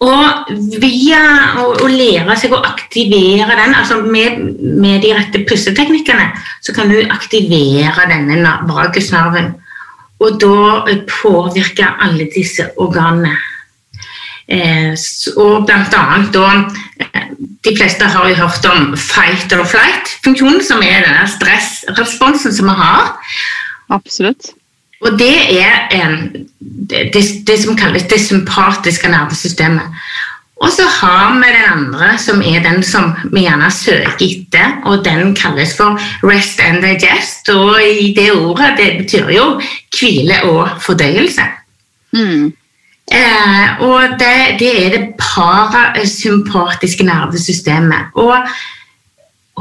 Og 0.00 0.52
via 0.80 1.20
å, 1.60 1.66
å 1.84 1.88
lære 1.92 2.36
seg 2.40 2.54
å 2.56 2.62
aktivere 2.64 3.52
den, 3.52 3.74
altså 3.76 3.98
med, 4.00 4.38
med 4.80 5.02
de 5.04 5.12
rette 5.12 5.42
pusteteknikkene, 5.44 6.30
så 6.64 6.72
kan 6.76 6.88
du 6.88 7.02
aktivere 7.04 8.06
denne 8.08 8.54
vagusnerven. 8.70 9.52
Og 10.20 10.38
da 10.40 10.54
eh, 10.88 11.02
påvirke 11.08 11.84
alle 12.00 12.30
disse 12.32 12.70
organene. 12.80 13.34
Eh, 14.50 14.96
og 15.38 15.66
blant 15.68 15.94
annet 15.94 16.32
da 16.34 16.46
eh, 17.04 17.28
De 17.62 17.70
fleste 17.76 18.08
har 18.10 18.24
jo 18.26 18.38
hørt 18.40 18.64
om 18.66 18.96
fight 18.98 19.52
or 19.52 19.68
flight-funksjonen, 19.68 20.64
som 20.64 20.80
er 20.80 21.04
denne 21.04 21.28
stressresponsen 21.28 22.56
som 22.56 22.72
vi 22.72 22.78
har. 22.80 23.12
Absolutt. 23.92 24.54
Og 25.00 25.18
det 25.18 25.36
er 25.60 25.86
det, 25.90 27.10
det, 27.14 27.22
det 27.46 27.56
som 27.62 27.76
kalles 27.76 28.04
det 28.10 28.20
sympatiske 28.20 29.08
nervesystemet. 29.08 30.02
Og 30.60 30.68
så 30.68 30.84
har 30.84 31.38
vi 31.40 31.48
den 31.48 31.68
andre, 31.72 32.18
som 32.18 32.42
er 32.44 32.60
den 32.60 32.82
som 32.84 33.14
vi 33.32 33.46
gjerne 33.46 33.70
søker 33.72 34.20
etter, 34.20 34.74
og 34.84 35.04
den 35.04 35.32
kalles 35.34 35.72
for 35.76 35.96
rest 36.26 36.60
and 36.60 36.84
digest. 36.84 37.48
Og 37.48 37.80
i 37.80 38.12
det 38.16 38.28
ordet, 38.32 38.74
det 38.76 38.90
betyr 38.98 39.30
jo 39.32 39.46
hvile 39.96 40.42
og 40.50 40.68
fordøyelse. 40.84 41.46
Mm. 42.12 42.52
Eh, 43.12 43.80
og 43.80 44.20
det, 44.20 44.60
det 44.60 44.70
er 44.84 44.90
det 44.98 45.14
parasympatiske 45.18 47.08
nervesystemet. 47.08 48.12
Og 48.14 48.36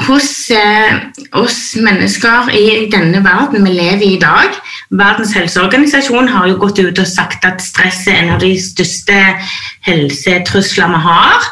hos 0.07 0.29
eh, 0.55 0.99
oss 1.37 1.75
mennesker 1.79 2.51
i 2.55 2.87
denne 2.91 3.23
verden 3.25 3.65
vi 3.65 3.73
lever 3.75 4.05
i 4.05 4.13
i 4.15 4.21
dag 4.21 4.55
Verdens 4.89 5.35
helseorganisasjon 5.37 6.29
har 6.33 6.47
jo 6.49 6.57
gått 6.61 6.79
ut 6.81 6.99
og 6.99 7.07
sagt 7.07 7.45
at 7.45 7.61
stress 7.61 8.05
er 8.09 8.23
en 8.23 8.35
av 8.35 8.41
de 8.41 8.55
største 8.57 9.17
helsetrusler 9.85 10.89
vi 10.89 11.01
har. 11.03 11.49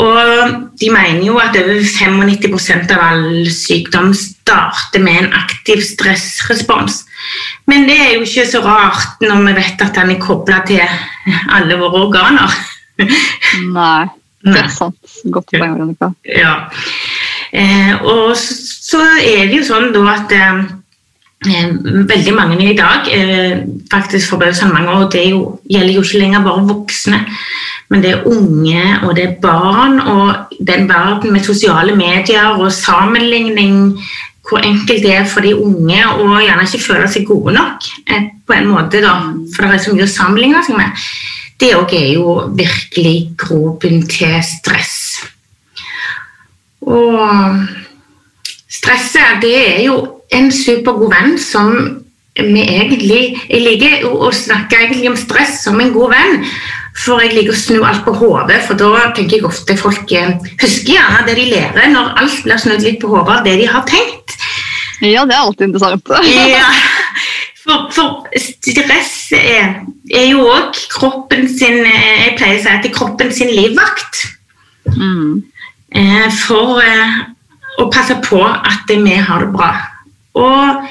Og 0.00 0.54
de 0.80 0.88
mener 0.88 1.20
jo 1.26 1.36
at 1.36 1.56
over 1.60 1.82
95% 1.84 2.94
av 2.96 3.02
all 3.10 3.50
sykdom 3.52 4.14
starter 4.16 5.04
med 5.04 5.18
en 5.20 5.36
aktiv 5.36 5.82
stressrespons. 5.84 7.02
Men 7.68 7.84
det 7.90 7.98
er 8.00 8.14
jo 8.14 8.24
ikke 8.24 8.46
så 8.48 8.62
rart 8.64 9.20
når 9.20 9.44
vi 9.50 9.54
vet 9.60 9.84
at 9.84 10.00
den 10.00 10.14
er 10.14 10.22
kobla 10.22 10.62
til 10.64 10.80
alle 11.52 11.76
våre 11.76 12.06
organer. 12.06 12.56
Nei, 13.68 14.08
det 14.48 14.64
er 14.64 14.72
sant. 14.72 15.20
Godt 15.28 15.52
poeng, 15.52 15.76
Veronica. 15.76 16.12
Ja. 16.24 16.56
Eh, 17.52 18.02
og 18.02 18.36
så, 18.36 19.02
er 19.20 19.50
det 19.50 19.58
jo 19.58 19.66
sånn 19.66 19.90
at 20.08 20.32
eh, 20.32 20.62
eh, 21.52 21.74
veldig 22.08 22.32
mange 22.36 22.70
i 22.70 22.76
dag, 22.78 23.10
faktisk 23.92 24.32
forbausende 24.32 24.72
mange, 24.72 24.94
og 24.96 25.12
det 25.12 25.26
jo, 25.28 25.42
gjelder 25.68 25.98
jo 25.98 26.04
ikke 26.06 26.22
lenger 26.22 26.46
bare 26.46 26.64
voksne, 26.70 27.20
men 27.92 28.04
det 28.04 28.14
er 28.14 28.26
unge 28.30 28.84
og 29.02 29.16
det 29.18 29.26
er 29.26 29.38
barn, 29.42 30.00
og 30.00 30.56
den 30.64 30.88
verden 30.88 31.34
med 31.34 31.44
sosiale 31.44 31.96
medier 31.96 32.56
og 32.56 32.72
sammenligning 32.72 33.98
hvor 34.48 34.64
enkelt 34.64 35.04
det 35.04 35.12
er 35.14 35.28
for 35.28 35.44
de 35.44 35.52
unge 35.54 36.00
å 36.18 36.40
gjerne 36.40 36.64
ikke 36.66 36.82
føle 36.82 37.06
seg 37.08 37.28
gode 37.28 37.52
nok. 37.54 37.84
På 38.48 38.56
en 38.56 38.72
måte 38.72 38.98
da, 39.04 39.12
For 39.54 39.68
det 39.68 39.76
er 39.76 39.84
så 39.84 39.94
mye 39.94 40.08
å 40.08 40.10
sammenligne 40.10 40.64
seg 40.66 40.80
med. 40.80 41.04
Det 41.62 41.70
òg 41.78 41.94
er 41.94 42.08
jo 42.16 42.34
virkelig 42.58 43.16
grobunn 43.38 44.02
til 44.10 44.40
stress. 44.42 45.01
Og 46.82 47.66
stresset, 48.72 49.42
det 49.42 49.56
er 49.62 49.82
jo 49.86 49.98
en 50.32 50.48
supergod 50.52 51.12
venn 51.12 51.36
som 51.40 51.74
vi 52.32 52.62
egentlig 52.64 53.36
Jeg 53.50 53.60
liker 53.60 54.06
å 54.08 54.30
snakke 54.32 54.78
egentlig 54.78 55.10
om 55.10 55.18
stress 55.20 55.58
som 55.66 55.80
en 55.80 55.92
god 55.92 56.14
venn. 56.14 56.46
For 57.02 57.20
jeg 57.24 57.34
liker 57.34 57.54
å 57.54 57.56
snu 57.56 57.84
alt 57.88 58.02
på 58.04 58.12
hodet, 58.16 58.58
for 58.66 58.76
da 58.76 59.06
tenker 59.16 59.38
jeg 59.38 59.46
ofte 59.48 59.76
folk 59.80 60.10
eh, 60.12 60.34
husker 60.60 60.92
gjerne 60.92 61.22
det 61.24 61.36
de 61.38 61.46
lærer, 61.48 61.86
når 61.88 62.10
alt 62.20 62.42
blir 62.44 62.60
snudd 62.60 62.84
litt 62.84 62.98
på 63.00 63.08
hodet 63.08 63.38
av 63.38 63.46
det 63.46 63.54
de 63.62 63.68
har 63.68 63.86
tenkt. 63.88 64.34
Ja, 65.00 65.24
det 65.24 65.34
er 65.34 65.40
alltid 65.40 65.70
interessant. 65.70 66.12
ja, 66.52 66.68
for, 67.64 67.88
for, 67.96 68.28
stress 68.36 69.14
er, 69.38 69.80
er 70.12 70.28
jo 70.28 70.44
òg 70.52 70.76
kroppen 70.92 71.48
sin 71.48 71.80
eh, 71.80 72.26
Jeg 72.26 72.36
pleier 72.36 72.60
å 72.60 72.62
si 72.62 72.70
at 72.74 72.84
det 72.84 72.92
er 72.92 72.96
kroppen 72.98 73.32
sin 73.34 73.54
livvakt. 73.56 74.22
Mm. 74.92 75.40
Eh, 75.94 76.28
for 76.46 76.80
å 77.80 77.88
passe 77.92 78.16
på 78.24 78.40
at 78.44 78.88
vi 78.88 79.16
har 79.16 79.44
det 79.44 79.52
bra. 79.52 79.72
Og 80.38 80.86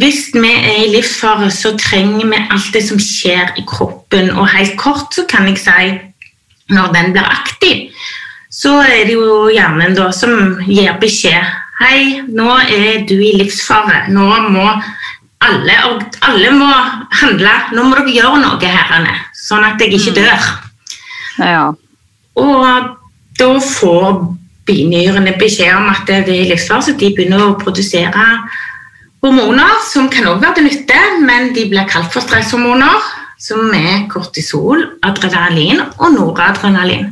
hvis 0.00 0.30
vi 0.32 0.48
er 0.48 0.84
i 0.86 0.92
livsfare, 0.94 1.50
så 1.52 1.74
trenger 1.80 2.30
vi 2.30 2.40
alt 2.48 2.72
det 2.72 2.84
som 2.86 3.00
skjer 3.00 3.52
i 3.60 3.64
kroppen. 3.68 4.30
Og 4.32 4.48
helt 4.54 4.76
kort 4.80 5.12
så 5.14 5.26
kan 5.28 5.48
jeg 5.50 5.60
si 5.60 5.92
når 6.72 6.92
den 6.94 7.12
blir 7.12 7.28
aktiv, 7.28 7.90
så 8.48 8.78
er 8.80 9.04
det 9.04 9.18
jo 9.18 9.50
hjernen 9.52 9.96
da 9.98 10.08
som 10.14 10.56
gir 10.64 10.96
beskjed. 11.02 11.44
Hei, 11.82 12.22
nå 12.30 12.48
er 12.70 13.02
du 13.08 13.16
i 13.18 13.34
livsfare. 13.36 14.06
Nå 14.14 14.28
må 14.54 14.64
alle, 15.44 15.78
alle 16.24 16.52
må 16.54 16.70
handle. 17.20 17.54
Nå 17.74 17.84
må 17.84 17.98
dere 17.98 18.14
gjøre 18.14 18.40
noe, 18.40 18.74
herrene, 18.78 19.16
sånn 19.36 19.66
at 19.66 19.82
jeg 19.82 19.98
ikke 19.98 20.14
mm. 20.14 20.20
dør. 20.22 20.52
Ja. 21.44 21.64
Og 22.40 23.03
da 23.38 23.50
får 23.60 24.20
binyrene 24.68 25.34
beskjed 25.38 25.74
om 25.76 25.90
at 25.92 26.06
det 26.08 26.22
er 26.24 26.48
livsfare, 26.48 26.86
så 26.86 26.94
de 26.98 27.10
begynner 27.14 27.42
å 27.44 27.56
produsere 27.60 28.28
Hormoner 29.24 29.78
som 29.88 30.10
kan 30.12 30.26
også 30.28 30.42
være 30.42 30.58
til 30.58 30.66
nytte, 30.66 30.96
men 31.24 31.54
de 31.56 31.62
blir 31.70 31.86
kalt 31.88 32.10
for 32.12 32.20
stresshormoner, 32.20 33.06
som 33.40 33.70
er 33.72 34.02
kortisol, 34.12 34.82
adrenalin 35.00 35.80
og 35.96 36.12
noradrenalin. 36.12 37.06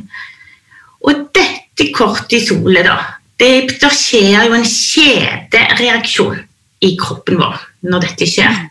Og 1.09 1.23
dette 1.33 1.87
kortisolet, 1.95 2.85
da 2.85 2.99
det, 3.41 3.79
det 3.81 3.89
skjer 3.97 4.45
jo 4.45 4.53
en 4.55 4.67
kjedereaksjon 4.67 6.37
i 6.85 6.93
kroppen 6.99 7.39
vår 7.41 7.57
når 7.89 8.05
dette 8.05 8.27
skjer. 8.29 8.61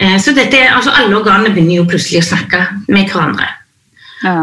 Eh, 0.00 0.16
så 0.20 0.34
dette, 0.36 0.60
altså 0.74 0.92
Alle 0.96 1.20
organene 1.20 1.52
begynner 1.54 1.80
jo 1.80 1.88
plutselig 1.88 2.24
å 2.24 2.30
snakke 2.32 2.64
med 2.90 3.06
hverandre. 3.12 3.46
Ja. 4.24 4.42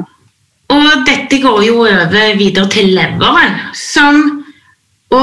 Og 0.73 1.07
dette 1.07 1.39
går 1.43 1.63
jo 1.67 1.79
over 1.85 2.37
videre 2.39 2.67
til 2.71 2.91
leveren, 2.97 3.59
som 3.77 4.43
Å, 5.07 5.19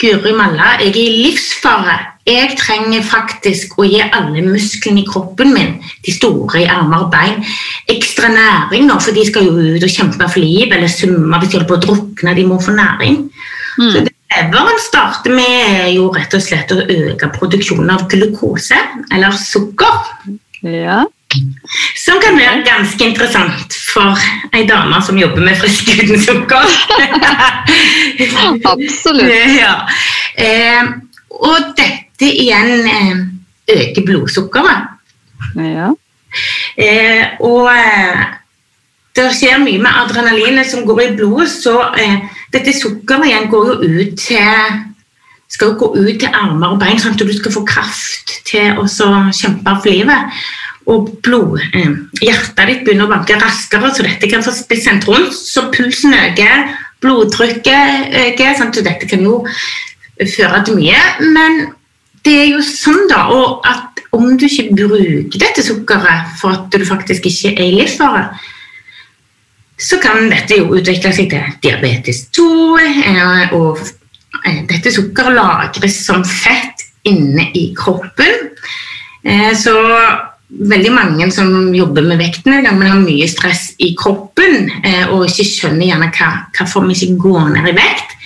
Guri 0.00 0.32
malla, 0.36 0.74
jeg 0.82 0.90
er 0.90 0.96
i 1.00 1.22
livsfare. 1.24 1.94
Jeg 2.28 2.50
trenger 2.60 3.04
faktisk 3.04 3.78
å 3.80 3.86
gi 3.88 4.02
alle 4.04 4.42
musklene 4.44 5.00
i 5.00 5.06
kroppen 5.08 5.54
min, 5.54 5.70
de 6.04 6.12
store 6.12 6.60
i 6.60 6.66
armer 6.68 7.06
og 7.06 7.08
bein, 7.14 7.40
ekstra 7.88 8.28
næring 8.32 8.84
nå, 8.90 8.98
for 9.00 9.16
de 9.16 9.24
skal 9.24 9.48
jo 9.48 9.56
ut 9.56 9.86
og 9.86 9.94
kjempe 9.94 10.28
for 10.28 10.44
liv 10.44 10.68
eller 10.68 10.92
summe 10.92 11.40
hvis 11.40 11.48
de 11.48 11.56
holder 11.56 11.70
på 11.70 11.78
å 11.78 11.84
drukne. 11.86 12.36
De 12.36 12.44
må 12.44 12.60
få 12.60 12.76
næring. 12.76 13.22
Mm. 13.80 13.88
Så 13.88 14.04
det 14.04 14.12
leveren 14.36 14.82
starter 14.84 15.34
med, 15.34 15.88
jo 15.96 16.10
rett 16.14 16.36
og 16.36 16.44
slett 16.44 16.76
å 16.76 16.82
øke 16.84 17.32
produksjonen 17.38 17.94
av 17.96 18.04
glukose, 18.12 18.78
eller 19.10 19.40
sukker. 19.40 20.12
Ja. 20.68 21.06
Som 21.94 22.18
kan 22.22 22.38
være 22.38 22.64
ganske 22.66 23.04
interessant 23.06 23.74
for 23.92 24.18
ei 24.56 24.64
dame 24.66 24.98
som 25.06 25.18
jobber 25.18 25.44
med 25.46 25.58
frisk 25.60 25.92
uten 25.94 26.18
sukker. 26.22 26.66
Absolutt. 28.72 29.30
Ja. 29.60 29.76
Eh, 30.34 30.90
og 31.30 31.72
dette 31.78 32.26
igjen 32.26 32.86
eh, 32.90 33.22
øker 33.70 34.06
blodsukkeret. 34.06 34.90
Ja. 35.54 35.92
Eh, 36.76 37.40
og 37.46 37.70
eh, 37.74 38.26
det 39.16 39.30
skjer 39.36 39.62
mye 39.62 39.82
med 39.82 40.02
adrenalinet 40.04 40.70
som 40.70 40.86
går 40.86 41.02
i 41.04 41.10
blodet, 41.18 41.50
så 41.50 41.76
eh, 41.98 42.26
dette 42.54 42.74
sukkeret 42.74 43.30
igjen 43.30 43.50
går 43.52 43.74
jo 43.74 44.00
ut 44.00 44.16
til 44.18 44.80
skal 45.50 45.72
jo 45.72 45.78
gå 45.80 45.86
ut 45.98 46.18
til 46.22 46.30
armer 46.30 46.76
og 46.76 46.78
bein, 46.78 46.98
sånn 47.02 47.16
at 47.16 47.22
du 47.26 47.32
skal 47.34 47.54
få 47.54 47.64
kraft 47.66 48.36
til 48.46 48.78
å 48.78 48.84
kjempe 48.86 49.72
for 49.82 49.90
livet 49.90 50.42
og 50.88 51.10
blod, 51.22 51.60
eh, 51.74 51.92
hjertet 52.22 52.70
ditt 52.70 52.84
begynner 52.86 53.08
å 53.08 53.12
banke 53.12 53.36
raskere, 53.38 53.92
så 53.94 54.04
dette 54.06 54.30
kan 54.30 54.42
få 54.42 54.52
sendt 54.54 55.06
rundt. 55.08 55.34
Så 55.34 55.68
pulsen 55.74 56.14
øker, 56.14 56.70
blodtrykket 57.00 58.14
øker. 58.24 58.56
Sant? 58.56 58.74
Så 58.74 58.84
dette 58.84 59.08
kan 59.08 59.22
jo 59.22 59.44
føre 60.18 60.64
til 60.64 60.80
mye. 60.80 61.02
Men 61.20 61.74
det 62.24 62.36
er 62.38 62.48
jo 62.54 62.62
sånn 62.64 63.08
da, 63.08 63.26
og 63.28 63.66
at 63.68 64.00
om 64.12 64.36
du 64.36 64.46
ikke 64.46 64.74
bruker 64.74 65.38
dette 65.38 65.62
sukkeret 65.62 66.34
for 66.40 66.56
at 66.56 66.72
du 66.72 66.84
faktisk 66.84 67.26
ikke 67.26 67.54
er 67.54 67.68
i 67.68 67.76
livsfare, 67.78 68.24
så 69.80 69.96
kan 70.02 70.28
dette 70.28 70.58
jo 70.58 70.74
utvikle 70.76 71.12
seg 71.16 71.30
til 71.30 71.54
diabetes 71.62 72.26
2. 72.36 72.78
Eh, 72.80 73.54
og 73.56 73.78
eh, 74.46 74.64
dette 74.68 74.92
sukkeret 74.92 75.36
lagres 75.36 76.02
som 76.04 76.24
fett 76.24 76.88
inne 77.04 77.46
i 77.56 77.70
kroppen. 77.76 78.50
Så 79.56 79.72
veldig 80.50 80.92
mange 80.92 81.26
som 81.32 81.74
jobber 81.74 82.06
med 82.06 82.20
vekten 82.20 82.56
men 82.58 82.86
har 82.86 83.02
mye 83.02 83.26
stress 83.30 83.70
i 83.78 83.92
kroppen 83.98 84.70
eh, 84.82 85.04
og 85.10 85.28
ikke 85.28 85.46
skjønner 85.46 85.90
gjerne 85.90 86.08
hva, 86.16 86.30
hvorfor 86.56 86.88
vi 86.88 86.96
ikke 86.96 87.20
går 87.26 87.52
ned 87.54 87.68
i 87.70 87.76
vekt. 87.76 88.16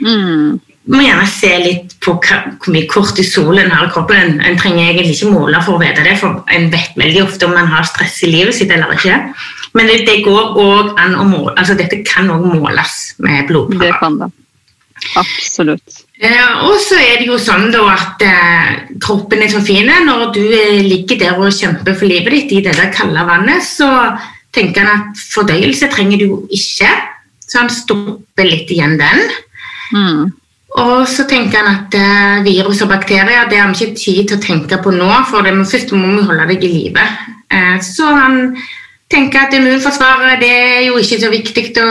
Mm. 0.00 0.60
må 0.90 1.02
gjerne 1.04 1.26
se 1.28 1.50
litt 1.60 1.94
på 2.00 2.14
hva, 2.24 2.38
hvor 2.56 2.74
mye 2.74 2.88
kortisol 2.90 3.60
en 3.60 3.72
har 3.72 3.88
i 3.88 3.92
kroppen. 3.94 4.20
En, 4.20 4.42
en, 4.48 4.58
trenger 4.60 4.90
egentlig 4.90 5.18
ikke 5.18 5.32
måle 5.32 5.60
for 5.64 5.76
å 5.76 5.82
vite 5.82 6.04
det, 6.04 6.16
for 6.20 6.42
en 6.50 6.68
vet 6.72 6.96
veldig 7.00 7.24
ofte 7.26 7.48
om 7.48 7.56
man 7.56 7.70
har 7.70 7.88
stress 7.88 8.20
i 8.26 8.32
livet 8.32 8.56
sitt 8.56 8.72
eller 8.74 8.96
ikke. 8.96 9.18
Men 9.76 9.90
det, 9.90 10.00
det 10.08 10.20
går 10.26 10.56
òg 10.58 10.94
an 10.98 11.14
å 11.14 11.24
måle 11.28 11.54
altså 11.54 11.76
Dette 11.78 12.00
kan 12.06 12.30
òg 12.32 12.48
måles 12.48 12.96
med 13.22 13.46
blodprøver. 13.50 13.92
Det 13.92 14.00
kan 14.02 14.18
det. 14.20 14.30
Absolutt. 15.20 16.02
Eh, 16.20 16.50
og 16.68 16.76
så 16.84 16.98
er 17.00 17.20
det 17.20 17.28
jo 17.30 17.38
sånn 17.40 17.70
da 17.72 17.84
at 17.94 18.24
eh, 18.24 18.72
kroppen 19.00 19.42
er 19.42 19.52
så 19.52 19.62
fin 19.64 19.88
når 19.88 20.26
du 20.36 20.42
eh, 20.44 20.82
ligger 20.84 21.20
der 21.22 21.40
og 21.40 21.54
kjemper 21.56 21.96
for 21.96 22.10
livet 22.10 22.34
ditt 22.34 22.52
i 22.58 22.64
det 22.66 22.76
der 22.76 22.92
kalde 22.94 23.24
vannet, 23.26 23.64
så 23.64 23.88
tenker 24.54 24.84
han 24.84 25.06
at 25.08 25.22
fordøyelse 25.32 25.88
trenger 25.92 26.20
du 26.20 26.26
jo 26.26 26.42
ikke. 26.52 26.90
Så 27.40 27.62
han 27.62 27.72
stopper 27.72 28.46
litt 28.46 28.70
igjen 28.70 28.98
den. 29.00 29.24
Mm. 29.94 30.28
Og 30.78 31.08
så 31.10 31.24
tenker 31.26 31.64
han 31.64 31.80
at 31.80 31.96
eh, 31.98 32.42
virus 32.46 32.82
og 32.84 32.92
bakterier 32.92 33.48
det 33.50 33.58
har 33.58 33.72
vi 33.72 33.78
ikke 33.80 33.98
tid 33.98 34.28
til 34.28 34.38
å 34.38 34.44
tenke 34.44 34.78
på 34.82 34.92
nå, 34.94 35.08
for 35.30 35.42
det, 35.46 35.54
må, 35.56 35.66
først 35.66 35.94
må 35.96 36.12
vi 36.14 36.26
holde 36.28 36.46
deg 36.52 36.66
i 36.66 36.70
live. 36.74 37.06
Eh, 37.50 37.78
så 37.82 38.06
han 38.14 38.36
tenker 39.10 39.48
at 39.48 39.56
immunforsvaret 39.56 40.38
det 40.42 40.50
er 40.52 40.84
jo 40.86 41.00
ikke 41.00 41.18
så 41.24 41.32
viktig 41.32 41.64
å 41.82 41.88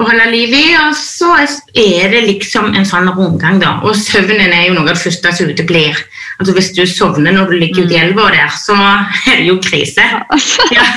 å 0.00 0.08
holde 0.08 0.30
liv 0.32 0.54
i. 0.56 0.64
Og 0.80 0.96
så 0.96 1.34
er 1.36 2.10
det 2.12 2.24
liksom 2.26 2.72
en 2.74 2.88
sånn 2.88 3.10
rundgang, 3.12 3.60
da. 3.62 3.76
Og 3.84 3.96
søvnen 3.98 4.52
er 4.52 4.68
jo 4.68 4.74
noe 4.76 4.86
av 4.86 4.94
det 4.94 5.02
første 5.02 5.34
som 5.36 5.52
uteblir. 5.52 5.98
Altså 6.40 6.56
Hvis 6.56 6.72
du 6.76 6.82
sovner 6.88 7.36
når 7.36 7.52
du 7.52 7.58
ligger 7.60 7.84
ute 7.84 7.94
i 7.94 8.00
mm. 8.00 8.04
elva 8.08 8.30
der, 8.32 8.50
så 8.56 8.76
er 9.28 9.42
det 9.42 9.46
jo 9.50 9.60
krise. 9.62 10.06
Ja. 10.72 10.86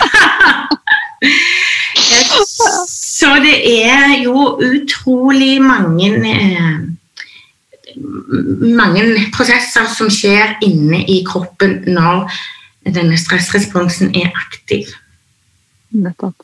så 2.90 3.30
det 3.44 3.56
er 3.86 4.18
jo 4.24 4.58
utrolig 4.64 5.56
mange 5.64 6.10
eh, 6.32 6.76
mange 7.96 9.04
prosesser 9.36 9.88
som 9.94 10.10
skjer 10.12 10.58
inne 10.66 11.04
i 11.10 11.22
kroppen 11.28 11.84
når 11.88 12.26
denne 12.84 13.18
stressresponsen 13.20 14.14
er 14.18 14.32
aktiv. 14.34 14.90
Nettopp. 15.94 16.36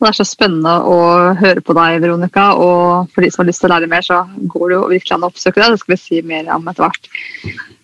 Det 0.00 0.08
er 0.08 0.16
så 0.16 0.24
spennende 0.24 0.78
å 0.88 1.00
høre 1.36 1.60
på 1.60 1.74
deg, 1.76 1.98
Veronica. 2.00 2.46
Og 2.56 3.10
for 3.12 3.20
de 3.20 3.28
som 3.32 3.42
har 3.42 3.50
lyst 3.50 3.60
til 3.60 3.68
å 3.68 3.74
lære 3.74 3.90
mer, 3.90 4.04
så 4.06 4.22
går 4.48 4.70
det 4.70 4.78
jo 4.78 4.86
virkelig 4.94 5.16
an 5.16 5.26
å 5.26 5.28
oppsøke 5.28 5.60
deg. 5.60 5.74
Det 5.74 5.82
skal 5.82 5.92
vi 5.92 6.00
si 6.00 6.20
mer 6.24 6.48
om 6.54 6.70
etter 6.72 6.86
hvert. 6.86 7.10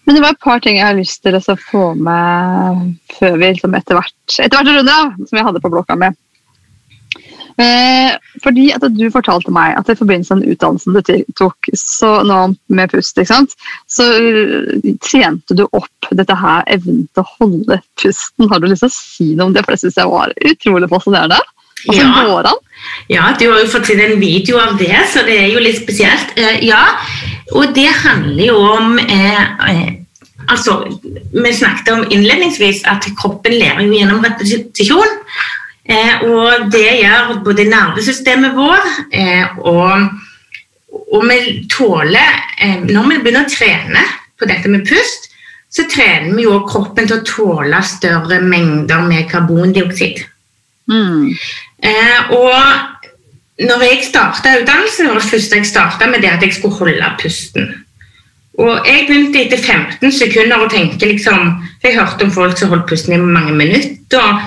Men 0.07 0.17
det 0.17 0.23
var 0.23 0.33
et 0.33 0.45
par 0.47 0.63
ting 0.65 0.79
jeg 0.79 0.87
har 0.87 0.97
lyst 0.97 1.21
til 1.27 1.37
å 1.37 1.59
få 1.61 1.89
med 1.99 2.95
før 3.19 3.37
vi 3.41 3.51
liksom 3.51 3.75
etter 3.77 3.99
hvert, 3.99 4.15
etter 4.39 4.55
hvert 4.55 4.71
runder 4.71 4.95
av, 4.95 5.19
som 5.27 5.41
jeg 5.41 5.47
hadde 5.49 5.63
på 5.65 5.73
blokka 5.75 5.99
med. 6.01 6.17
Eh, 7.57 8.13
fordi 8.45 8.67
at 8.77 8.85
du 8.93 9.07
fortalte 9.13 9.53
meg 9.53 9.79
at 9.79 9.89
i 9.89 9.97
forbindelse 9.97 10.37
med 10.37 10.45
den 10.45 10.53
utdannelsen 10.53 10.97
du 10.97 11.33
tok 11.41 11.69
så 11.81 12.11
nå 12.29 12.41
med 12.69 12.93
pust, 12.93 13.17
så 13.17 14.09
uh, 14.13 14.91
trente 15.01 15.57
du 15.57 15.65
opp 15.65 16.11
dette 16.13 16.37
her 16.37 16.65
evnen 16.77 17.07
til 17.17 17.25
å 17.25 17.31
holde 17.41 17.81
pusten. 18.01 18.49
Har 18.53 18.61
du 18.61 18.69
lyst 18.69 18.85
til 18.85 18.93
å 18.93 18.97
si 18.97 19.29
noe 19.35 19.49
om 19.49 19.57
det? 19.57 19.65
For 19.65 19.73
det 19.73 19.85
syns 19.85 20.01
jeg 20.01 20.13
var 20.13 20.37
utrolig 20.53 20.91
fascinerende. 20.93 21.41
Altså, 21.87 22.03
ja. 22.03 22.25
går 22.27 22.51
an. 22.53 22.63
Ja, 23.11 23.29
du 23.39 23.47
har 23.51 23.61
jo 23.63 23.71
fått 23.71 23.91
inn 23.95 24.03
en 24.03 24.19
video 24.21 24.59
av 24.63 24.77
det, 24.79 24.95
så 25.13 25.23
det 25.27 25.37
er 25.45 25.53
jo 25.53 25.63
litt 25.63 25.79
spesielt. 25.79 26.35
Eh, 26.39 26.65
ja, 26.67 26.83
og 27.55 27.75
det 27.77 27.89
handler 28.03 28.45
jo 28.49 28.57
om 28.59 28.99
eh, 28.99 29.43
altså, 30.49 30.81
Vi 31.33 31.53
snakket 31.55 31.93
om 31.95 32.05
innledningsvis 32.11 32.83
at 32.91 33.07
kroppen 33.19 33.55
lærer 33.59 33.85
jo 33.87 33.95
gjennom 33.95 34.25
repetisjon. 34.25 35.15
Eh, 35.87 36.23
og 36.27 36.71
det 36.75 36.89
gjør 36.99 37.37
både 37.47 37.69
nervesystemet 37.71 38.57
vår 38.57 38.89
eh, 39.15 39.59
og, 39.71 40.09
og 41.15 41.27
vi 41.29 41.61
tåler 41.71 42.33
eh, 42.59 42.81
Når 42.83 43.07
vi 43.13 43.19
begynner 43.23 43.47
å 43.47 43.53
trene 43.53 44.03
på 44.35 44.49
dette 44.51 44.67
med 44.73 44.83
pust, 44.89 45.29
så 45.71 45.87
trener 45.91 46.35
vi 46.35 46.49
jo 46.49 46.59
kroppen 46.67 47.07
til 47.07 47.21
å 47.21 47.27
tåle 47.29 47.79
større 47.87 48.41
mengder 48.43 49.07
med 49.07 49.31
karbondioksid. 49.31 50.25
Mm. 50.91 51.33
Eh, 51.85 52.31
og 52.33 53.67
når 53.67 53.83
jeg 53.85 54.05
starta 54.09 54.55
utdannelsen, 54.61 55.09
var 55.09 55.21
det 55.21 55.31
første 55.31 55.57
jeg 55.61 55.69
starta 55.69 56.09
med 56.11 56.23
det 56.25 56.33
at 56.33 56.45
jeg 56.45 56.55
skulle 56.57 56.77
holde 56.77 57.11
pusten. 57.21 57.73
Og 58.57 58.87
jeg 58.89 59.05
begynte 59.09 59.43
etter 59.45 59.61
15 59.61 60.13
sekunder 60.17 60.63
å 60.65 60.69
tenke 60.73 61.05
liksom 61.05 61.59
Jeg 61.85 61.99
hørte 61.99 62.25
om 62.25 62.31
folk 62.33 62.57
som 62.57 62.71
holdt 62.73 62.87
pusten 62.89 63.13
i 63.13 63.19
mange 63.21 63.53
minutter. 63.53 64.17
og 64.17 64.41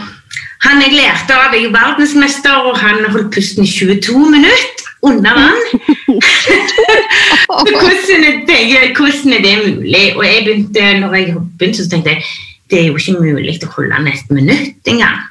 han 0.65 0.81
jeg 0.83 0.91
lærte 0.91 1.35
av, 1.35 1.53
er 1.53 1.61
jo 1.63 1.71
verdensmester, 1.71 2.65
og 2.67 2.77
han 2.81 3.05
holdt 3.13 3.31
pusten 3.31 3.63
i 3.63 3.69
22 3.71 4.25
minutter 4.33 4.89
under 5.07 5.37
vann. 5.37 5.61
hvordan, 7.47 7.77
er 8.11 8.25
det, 8.43 8.91
hvordan, 8.97 9.33
er 9.37 9.41
det, 9.45 9.55
mulig? 9.63 10.03
Og 10.17 10.25
jeg 10.25 10.43
begynte, 10.45 10.99
når 10.99 11.15
jeg 11.15 11.35
begynte, 11.59 11.83
så 11.83 11.89
tenkte 11.89 12.17
jeg 12.17 12.23
det 12.69 12.81
er 12.81 12.89
jo 12.89 12.99
ikke 12.99 13.21
mulig 13.21 13.55
å 13.65 13.71
holde 13.77 13.95
den 13.95 14.11
et 14.11 14.33
minutt 14.35 14.91
engang. 14.91 15.23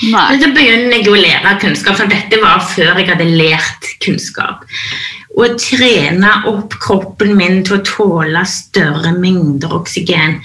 Men 0.00 0.40
så 0.40 0.48
begynner 0.56 0.96
jeg 0.96 1.10
å 1.12 1.18
lære 1.18 1.58
kunnskap, 1.60 1.98
for 2.00 2.08
dette 2.08 2.38
var 2.40 2.62
før 2.64 2.96
jeg 2.96 3.10
hadde 3.10 3.26
lært 3.28 3.90
kunnskap 4.02 4.64
å 5.32 5.46
trene 5.56 6.32
opp 6.50 6.74
kroppen 6.82 7.32
min 7.38 7.62
til 7.64 7.78
å 7.78 7.84
tåle 7.86 8.42
større 8.48 9.14
mengder 9.16 9.72
oksygen. 9.78 10.38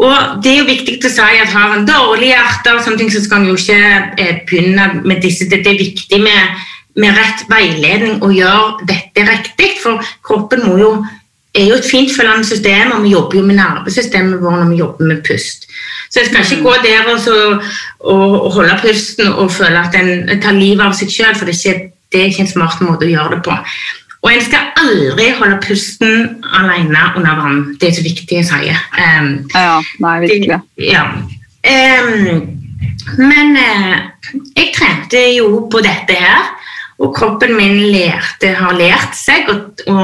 Og 0.00 0.40
Det 0.42 0.54
er 0.54 0.58
jo 0.62 0.68
viktig 0.70 0.96
å 1.04 1.12
si 1.12 1.40
at 1.42 1.52
har 1.52 1.76
en 1.76 1.88
dårlig 1.88 2.32
hjerte, 2.32 2.72
og 2.72 2.84
sånne 2.84 3.02
ting, 3.02 3.12
så 3.12 3.22
skal 3.24 3.42
en 3.42 3.50
jo 3.50 3.58
ikke 3.58 3.80
eh, 4.16 4.40
begynne 4.48 5.02
med 5.04 5.20
disse. 5.24 5.48
Det 5.50 5.60
er 5.60 5.80
viktig 5.80 6.22
med, 6.24 6.64
med 6.96 7.16
rett 7.20 7.44
veiledning 7.52 8.24
å 8.24 8.32
gjøre 8.32 8.88
dette 8.88 9.28
riktig, 9.28 9.74
for 9.84 10.00
kroppen 10.24 10.64
jo 10.80 10.94
er 11.50 11.66
jo 11.66 11.80
et 11.80 11.88
fint 11.88 12.12
følgende 12.14 12.46
system, 12.46 12.94
og 12.94 13.04
vi 13.04 13.16
jobber 13.16 13.40
jo 13.40 13.46
med 13.48 13.58
nervesystemet 13.58 14.40
vårt 14.40 14.60
når 14.62 14.70
vi 14.70 14.82
jobber 14.84 15.08
med 15.10 15.24
pust. 15.26 15.66
Så 16.10 16.20
jeg 16.20 16.26
skal 16.26 16.42
ikke 16.42 16.56
mm. 16.56 16.66
gå 16.66 16.74
der 16.84 17.08
og, 17.12 17.20
så, 17.22 17.34
og, 18.00 18.50
holde 18.56 18.76
pusten 18.82 19.28
og 19.30 19.52
føle 19.54 19.78
at 19.78 19.94
en 19.94 20.40
tar 20.42 20.56
livet 20.58 20.82
av 20.82 20.94
seg 20.98 21.12
sjøl, 21.14 21.36
for 21.38 21.46
det 21.46 21.54
er, 21.54 21.74
ikke, 21.74 21.92
det 22.10 22.20
er 22.20 22.32
ikke 22.32 22.46
en 22.48 22.54
smart 22.56 22.80
måte 22.82 23.06
å 23.06 23.12
gjøre 23.12 23.36
det 23.36 23.42
på. 23.46 23.58
Og 24.20 24.32
en 24.34 24.42
skal 24.44 24.72
aldri 24.76 25.30
holde 25.38 25.60
pusten 25.64 26.42
alene 26.58 27.04
under 27.16 27.38
vann. 27.38 27.60
Det 27.80 27.88
er 27.88 27.94
så 27.96 28.04
viktig 28.04 28.40
å 28.42 28.48
si. 28.50 28.74
Um, 28.98 29.30
ja, 29.54 29.78
nei, 30.04 30.16
virkelig. 30.26 30.58
Det, 30.76 30.90
ja. 30.90 31.06
Um, 31.64 32.42
men 33.20 33.56
uh, 33.56 33.96
jeg 34.58 34.74
trente 34.76 35.22
jo 35.38 35.64
på 35.72 35.80
dette 35.84 36.18
her, 36.20 36.50
og 37.00 37.14
kroppen 37.16 37.54
min 37.56 37.78
lærte, 37.94 38.52
har 38.58 38.76
lært 38.76 39.16
seg 39.16 39.48
å 39.48 40.00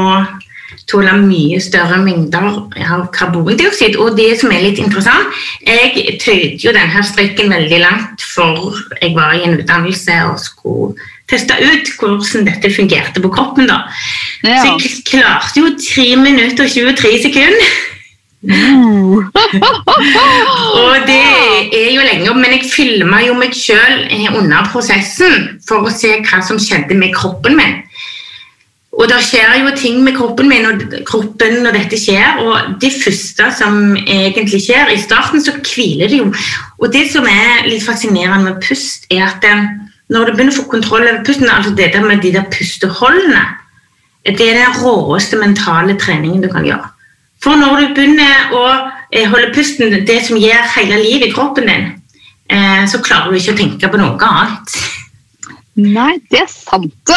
tåle 0.91 1.16
mye 1.18 1.59
større 1.62 1.99
mengder 2.03 2.61
av 2.87 3.09
karbondioksid. 3.14 3.99
Og 4.03 4.16
det 4.18 4.32
som 4.41 4.53
er 4.55 4.68
litt 4.68 4.80
interessant, 4.82 5.34
jeg 5.66 6.18
tøyde 6.22 6.62
jo 6.62 6.74
denne 6.76 7.03
strikken 7.07 7.53
veldig 7.53 7.82
langt 7.82 8.22
for 8.34 8.78
jeg 9.01 9.16
var 9.16 9.34
i 9.34 9.45
en 9.47 9.59
utdannelse 9.59 10.20
og 10.30 10.39
skulle 10.43 11.11
teste 11.30 11.57
ut 11.59 11.91
hvordan 11.99 12.47
dette 12.47 12.70
fungerte 12.74 13.22
på 13.22 13.32
kroppen. 13.34 13.66
da. 13.66 13.82
Ja. 14.45 14.62
Så 14.62 14.76
jeg 14.76 15.03
klarte 15.11 15.61
jo 15.61 15.74
3 15.74 16.09
minutter 16.22 16.64
og 16.64 16.70
23 16.70 17.22
sekunder. 17.26 17.76
Uh. 18.47 19.24
og 20.84 20.97
det 21.09 21.22
er 21.74 21.89
jo 21.97 22.05
lenge, 22.05 22.34
men 22.37 22.53
jeg 22.55 22.68
filma 22.70 23.24
jo 23.24 23.34
meg 23.34 23.57
sjøl 23.57 24.05
eh, 24.07 24.28
under 24.37 24.68
prosessen 24.70 25.57
for 25.66 25.89
å 25.89 25.91
se 25.91 26.12
hva 26.28 26.43
som 26.47 26.61
skjedde 26.62 26.95
med 26.99 27.14
kroppen 27.16 27.59
min. 27.59 27.80
Og 28.97 29.05
det 29.11 29.18
skjer 29.26 29.59
jo 29.61 29.72
ting 29.76 29.99
med 30.05 30.16
kroppen 30.16 30.49
min 30.49 30.64
og 30.70 30.84
kroppen 31.09 31.59
når 31.64 31.76
dette 31.76 31.99
skjer. 32.01 32.40
Og 32.40 32.78
det 32.80 32.94
første 32.97 33.51
som 33.59 33.92
egentlig 33.99 34.62
skjer 34.64 34.92
I 34.94 35.03
starten 35.03 35.42
så 35.44 35.53
hviler 35.59 36.09
det 36.09 36.22
jo. 36.22 36.30
Og 36.80 36.92
det 36.94 37.05
som 37.12 37.28
er 37.28 37.68
litt 37.68 37.84
fascinerende 37.84 38.49
med 38.49 38.62
pust, 38.64 39.05
er 39.12 39.26
at 39.28 39.44
eh, 39.44 39.68
når 40.12 40.30
du 40.30 40.32
begynner 40.32 40.55
å 40.55 40.62
få 40.62 40.68
kontroll 40.72 41.05
over 41.05 41.22
pusten, 41.26 41.51
altså 41.51 41.74
det 41.76 41.92
der 41.92 42.05
med 42.07 42.22
de 42.24 42.32
der 42.38 42.49
pusteholdene, 42.53 43.44
det 44.26 44.42
er 44.42 44.59
den 44.59 44.78
råeste 44.80 45.38
mentale 45.38 45.97
treningen 46.01 46.42
du 46.42 46.49
kan 46.51 46.66
gjøre. 46.66 46.88
For 47.44 47.59
når 47.59 47.80
du 47.82 47.94
begynner 47.99 48.55
å 48.57 48.64
eh, 49.12 49.28
holde 49.28 49.53
pusten, 49.55 49.92
det 50.09 50.20
som 50.26 50.40
gir 50.40 50.57
hele 50.76 51.03
livet 51.03 51.28
i 51.28 51.34
kroppen 51.34 51.68
din, 51.68 51.88
eh, 52.49 52.86
så 52.88 53.03
klarer 53.05 53.30
du 53.30 53.38
ikke 53.38 53.55
å 53.59 53.61
tenke 53.61 53.92
på 53.92 54.01
noe 54.01 54.16
annet. 54.24 54.78
Nei, 55.76 56.14
det 56.32 56.47
er 56.47 56.49
sant. 56.49 57.12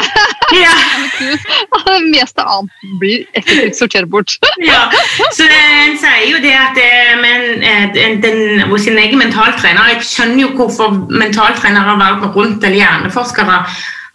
Ja. 0.51 0.73
det 1.19 1.99
meste 2.13 2.43
annet 2.43 2.87
blir 3.01 3.25
effektivt 3.37 3.77
sortert 3.79 4.09
bort. 4.11 4.35
ja, 4.71 4.87
så 5.35 5.47
En 5.49 5.97
sier 5.99 6.25
jo 6.29 6.41
det 6.43 6.53
at 6.55 6.79
eh, 6.81 7.13
men, 7.19 7.63
den, 7.95 8.19
den, 8.23 8.63
hos 8.69 8.85
sin 8.85 8.99
egen 8.99 9.19
mentaltrener 9.21 9.93
Jeg 9.93 10.05
skjønner 10.07 10.43
jo 10.43 10.51
hvorfor 10.57 10.95
mentaltrenere 11.09 11.97
verden 11.99 12.33
rundt 12.35 12.63
eller 12.63 12.81
hjerneforskere 12.81 13.59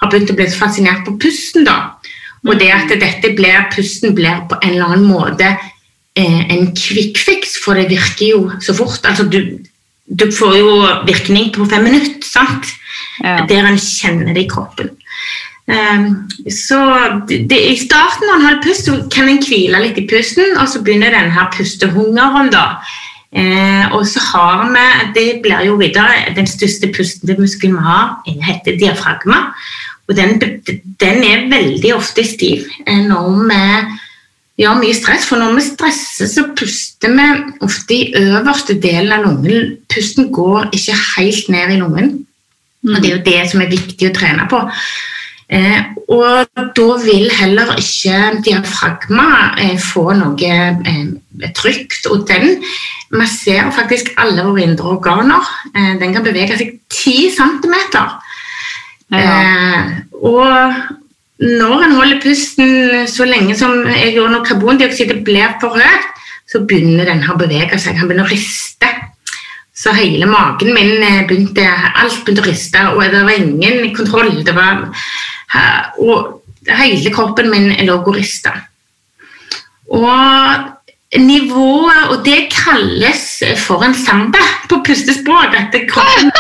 har 0.03 0.11
begynt 0.11 0.33
å 0.33 0.39
bli 0.39 0.49
fascinert 0.53 1.05
på 1.07 1.17
pusten. 1.21 1.67
da. 1.69 1.95
Og 2.45 2.59
det 2.61 2.71
at 2.75 2.91
dette 3.01 3.33
blir, 3.37 3.69
pusten 3.73 4.15
blir 4.17 4.45
på 4.51 4.59
en 4.61 4.75
eller 4.75 4.97
annen 4.97 5.09
måte 5.09 5.49
eh, 5.49 6.43
en 6.53 6.73
quick 6.77 7.19
fix, 7.21 7.59
for 7.65 7.79
det 7.79 7.89
virker 7.93 8.27
jo 8.29 8.41
så 8.61 8.77
fort. 8.77 9.01
altså 9.05 9.25
du, 9.25 9.41
du 10.05 10.27
får 10.33 10.57
jo 10.59 10.73
virkning 11.09 11.53
på 11.55 11.69
fem 11.71 11.87
minutter. 11.89 12.21
sant? 12.25 12.75
ja. 13.23 13.45
der 13.49 13.69
en 13.69 13.79
kjenner 13.81 14.33
det 14.35 14.47
i 14.47 14.51
kroppen. 14.51 14.91
Um, 15.65 16.29
så 16.53 16.79
det, 17.29 17.57
I 17.57 17.77
starten 17.81 18.29
når 18.29 18.37
en 18.37 18.47
holder 18.47 18.63
pust, 18.67 18.85
så 18.85 18.99
kan 19.13 19.31
en 19.33 19.41
hvile 19.41 19.81
litt 19.81 20.01
i 20.03 20.05
pusten, 20.11 20.59
og 20.61 20.69
så 20.69 20.83
begynner 20.85 21.15
denne 21.15 21.49
pustehungeren. 21.57 22.53
da. 22.53 22.67
Eh, 23.35 23.91
og 23.91 24.07
så 24.07 24.21
har 24.23 24.69
vi 24.71 25.11
Det 25.15 25.41
blir 25.43 25.65
jo 25.67 25.75
videre 25.75 26.35
Den 26.37 26.47
største 26.47 26.87
pustemuskelen 26.95 27.75
vi 27.75 27.83
har, 27.83 28.23
heter 28.27 28.79
diafragma. 28.79 29.51
Og 30.09 30.17
den, 30.17 30.39
den, 31.01 31.25
er 31.25 31.49
veldig 31.51 31.95
ofte 31.97 32.23
stiv 32.25 32.69
eh, 32.87 33.01
når 33.03 33.49
vi 33.49 34.63
gjør 34.63 34.79
mye 34.79 34.95
stress. 34.95 35.27
For 35.27 35.41
når 35.41 35.57
vi 35.57 35.65
stresser, 35.67 36.29
så 36.31 36.47
puster 36.55 37.11
vi 37.11 37.29
ofte 37.65 37.95
i 37.95 38.13
øverste 38.15 38.79
delen 38.81 39.13
av 39.13 39.25
lungen. 39.25 39.79
Pusten 39.91 40.31
går 40.33 40.69
ikke 40.73 41.01
helt 41.17 41.49
ned 41.49 41.75
i 41.75 41.81
lungen. 41.81 42.13
Og 42.85 43.03
Det 43.03 43.11
er 43.11 43.17
jo 43.17 43.25
det 43.25 43.51
som 43.51 43.65
er 43.65 43.73
viktig 43.73 44.11
å 44.11 44.15
trene 44.15 44.47
på. 44.51 44.61
Eh, 45.55 45.81
og 46.11 46.49
da 46.77 46.87
vil 47.05 47.29
heller 47.31 47.77
ikke 47.79 48.41
diafragma 48.45 49.29
eh, 49.63 49.77
få 49.81 50.09
noe 50.19 50.51
eh, 50.51 51.47
trygt. 51.55 52.09
Og 52.11 52.27
den 52.29 52.59
masserer 53.15 53.71
faktisk 53.75 54.13
alle 54.19 54.47
våre 54.47 54.67
indre 54.67 54.97
organer. 54.97 55.53
Eh, 55.75 55.95
den 56.03 56.17
kan 56.17 56.27
bevege 56.27 56.59
seg 56.59 56.77
10 56.91 57.31
cm. 57.39 57.79
Ja. 59.15 59.35
og 60.25 60.49
når 61.39 61.83
en 61.85 61.93
holder 61.95 62.21
pusten 62.23 63.05
så 63.07 63.27
lenge 63.29 63.55
som 63.59 63.85
jeg 63.87 64.15
gjør 64.17 64.33
når 64.33 64.47
karbondioksidet 64.49 65.21
blir 65.27 65.53
for 65.63 65.77
høyt, 65.77 66.09
så 66.51 66.63
begynner 66.67 67.07
den 67.09 67.23
å 67.29 67.37
bevege 67.39 67.79
seg. 67.79 67.99
Han 68.01 68.09
begynner 68.09 68.27
å 68.27 68.33
riste. 68.33 68.91
Så 69.75 69.93
hele 69.97 70.27
magen 70.31 70.71
min 70.75 71.03
eh, 71.03 71.25
begynte 71.27 71.65
alt 71.67 72.21
begynte 72.25 72.45
å 72.45 72.47
riste, 72.47 72.83
og 72.95 73.03
det 73.11 73.25
var 73.27 73.41
ingen 73.43 73.89
kontroll. 73.97 74.37
Det 74.47 74.55
var, 74.55 74.85
og 75.99 76.41
hele 76.69 77.13
kroppen 77.15 77.51
min 77.53 77.73
lå 77.87 77.99
og 78.01 78.15
rista. 78.17 78.55
Og 79.93 80.71
nivået 81.21 82.09
Og 82.11 82.25
det 82.25 82.49
kalles 82.51 83.43
for 83.59 83.83
en 83.83 83.95
samba 83.95 84.41
på 84.69 84.81
pustespråk. 84.87 85.55
At 85.55 85.77
kroppen, 85.89 86.33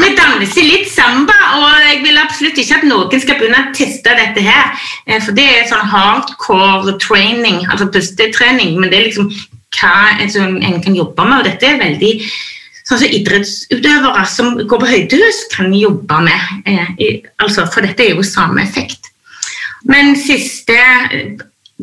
vi 0.00 0.10
danser 0.16 0.64
litt 0.64 0.88
samba, 0.90 1.36
og 1.58 1.68
jeg 1.90 2.00
vil 2.02 2.18
absolutt 2.18 2.58
ikke 2.58 2.78
at 2.78 2.86
noen 2.88 3.20
skal 3.20 3.38
begynne 3.38 3.60
å 3.66 3.74
teste 3.76 4.16
dette 4.16 4.44
her. 4.44 4.72
Eh, 5.06 5.20
for 5.20 5.36
det 5.36 5.44
er 5.44 5.68
sånn 5.68 5.92
hardcore 5.92 6.96
training, 7.02 7.64
altså 7.68 7.90
pustetrening, 7.92 8.78
men 8.80 8.90
det 8.90 9.00
er 9.00 9.08
liksom 9.10 9.30
hva 9.74 9.94
en 10.22 10.82
kan 10.82 10.96
jobbe 10.96 11.24
med. 11.28 11.38
og 11.38 11.44
dette 11.44 11.66
er 11.66 11.82
veldig 11.82 12.12
sånn 12.84 13.00
som 13.00 13.16
idrettsutøvere 13.16 14.26
som 14.28 14.52
går 14.60 14.82
på 14.82 14.90
høydehus, 14.90 15.40
kan 15.54 15.72
jobbe 15.76 16.20
med. 16.26 16.52
Eh, 16.68 16.92
altså, 17.40 17.66
for 17.72 17.86
dette 17.86 18.04
er 18.04 18.14
jo 18.14 18.26
samme 18.26 18.62
effekt. 18.64 19.10
Men 19.84 20.14
siste 20.16 20.78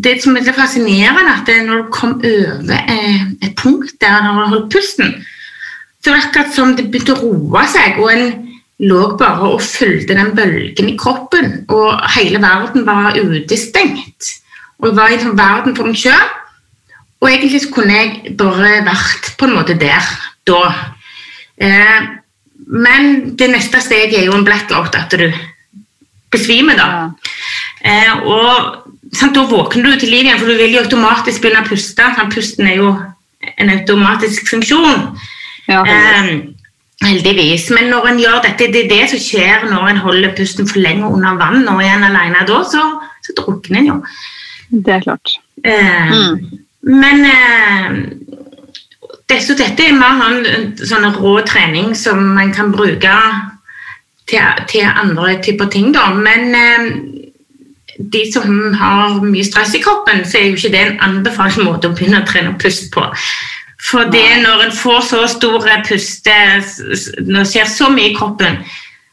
Det 0.01 0.21
som 0.23 0.37
er 0.39 0.53
fascinerende, 0.55 1.33
at 1.35 1.49
når 1.65 1.81
du 1.81 1.89
kom 1.91 2.13
over 2.15 2.77
eh, 2.79 3.25
et 3.43 3.55
punkt 3.59 3.91
der 3.99 4.23
du 4.23 4.39
holdt 4.47 4.69
pusten, 4.71 5.17
så 6.01 6.13
virker 6.15 6.45
det 6.45 6.55
som 6.55 6.71
det 6.77 6.85
begynte 6.87 7.17
å 7.17 7.19
roe 7.19 7.65
seg. 7.67 7.99
og 7.99 8.07
en 8.13 8.47
lå 8.81 9.01
bare 9.19 9.51
og 9.51 9.61
fulgte 9.61 10.15
den 10.17 10.31
bølgen 10.33 10.89
i 10.89 10.97
kroppen, 10.97 11.65
og 11.69 11.99
hele 12.15 12.41
verden 12.41 12.85
var 12.87 13.19
utestengt. 13.19 14.31
Og 14.79 14.87
jeg 14.89 14.95
var 14.97 15.11
i 15.11 15.19
en 15.19 15.37
verden 15.37 15.75
for 15.75 15.91
meg 15.91 15.99
sjøl. 16.01 16.31
Og 17.21 17.29
egentlig 17.29 17.61
så 17.61 17.69
kunne 17.75 17.99
jeg 17.99 18.37
bare 18.39 18.79
vært 18.87 19.33
på 19.37 19.45
en 19.45 19.57
måte 19.59 19.75
der 19.77 20.07
da. 20.47 20.61
Eh, 21.61 21.99
men 22.71 23.35
det 23.37 23.49
neste 23.51 23.81
steget 23.83 24.19
er 24.19 24.29
jo 24.29 24.37
en 24.37 24.45
blackout, 24.45 24.95
at 24.95 25.13
du 25.17 25.27
besvimer, 26.31 26.77
da. 26.79 26.87
Ja. 26.87 27.09
Eh, 27.81 28.23
og 28.29 28.91
sant, 29.11 29.35
da 29.35 29.45
våkner 29.49 29.91
du 29.91 29.99
til 29.99 30.13
liv 30.13 30.27
igjen, 30.27 30.39
for 30.39 30.51
du 30.51 30.57
vil 30.59 30.77
jo 30.77 30.83
automatisk 30.85 31.43
begynne 31.43 31.65
å 31.65 31.69
puste. 31.69 32.07
Sant? 32.15 32.33
Pusten 32.33 32.69
er 32.69 32.79
jo 32.79 32.95
en 33.57 33.73
automatisk 33.73 34.51
funksjon. 34.53 35.07
Ja, 35.67 35.81
eh, 35.83 36.31
heldigvis. 37.05 37.69
Men 37.73 37.89
når 37.93 38.11
en 38.11 38.21
gjør 38.21 38.41
dette, 38.45 38.69
det 38.73 38.85
er 38.85 38.91
det 38.91 39.09
som 39.11 39.21
skjer 39.21 39.67
når 39.71 39.89
en 39.89 40.03
holder 40.05 40.35
pusten 40.37 40.69
for 40.69 40.81
lenge 40.83 41.09
under 41.09 41.39
vann 41.39 41.65
er 41.73 41.95
en 41.95 42.07
alene 42.11 42.45
da, 42.47 42.61
så, 42.67 42.83
så 43.25 43.37
drukner 43.37 43.81
en 43.81 43.89
jo. 43.91 43.97
Det 44.71 44.93
er 44.95 45.03
klart. 45.03 45.35
Eh, 45.67 46.11
mm. 46.11 46.59
Men 46.87 47.25
eh, 47.27 47.89
dette, 49.31 49.55
dette, 49.57 49.87
er 49.87 49.97
mer 49.97 50.19
sånn, 50.19 50.75
sånn 50.91 51.07
rå 51.17 51.37
trening 51.47 51.95
som 51.97 52.21
man 52.35 52.51
kan 52.55 52.73
bruke 52.73 53.15
til, 54.29 54.61
til 54.69 54.85
andre 54.87 55.37
typer 55.43 55.71
ting, 55.71 55.91
da. 55.95 56.09
Men 56.15 56.55
eh, 56.57 56.91
de 58.11 58.25
som 58.33 58.73
har 58.77 59.17
mye 59.23 59.45
stress 59.45 59.75
i 59.77 59.81
kroppen, 59.83 60.23
så 60.25 60.39
er 60.39 60.49
jo 60.49 60.59
ikke 60.59 60.73
det 60.73 60.83
en 60.85 61.01
anbefalt 61.07 61.59
måte 61.61 61.89
å 61.89 61.95
begynne 61.95 62.21
å 62.21 62.27
trene 62.27 62.57
pust 62.61 62.91
på. 62.93 63.05
For 63.81 64.11
det 64.13 64.43
når 64.43 64.67
en 64.67 64.77
får 64.77 65.01
så 65.09 65.25
store 65.29 65.81
puste, 65.87 66.37
når 67.25 67.41
det 67.41 67.49
skjer 67.49 67.69
så 67.69 67.89
mye 67.93 68.11
i 68.11 68.15
kroppen, 68.17 68.59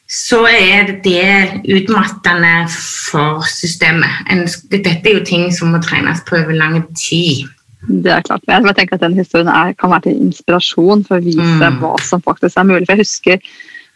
så 0.08 0.42
er 0.48 0.94
det 1.04 1.60
utmattende 1.68 2.68
for 2.70 3.44
systemet. 3.48 4.28
Dette 4.72 4.96
er 4.96 5.18
jo 5.18 5.24
ting 5.24 5.50
som 5.52 5.72
må 5.72 5.82
trenes 5.84 6.22
på 6.28 6.38
over 6.40 6.56
lang 6.56 6.80
tid. 6.96 7.48
Det 7.86 8.10
er 8.10 8.24
klart. 8.26 8.42
Jeg 8.48 8.74
tenker 8.74 8.98
at 8.98 9.04
den 9.06 9.18
historien 9.18 9.48
er, 9.52 9.74
kan 9.78 9.92
være 9.92 10.08
til 10.08 10.22
inspirasjon 10.28 11.04
for 11.06 11.18
å 11.18 11.24
vise 11.24 11.42
mm. 11.42 11.82
hva 11.82 11.94
som 12.02 12.22
faktisk 12.24 12.58
er 12.58 12.66
mulig. 12.66 12.86
For 12.88 12.96
jeg 12.96 13.06
husker 13.06 13.42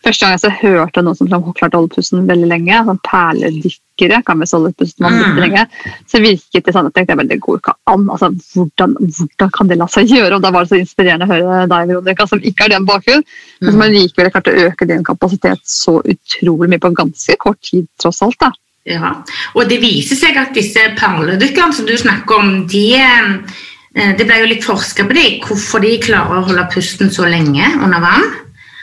Første 0.03 0.27
gang 0.27 0.39
jeg 0.43 0.57
hørte 0.59 1.03
noen 1.05 1.15
som 1.15 1.29
klarte 1.31 1.77
å 1.77 1.83
holde 1.83 1.95
pusten 1.95 2.25
veldig 2.27 2.49
lenge, 2.51 2.79
sånn 2.89 2.99
perledykkere 3.07 4.19
kan 4.27 4.41
vi 4.41 4.49
holde 4.51 4.73
pusten 4.75 5.07
mm. 5.07 5.39
lenge, 5.39 5.63
så 6.11 6.19
virket 6.23 6.67
det 6.67 6.75
sånn 6.75 6.89
at 6.89 6.99
jeg 6.99 7.07
tenkte 7.07 7.27
det 7.31 7.39
går 7.45 7.61
ikke 7.61 7.77
an. 7.93 8.09
Altså, 8.11 8.33
hvordan, 8.57 8.97
hvordan, 8.99 9.53
kan 9.55 9.71
det 9.71 9.79
la 9.79 9.87
seg 9.93 10.11
gjøre? 10.11 10.41
Og 10.41 10.43
Da 10.43 10.51
var 10.55 10.67
det 10.67 10.73
så 10.73 10.81
inspirerende 10.83 11.29
å 11.29 11.31
høre 11.31 11.69
deg, 11.71 11.93
Veronica, 11.93 12.27
som 12.27 12.43
ikke 12.43 12.67
har 12.67 12.75
den 12.75 12.89
bakgrunnen, 12.89 13.23
mm. 13.23 13.63
men 13.63 13.77
som 13.77 13.87
allikevel 13.87 14.35
klarte 14.35 14.57
å 14.57 14.67
øke 14.67 14.91
din 14.91 15.07
kapasitet 15.07 15.63
så 15.71 16.01
utrolig 16.03 16.73
mye 16.73 16.83
på 16.83 16.95
ganske 16.99 17.39
kort 17.47 17.63
tid, 17.71 17.87
tross 18.03 18.25
alt. 18.27 18.41
da. 18.43 18.51
Ja, 18.91 19.13
og 19.55 19.69
det 19.71 19.79
viser 19.79 20.19
seg 20.19 20.35
at 20.41 20.57
disse 20.59 20.83
perledykkerne 20.99 21.77
som 21.77 21.87
du 21.87 21.95
snakker 21.95 22.43
om, 22.43 22.57
de 22.67 22.89
eh, 22.99 23.61
det 23.93 24.25
ble 24.25 24.39
jo 24.41 24.49
litt 24.49 24.65
forska 24.65 25.05
på 25.05 25.17
dem, 25.17 25.41
hvorfor 25.45 25.83
de 25.85 25.99
klarer 26.01 26.39
å 26.39 26.47
holde 26.47 26.65
pusten 26.73 27.11
så 27.13 27.27
lenge 27.29 27.67
under 27.77 28.01
vann. 28.01 28.31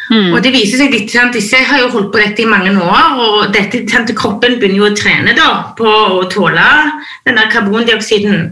Mm. 0.10 0.32
Og 0.34 0.42
det 0.42 0.52
viser 0.54 0.82
seg 0.82 0.94
litt, 0.94 1.12
sant, 1.14 1.36
Disse 1.38 1.60
har 1.70 1.84
jo 1.84 1.92
holdt 1.94 2.10
på 2.14 2.22
dette 2.22 2.42
i 2.42 2.50
mange 2.50 2.74
år, 2.82 3.20
og 3.22 3.54
dette, 3.54 3.84
sant, 3.90 4.10
kroppen 4.18 4.58
begynner 4.58 4.82
jo 4.82 4.88
å 4.90 4.98
trene 4.98 5.36
da, 5.38 5.50
på 5.78 5.86
å 5.86 6.24
tåle 6.34 6.66
denne 7.28 7.46
karbondioksiden. 7.54 8.50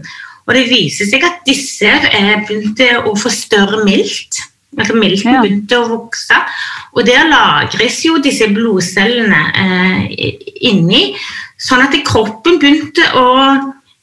Og 0.48 0.54
det 0.56 0.68
viser 0.70 1.08
seg 1.10 1.26
at 1.26 1.42
disse 1.46 1.88
eh, 1.88 2.36
begynte 2.46 3.02
å 3.04 3.12
få 3.18 3.32
større 3.32 3.82
milt. 3.84 4.38
Altså 4.78 4.94
Milten 4.96 5.34
ja. 5.34 5.42
begynte 5.42 5.80
å 5.80 5.88
vokse. 5.90 6.38
Og 6.94 7.02
der 7.08 7.26
lagres 7.28 7.98
jo 8.06 8.20
disse 8.22 8.48
blodcellene 8.54 9.42
eh, 9.58 10.38
inni, 10.70 11.10
sånn 11.58 11.82
at 11.84 11.96
kroppen 12.06 12.60
begynte 12.62 13.04
å 13.18 13.28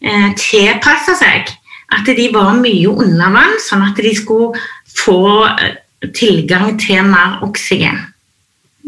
eh, 0.03 0.29
tilpasse 0.37 1.15
seg. 1.21 1.55
At 1.93 2.07
de 2.17 2.29
var 2.33 2.55
mye 2.57 2.89
under 2.89 3.33
vann, 3.35 3.59
sånn 3.61 3.85
at 3.85 3.99
de 4.01 4.15
skulle 4.17 4.57
få 4.95 5.45
eh, 5.45 5.77
tilgang 6.15 6.79
til 6.81 7.05
mer 7.05 7.39
oksygen. 7.45 7.99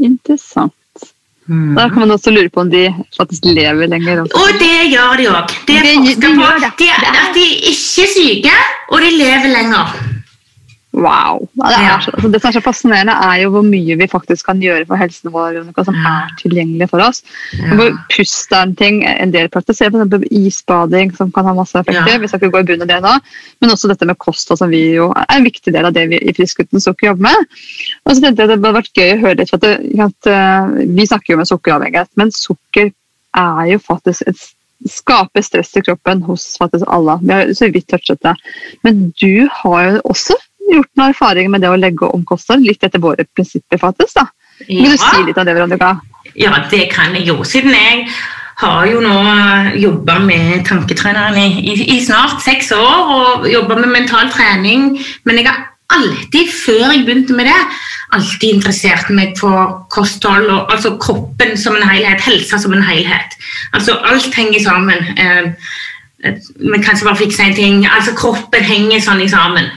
Interessant. 0.01 0.73
Mm. 1.47 1.75
Da 1.77 1.87
kan 1.89 2.03
man 2.03 2.11
også 2.11 2.31
lure 2.33 2.49
på 2.51 2.65
om 2.65 2.71
de 2.71 2.87
faktisk 3.15 3.45
lever 3.45 3.87
lenger. 3.87 4.25
Også. 4.25 4.41
Og 4.41 4.59
det 4.59 4.89
gjør 4.91 5.13
de 5.21 5.29
òg. 5.31 5.55
De, 5.69 5.77
de, 5.85 5.93
de. 6.19 6.33
De, 6.81 6.89
de 7.37 7.45
ikke 7.71 8.03
er 8.03 8.11
syke, 8.17 8.57
og 8.91 9.01
de 9.05 9.13
lever 9.15 9.51
lenger. 9.53 9.93
Wow. 10.97 11.43
Det, 11.53 11.77
er, 11.77 11.99
så, 12.01 12.11
altså, 12.15 12.29
det, 12.33 12.39
som 12.41 12.49
er 12.49 12.55
så 12.55 12.61
fascinerende, 12.65 13.13
er 13.13 13.41
jo 13.43 13.51
hvor 13.53 13.65
mye 13.65 13.97
vi 13.99 14.07
faktisk 14.09 14.47
kan 14.49 14.61
gjøre 14.63 14.87
for 14.89 14.97
helsen 14.97 15.29
vår 15.33 15.59
noe 15.67 15.85
som 15.85 15.99
er 16.09 16.31
tilgjengelig 16.39 16.87
for 16.89 17.03
oss. 17.05 17.21
Ja. 17.53 17.89
Pust 18.13 18.55
er 18.55 18.65
en 18.65 18.73
ting 18.79 19.03
en 19.05 19.33
del 19.35 19.51
praktiserer, 19.53 19.93
f.eks. 20.07 20.25
isbading, 20.39 21.13
som 21.19 21.29
kan 21.35 21.45
ha 21.45 21.53
masse 21.57 21.77
effekter. 21.77 22.15
Ja. 22.15 22.21
Vi 22.23 22.31
skal 22.31 22.41
ikke 22.41 22.55
gå 22.55 22.63
i 22.63 22.69
bunnen 22.71 22.87
av 22.87 22.93
det 22.95 22.99
nå. 23.05 23.13
Men 23.61 23.75
også 23.75 23.91
dette 23.91 24.09
med 24.09 24.17
kost, 24.23 24.49
som 24.49 24.73
vi 24.73 24.83
jo 24.95 25.11
er 25.13 25.37
en 25.37 25.45
viktig 25.45 25.75
del 25.75 25.89
av 25.89 25.93
det 25.93 26.07
vi 26.09 26.21
i 26.23 26.33
Friskgutten 26.37 26.81
Sukker 26.81 27.11
jobber 27.11 27.29
med. 27.29 27.57
Og 28.07 28.15
så 28.15 28.23
tenkte 28.23 28.43
jeg 28.43 28.53
Det 28.53 28.57
hadde 28.57 28.75
vært 28.79 28.97
gøy 28.97 29.13
å 29.13 29.21
høre 29.27 29.39
litt, 29.41 29.53
for 29.53 29.61
at, 29.61 29.67
det, 29.67 30.03
at 30.07 30.31
uh, 30.33 30.77
Vi 30.97 31.09
snakker 31.09 31.35
jo 31.35 31.41
om 31.41 31.49
sukkeravhengighet, 31.51 32.13
men 32.17 32.33
sukker 32.33 32.89
er 33.37 33.65
jo 33.69 33.81
faktisk 33.85 34.25
et 34.29 34.47
skaper 34.85 35.41
stress 35.41 35.73
i 35.77 35.81
kroppen 35.81 36.21
hos 36.25 36.55
faktisk 36.59 36.85
alle. 36.93 37.17
Vi 37.21 37.33
har 37.33 37.53
så 37.57 37.69
vidt 37.73 37.87
touchet 37.89 38.21
det. 38.25 38.35
Men 38.85 39.09
du 39.21 39.47
har 39.61 39.87
jo 39.87 40.01
også 40.11 40.37
gjort 40.73 40.91
noen 40.95 41.13
erfaringer 41.13 41.53
med 41.53 41.63
det 41.63 41.71
å 41.71 41.79
legge 41.79 42.09
om 42.11 42.25
kosthold, 42.27 42.65
litt 42.65 42.83
etter 42.83 43.01
våre 43.03 43.27
prinsipper, 43.35 43.79
faktisk. 43.81 44.19
da. 44.19 44.27
Vil 44.65 44.89
du 44.89 44.97
si 44.97 45.23
litt 45.25 45.37
om 45.37 45.45
det, 45.47 45.55
Veronica? 45.55 45.93
Ja, 46.37 46.53
det 46.71 46.89
kan 46.93 47.15
jeg 47.15 47.27
jo. 47.29 47.41
Siden 47.47 47.73
jeg 47.75 48.07
har 48.57 48.87
jo 48.89 49.01
nå 49.03 49.17
jobba 49.77 50.17
med 50.25 50.65
tanketreneren 50.65 51.37
i, 51.37 51.49
i, 51.61 51.75
i, 51.95 51.97
snart 52.01 52.41
seks 52.41 52.71
år 52.73 53.11
og 53.17 53.49
jobba 53.49 53.77
med 53.77 53.93
mental 53.93 54.31
trening. 54.33 54.95
Men 55.29 55.41
jeg 55.41 55.49
har 55.49 55.67
alltid, 55.93 56.49
før 56.65 56.89
jeg 56.89 57.05
begynte 57.05 57.37
med 57.37 57.47
det, 57.47 57.59
alltid 58.17 58.57
interessert 58.57 59.11
meg 59.13 59.35
for 59.39 59.83
kosthold 59.93 60.49
og 60.49 60.73
altså 60.73 60.95
kroppen 61.01 61.53
som 61.59 61.77
en 61.77 61.85
helhet, 61.85 62.23
helsa 62.25 62.59
som 62.61 62.73
en 62.73 62.83
helhet. 62.83 63.37
Altså 63.77 63.99
alt 64.09 64.33
henger 64.35 64.63
sammen. 64.63 65.05
Eh, 65.21 65.53
vi 66.57 66.81
kan 66.81 66.95
ikke 66.95 67.05
bare 67.11 67.21
fikse 67.21 67.43
en 67.43 67.55
ting. 67.55 67.85
Altså 67.85 68.15
kroppen 68.17 68.65
henger 68.65 69.03
sånn 69.05 69.21
i 69.21 69.29
sammen. 69.29 69.69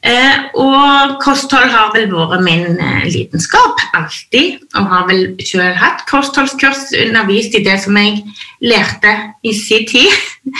Eh, 0.00 0.36
og 0.56 1.18
kosthold 1.20 1.68
har 1.68 1.90
vel 1.92 2.06
vært 2.08 2.40
min 2.44 2.78
eh, 2.80 3.02
lidenskap 3.12 3.82
alltid. 3.96 4.62
Og 4.78 4.88
har 4.88 5.04
vel 5.10 5.26
selv 5.44 5.76
hatt 5.76 6.06
kostholdskurs, 6.08 6.88
undervist 7.04 7.56
i 7.58 7.64
det 7.66 7.76
som 7.84 7.98
jeg 8.00 8.22
lærte 8.64 9.12
i 9.44 9.52
sin 9.56 9.86
tid. 9.88 10.08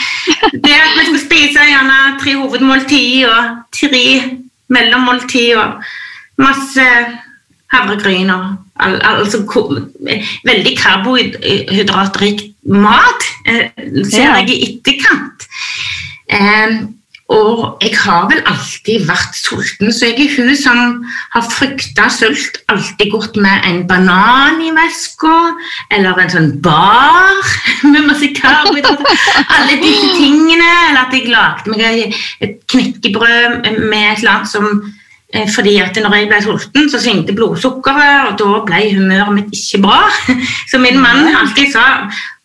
Det 0.63 0.71
at 0.75 0.93
vi 0.99 1.07
skal 1.07 1.21
spise 1.23 1.65
gjerne 1.65 1.97
tre 2.21 2.35
hovedmåltid 2.37 3.25
og 3.25 3.49
tre 3.73 4.05
mellommåltid 4.69 5.55
og 5.57 5.81
masse 6.41 6.85
havregryn 7.71 8.29
og 8.33 8.45
al 8.81 8.97
altså 9.05 9.41
veldig 10.45 10.73
karbohydratrik 10.77 12.43
mat, 12.69 13.27
eh, 13.45 13.69
ser 14.05 14.35
jeg 14.37 14.49
i 14.49 14.61
etterkant. 14.69 15.47
Og 17.31 17.77
jeg 17.83 17.95
har 17.95 18.25
vel 18.27 18.41
alltid 18.49 19.05
vært 19.07 19.37
sulten, 19.39 19.91
så 19.95 20.09
jeg 20.09 20.25
er 20.25 20.33
hun 20.35 20.51
som 20.59 20.79
har 21.31 21.45
frykta 21.47 22.09
sult. 22.11 22.59
Alltid 22.71 23.13
gått 23.13 23.39
med 23.39 23.67
en 23.67 23.85
banan 23.87 24.59
i 24.63 24.71
veska, 24.75 25.35
eller 25.95 26.19
en 26.19 26.33
sånn 26.33 26.51
bar 26.65 27.39
med 27.91 28.09
masse 28.09 28.31
karbohydrater. 28.35 29.27
Alle 29.47 29.79
disse 29.83 30.11
tingene. 30.17 30.71
Eller 30.89 31.05
at 31.05 31.15
jeg 31.15 31.31
lagde 31.31 31.71
meg 31.71 32.17
et 32.43 32.59
knekkebrød 32.71 33.61
med 33.79 34.09
et 34.11 34.19
eller 34.19 34.33
annet 34.35 34.51
som 34.51 34.81
fordi 35.31 35.77
at 35.79 35.95
når 35.95 36.15
jeg 36.17 36.27
ble 36.27 36.41
sulten, 36.43 36.89
så 36.91 36.99
svingte 36.99 37.33
blodsukkeret, 37.35 38.31
og 38.31 38.39
da 38.39 38.45
ble 38.67 38.95
humøret 38.97 39.33
mitt 39.35 39.51
ikke 39.55 39.81
bra. 39.85 39.99
Så 40.71 40.77
min 40.81 40.99
mann 40.99 41.27
alltid 41.31 41.71
sa 41.71 41.83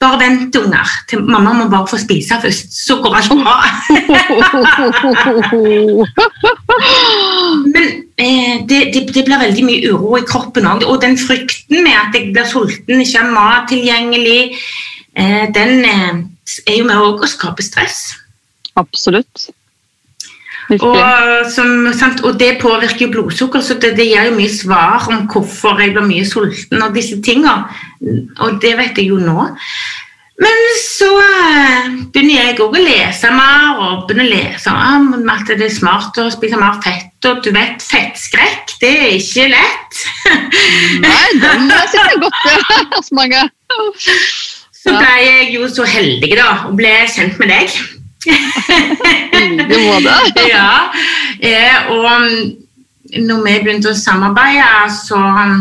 bare 0.00 0.18
vent, 0.20 0.56
unger, 0.60 0.86
til 1.08 1.22
mamma 1.24 1.52
må 1.56 1.68
bare 1.72 1.86
få 1.88 1.96
spise 1.98 2.36
først, 2.42 2.84
så 2.84 2.96
går 3.00 3.14
alt 3.16 3.30
bra. 3.40 3.64
Men 7.74 7.84
eh, 8.20 8.56
det, 8.68 8.80
det, 8.92 9.00
det, 9.14 9.24
blir 9.24 9.40
veldig 9.40 9.64
mye 9.64 9.90
uro 9.94 10.16
i 10.20 10.28
kroppen 10.28 10.66
òg. 10.68 10.84
Og 10.84 11.00
den 11.02 11.18
frykten 11.18 11.80
med 11.80 11.96
at 11.96 12.14
jeg 12.14 12.32
blir 12.36 12.46
sulten, 12.50 13.00
ikke 13.00 13.18
har 13.24 13.32
mat 13.32 13.68
tilgjengelig, 13.72 14.52
eh, 15.16 15.48
den 15.56 15.84
eh, 15.88 16.14
er 16.66 16.76
jo 16.76 16.84
med 16.86 16.96
å 17.00 17.26
skape 17.30 17.62
stress. 17.64 18.26
Absolutt. 18.76 19.48
Og, 20.66 21.50
som, 21.54 21.86
og, 22.24 22.32
det 22.40 22.56
påvirker 22.58 23.06
jo 23.06 23.12
blodsukker, 23.12 23.62
så 23.62 23.76
det, 23.78 23.92
det, 23.98 24.08
gir 24.10 24.26
jo 24.30 24.34
mye 24.34 24.50
svar 24.50 25.06
om 25.12 25.28
hvorfor 25.30 25.78
jeg 25.78 25.94
blir 25.94 26.08
mye 26.08 26.26
sulten 26.26 26.82
og 26.82 26.96
disse 26.96 27.20
tingene. 27.22 27.68
Og 28.42 28.58
det 28.62 28.74
vet 28.80 28.98
jeg 28.98 29.12
jo 29.12 29.20
nå. 29.22 29.46
Men 30.36 30.58
så 30.76 31.08
uh, 31.16 31.86
begynner 32.12 32.50
jeg 32.50 32.58
òg 32.60 32.74
å 32.76 32.82
lese 32.82 33.30
mer 33.32 33.78
og 33.80 34.02
begynner 34.08 34.26
å 34.26 34.32
lese 34.34 34.72
om 34.74 35.30
at 35.32 35.48
det 35.48 35.64
er 35.64 35.72
smart 35.72 36.18
å 36.20 36.26
spise 36.34 36.58
mer 36.60 36.76
fett. 36.84 37.14
Og 37.26 37.40
du 37.42 37.48
vet, 37.54 37.80
fettskrekk, 37.82 38.76
det 38.82 38.92
er 38.92 39.14
ikke 39.16 39.48
lett. 39.54 40.02
Nei, 41.06 41.30
den 41.40 41.72
sitter 41.88 42.20
godt 42.20 42.92
hos 42.92 43.08
mange. 43.18 43.46
Så 44.76 44.92
ble 44.92 45.14
jeg 45.24 45.48
jo 45.56 45.70
så 45.72 45.86
heldig 45.88 46.34
da, 46.36 46.50
og 46.68 46.76
ble 46.78 46.92
kjent 47.10 47.40
med 47.40 47.50
deg. 47.54 47.78
det 49.58 49.66
like 49.70 49.82
måte. 49.86 50.46
ja, 50.54 50.70
eh, 51.40 51.92
og 51.94 53.20
når 53.22 53.44
vi 53.44 53.58
begynte 53.62 53.92
å 53.92 53.98
samarbeide, 53.98 54.88
så 54.94 55.20
mm, 55.20 55.60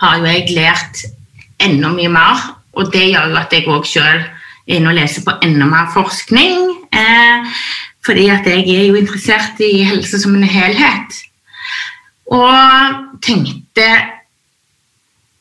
har 0.00 0.18
jo 0.18 0.30
jeg 0.30 0.56
lært 0.56 1.04
enda 1.60 1.92
mye 1.92 2.08
mer 2.12 2.48
og 2.78 2.92
det 2.92 3.10
gjør 3.10 3.32
jo 3.32 3.40
at 3.40 3.54
jeg 3.54 3.66
òg 3.70 3.88
sjøl 3.88 4.20
er 4.20 4.28
inne 4.76 4.92
og 4.92 4.96
leser 4.98 5.24
på 5.26 5.34
enda 5.44 5.66
mer 5.68 5.90
forskning. 5.94 6.70
Eh, 6.94 7.50
fordi 8.06 8.28
at 8.32 8.46
jeg 8.48 8.64
er 8.70 8.86
jo 8.88 8.98
interessert 9.00 9.60
i 9.64 9.82
helse 9.88 10.20
som 10.22 10.36
en 10.36 10.46
helhet. 10.46 11.18
Og 12.30 13.20
tenkte 13.24 13.88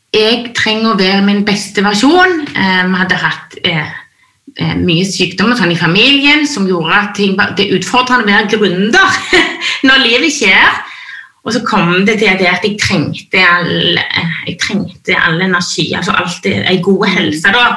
jeg 0.10 0.50
trenger 0.58 0.92
å 0.92 1.00
være 1.00 1.22
min 1.26 1.44
beste 1.46 1.84
versjon. 1.86 2.42
Eh, 2.50 2.84
vi 2.90 3.02
hadde 3.04 3.24
hatt 3.24 3.60
eh 3.64 3.98
mye 4.60 5.06
sykdom 5.08 5.54
sånn 5.56 5.72
i 5.72 5.80
familien 5.80 6.46
som 6.48 6.68
gjorde 6.68 6.96
at 6.96 7.14
ting, 7.16 7.38
det 7.56 7.66
er 7.66 7.78
utfordrende 7.78 8.28
å 8.28 8.32
være 8.34 8.52
gründer 8.58 9.20
når 9.88 10.06
livet 10.06 10.36
skjer. 10.36 10.82
Og 11.48 11.56
så 11.56 11.62
kom 11.64 12.04
det 12.06 12.18
til 12.20 12.36
det 12.38 12.50
at 12.52 12.66
jeg 12.68 12.76
trengte 12.82 13.40
all, 13.42 13.96
jeg 14.46 14.58
trengte 14.60 15.16
all 15.16 15.40
energi, 15.42 15.88
altså 15.96 16.14
alt 16.20 16.46
ei 16.50 16.76
god 16.84 17.08
helse. 17.14 17.54
da. 17.56 17.68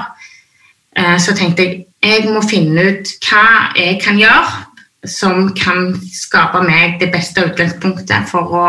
Eh, 0.99 1.17
så 1.23 1.35
tenkte 1.39 1.69
jeg 1.69 1.81
jeg 2.03 2.27
må 2.27 2.43
finne 2.43 2.83
ut 2.83 3.11
hva 3.23 3.71
jeg 3.79 4.01
kan 4.03 4.19
gjøre 4.19 5.07
som 5.07 5.49
kan 5.55 5.93
skape 6.15 6.63
meg 6.67 6.99
det 7.01 7.11
beste 7.15 7.45
utgangspunktet 7.47 8.29
for 8.31 8.55
å 8.55 8.67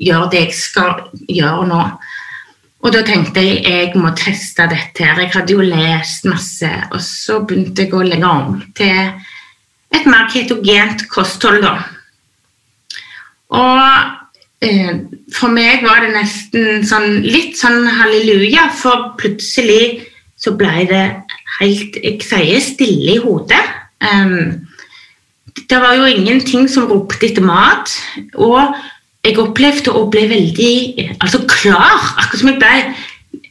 gjøre 0.00 0.30
det 0.30 0.44
jeg 0.44 0.56
skal 0.58 0.92
gjøre 1.26 1.66
nå. 1.70 1.82
Og 2.80 2.94
da 2.94 3.02
tenkte 3.04 3.42
jeg 3.44 3.64
jeg 3.66 3.98
må 4.00 4.14
teste 4.16 4.64
dette 4.70 5.04
her. 5.04 5.20
Jeg 5.20 5.34
hadde 5.34 5.52
jo 5.52 5.64
lest 5.64 6.24
masse, 6.24 6.70
og 6.90 7.00
så 7.04 7.42
begynte 7.44 7.84
jeg 7.84 7.94
å 7.94 8.06
legge 8.06 8.30
om 8.30 8.56
til 8.76 9.12
et 9.90 10.06
mer 10.08 10.30
ketogent 10.32 11.04
kosthold, 11.12 11.60
da. 11.66 11.74
Og 13.50 14.16
Eh, 14.60 14.92
for 15.32 15.48
meg 15.48 15.80
var 15.86 16.02
det 16.04 16.10
nesten 16.12 16.82
sånn, 16.84 17.22
litt 17.24 17.56
sånn 17.56 17.86
halleluja, 17.96 18.66
for 18.76 19.14
plutselig 19.20 20.04
så 20.40 20.52
ble 20.56 20.84
det 20.88 21.04
helt 21.60 21.96
Jeg 21.96 22.20
sier 22.24 22.60
stille 22.64 23.14
i 23.16 23.20
hodet. 23.20 23.60
Um, 24.00 24.68
det 25.68 25.80
var 25.80 25.96
jo 25.96 26.08
ingenting 26.08 26.68
som 26.72 26.88
ropte 26.88 27.26
etter 27.28 27.44
mat. 27.44 27.92
Og 28.36 28.76
jeg 29.26 29.36
opplevde 29.40 29.92
å 29.92 30.06
bli 30.12 30.26
veldig 30.30 30.74
altså 31.20 31.42
klar. 31.48 32.14
Akkurat 32.20 32.40
som 32.40 32.50
jeg 32.52 32.60
ble 32.60 32.74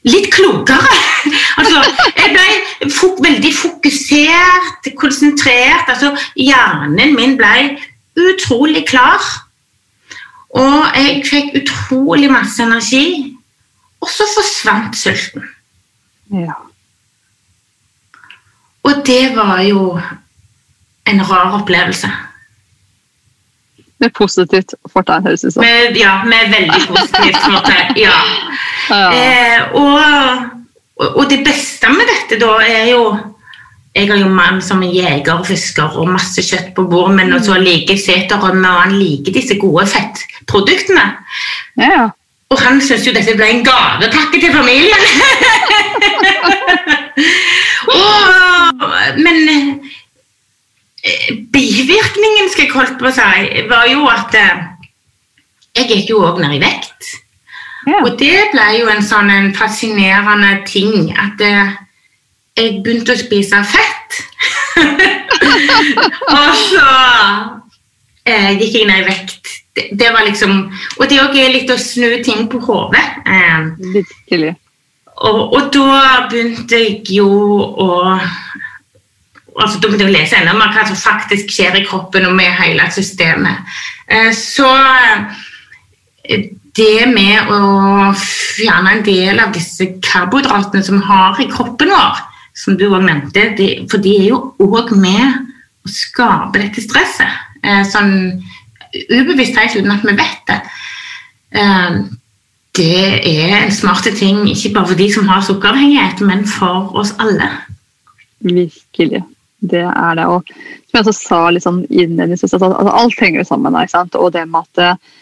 litt 0.09 0.29
klokere. 0.33 0.95
altså, 1.59 1.83
jeg 2.15 2.31
ble 2.33 2.89
fok 2.93 3.19
veldig 3.23 3.51
fokusert, 3.55 4.89
konsentrert. 4.99 5.91
altså 5.91 6.13
Hjernen 6.39 7.13
min 7.17 7.37
ble 7.39 7.75
utrolig 8.19 8.85
klar. 8.89 9.21
Og 10.57 10.97
jeg 10.97 11.21
fikk 11.29 11.59
utrolig 11.61 12.31
masse 12.31 12.63
energi. 12.63 13.35
Og 13.99 14.09
så 14.09 14.25
forsvant 14.31 14.97
sulten. 14.97 15.45
Ja. 16.33 16.55
Og 18.87 19.03
det 19.05 19.35
var 19.35 19.59
jo 19.67 19.99
en 21.09 21.21
rar 21.29 21.57
opplevelse. 21.59 22.09
Med 23.99 24.13
positivt 24.15 24.75
fortegn, 24.93 25.25
høres 25.27 25.41
det 25.43 25.51
ut 25.51 25.57
som. 25.57 25.65
Ja, 25.97 26.13
med 26.23 26.53
veldig 26.53 26.85
positivt 26.87 27.41
fortegn. 27.43 27.97
Ja. 27.99 28.13
ja. 28.93 29.09
Eh, 29.11 29.75
og, 29.75 31.09
og, 31.09 31.25
det 31.31 31.41
beste 31.47 31.91
med 31.91 32.07
dette 32.07 32.39
da 32.39 32.53
er 32.63 32.93
jo 32.93 33.03
jeg 33.95 34.05
har 34.11 34.19
jo 34.21 34.29
mann 34.31 34.61
som 34.61 34.83
er 34.85 34.93
jeger 34.93 35.33
og 35.33 35.47
fisker 35.47 35.97
og 35.99 36.11
masse 36.13 36.43
kjøtt 36.45 36.69
på 36.77 36.85
bordet, 36.87 37.15
men 37.17 37.33
også 37.35 37.57
mm. 37.57 37.63
liker 37.65 37.97
seterrømme, 37.99 38.69
og 38.69 38.83
han 38.85 38.93
liker 38.95 39.33
disse 39.35 39.57
gode 39.59 39.87
fettproduktene. 39.89 41.05
Ja. 41.81 42.05
Og 42.49 42.61
han 42.61 42.79
syns 42.81 43.07
jo 43.07 43.13
dette 43.13 43.35
ble 43.37 43.49
en 43.49 43.65
gavepakke 43.65 44.39
til 44.39 44.53
familien. 44.53 45.03
og, 47.97 48.85
men 49.19 49.41
bivirkningen, 51.53 52.49
skal 52.51 52.65
jeg 52.65 52.73
holde 52.75 52.97
på 52.99 53.07
å 53.07 53.15
si, 53.15 53.63
var 53.69 53.87
jo 53.87 54.05
at 54.11 54.35
eh, 54.35 54.63
jeg 55.79 55.89
gikk 55.93 56.13
jo 56.13 56.23
òg 56.27 56.41
ned 56.43 56.57
i 56.57 56.63
vekt. 56.63 57.13
Ja. 57.87 58.01
Og 58.03 58.17
det 58.19 58.49
ble 58.53 58.65
jo 58.75 58.89
en 58.91 59.05
sånn 59.05 59.31
en 59.31 59.53
fascinerende 59.55 60.59
ting 60.67 61.13
at 61.15 61.39
uh, 61.41 61.71
jeg 62.59 62.81
begynte 62.83 63.15
å 63.15 63.19
spise 63.19 63.61
fett. 63.71 64.19
og 66.35 66.49
så 66.59 66.89
eh, 68.27 68.51
gikk 68.59 68.81
jeg 68.81 68.89
ned 68.89 69.03
i 69.03 69.07
vekt. 69.07 69.53
Det, 69.75 69.85
det, 70.01 70.09
var 70.11 70.25
liksom 70.25 70.65
Og 70.97 71.03
det 71.07 71.19
er 71.21 71.35
er 71.39 71.53
litt 71.53 71.71
å 71.71 71.77
snu 71.79 72.19
ting 72.25 72.49
på 72.51 72.59
hodet. 72.65 73.05
Eh, 73.25 74.49
og, 75.19 75.39
og, 75.53 75.61
da 75.73 76.27
begynte 76.31 76.79
jeg 76.79 77.03
jo 77.19 77.29
å 77.29 77.89
altså 79.59 79.79
Da 79.81 79.89
må 79.91 79.99
du 79.99 80.07
lese 80.07 80.39
enda 80.39 80.55
mer 80.57 80.73
hva 80.75 80.85
som 80.87 80.97
faktisk 80.99 81.51
skjer 81.53 81.79
i 81.79 81.85
kroppen 81.87 82.27
og 82.29 82.35
med 82.37 82.51
hele 82.59 82.85
systemet. 82.93 83.65
Eh, 84.09 84.31
så 84.35 84.69
eh, 86.25 86.49
det 86.79 87.07
med 87.11 87.51
å 87.51 87.61
fjerne 88.15 88.95
en 88.95 89.05
del 89.05 89.41
av 89.41 89.53
disse 89.55 89.89
karbohydratene 90.05 90.83
som 90.85 90.99
vi 90.99 91.09
har 91.09 91.41
i 91.41 91.49
kroppen 91.51 91.91
vår, 91.91 92.21
som 92.55 92.77
du 92.79 92.87
òg 92.89 93.03
nevnte, 93.05 93.49
det, 93.57 93.69
for 93.91 94.03
de 94.03 94.15
er 94.21 94.29
jo 94.29 94.41
òg 94.63 94.93
med 94.99 95.41
å 95.85 95.91
skape 95.91 96.61
dette 96.61 96.83
stresset. 96.85 97.41
Eh, 97.63 97.83
sånn 97.87 98.13
ubevisst 99.09 99.57
helt 99.59 99.75
uten 99.77 99.91
at 99.93 100.05
vi 100.05 100.15
vet 100.17 100.45
det. 100.49 100.61
Det 102.79 103.09
er 103.27 103.55
en 103.59 103.73
smarte 103.73 104.13
ting, 104.15 104.43
ikke 104.49 104.71
bare 104.73 104.91
for 104.91 104.97
de 104.97 105.09
som 105.13 105.27
har 105.29 105.43
sukkeravhengighet, 105.45 106.21
men 106.25 106.45
for 106.47 106.93
oss 106.97 107.11
alle. 107.21 107.49
Virkelig. 108.39 109.21
Det 109.59 109.85
er 109.85 110.19
det. 110.19 110.25
Og 110.25 110.47
som 110.49 110.97
jeg 110.97 111.05
også 111.05 111.15
sa 111.17 111.39
litt 111.51 111.65
sånn 111.65 111.81
innledningsvis, 111.89 112.55
altså, 112.55 112.71
altså, 112.71 112.93
alt 113.03 113.23
henger 113.23 113.47
sammen. 113.47 113.79
Og 114.19 114.31
det 114.35 114.45
med 114.47 114.67
at 114.67 114.85
eh, 114.85 115.17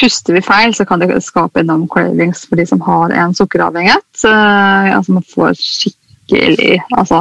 Puster 0.00 0.32
vi 0.32 0.40
feil, 0.40 0.72
så 0.74 0.86
kan 0.88 1.02
det 1.02 1.12
skape 1.20 1.60
enorm 1.60 1.84
cravings 1.92 2.46
for 2.48 2.56
de 2.56 2.64
som 2.66 2.80
har 2.86 3.12
en 3.12 3.34
sukkeravhengighet. 3.36 4.06
Uh, 4.24 4.96
altså 4.96 5.18
man 5.18 5.26
får 5.28 5.58
skikkelig 5.60 6.78
altså, 6.96 7.20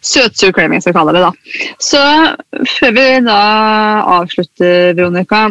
søtsur 0.00 0.54
craving, 0.56 0.80
som 0.80 0.90
vi 0.90 0.96
kaller 0.96 1.18
det. 1.18 1.22
da. 1.26 1.32
Så 1.78 2.00
før 2.78 2.94
vi 2.96 3.04
da 3.26 3.40
avslutter, 4.16 4.94
Veronica, 4.96 5.42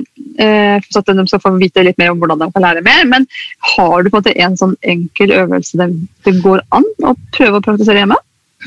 eh, 0.42 0.82
så 0.90 1.04
at 1.04 1.14
de 1.14 1.28
skal 1.30 1.44
få 1.44 1.54
vite 1.62 1.86
litt 1.86 2.02
mer 2.02 2.16
om 2.16 2.22
hvordan 2.22 2.42
de 2.42 2.50
kan 2.56 2.66
lære 2.66 2.86
mer, 2.86 3.06
men 3.06 3.28
har 3.76 4.02
du 4.02 4.10
på 4.10 4.18
en 4.18 4.24
måte 4.24 4.38
en 4.42 4.58
sånn 4.58 4.74
enkel 4.82 5.36
øvelse 5.38 5.78
det, 5.78 6.34
går 6.42 6.66
an 6.76 6.88
å 7.06 7.14
prøve 7.38 7.62
å 7.62 7.66
praktisere 7.70 8.02
hjemme? 8.02 8.18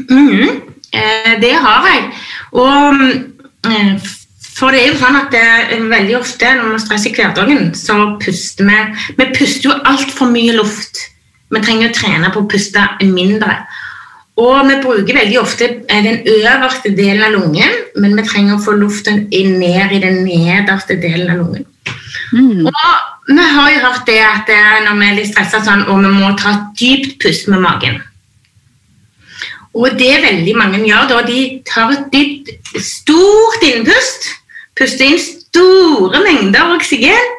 Mm, 0.07 0.31
eh, 0.39 0.63
det 1.43 1.55
har 1.65 1.87
jeg. 1.89 2.09
Og 2.61 3.05
eh, 3.71 4.11
for 4.53 4.75
det 4.75 4.83
er 4.83 4.91
jo 4.93 4.99
sånn 5.01 5.17
at 5.19 5.33
det, 5.33 5.79
veldig 5.91 6.19
ofte 6.19 6.51
når 6.59 6.75
vi 6.75 6.83
stresser 6.83 7.11
i 7.11 7.17
hverdagen, 7.17 7.73
så 7.75 7.97
puster 8.23 8.69
vi 8.69 8.81
Vi 9.19 9.31
puster 9.35 9.71
jo 9.71 9.79
altfor 9.89 10.29
mye 10.31 10.55
luft. 10.59 11.01
Vi 11.53 11.63
trenger 11.65 11.91
å 11.91 11.97
trene 11.97 12.31
på 12.33 12.43
å 12.43 12.51
puste 12.51 12.85
mindre. 13.03 13.63
Og 14.41 14.69
vi 14.69 14.79
bruker 14.81 15.19
veldig 15.19 15.41
ofte 15.41 15.69
eh, 15.69 16.05
den 16.05 16.23
øverste 16.25 16.93
delen 16.97 17.25
av 17.27 17.35
lungen, 17.35 17.75
men 18.01 18.15
vi 18.17 18.25
trenger 18.29 18.57
å 18.57 18.63
få 18.65 18.77
luften 18.81 19.27
ned 19.29 19.93
i 19.93 20.01
den 20.01 20.23
nederste 20.25 20.97
delen 21.01 21.33
av 21.35 21.43
lungen. 21.43 21.67
Mm. 22.33 22.69
Og 22.71 23.29
vi 23.29 23.51
har 23.57 23.75
jo 23.75 23.83
hørt 23.83 24.07
det 24.09 24.21
at 24.25 24.49
eh, 24.53 24.79
når 24.87 24.97
vi 25.01 25.11
er 25.11 25.19
litt 25.19 25.33
stressa 25.33 25.61
sånn, 25.65 25.85
og 25.89 26.01
vi 26.01 26.15
må 26.17 26.33
ta 26.41 26.55
et 26.55 26.73
dypt 26.81 27.19
pust 27.25 27.51
med 27.53 27.61
magen. 27.65 28.01
Og 29.73 29.99
det 29.99 30.13
veldig 30.25 30.57
mange 30.59 30.83
gjør 30.85 31.09
da, 31.09 31.21
de 31.27 31.39
tar 31.69 31.95
et 31.95 32.09
dypt, 32.13 32.51
stort 32.85 33.65
innpust, 33.65 34.29
puster 34.77 35.09
inn 35.09 35.21
store 35.23 36.21
mengder 36.27 36.75
oksygen, 36.77 37.31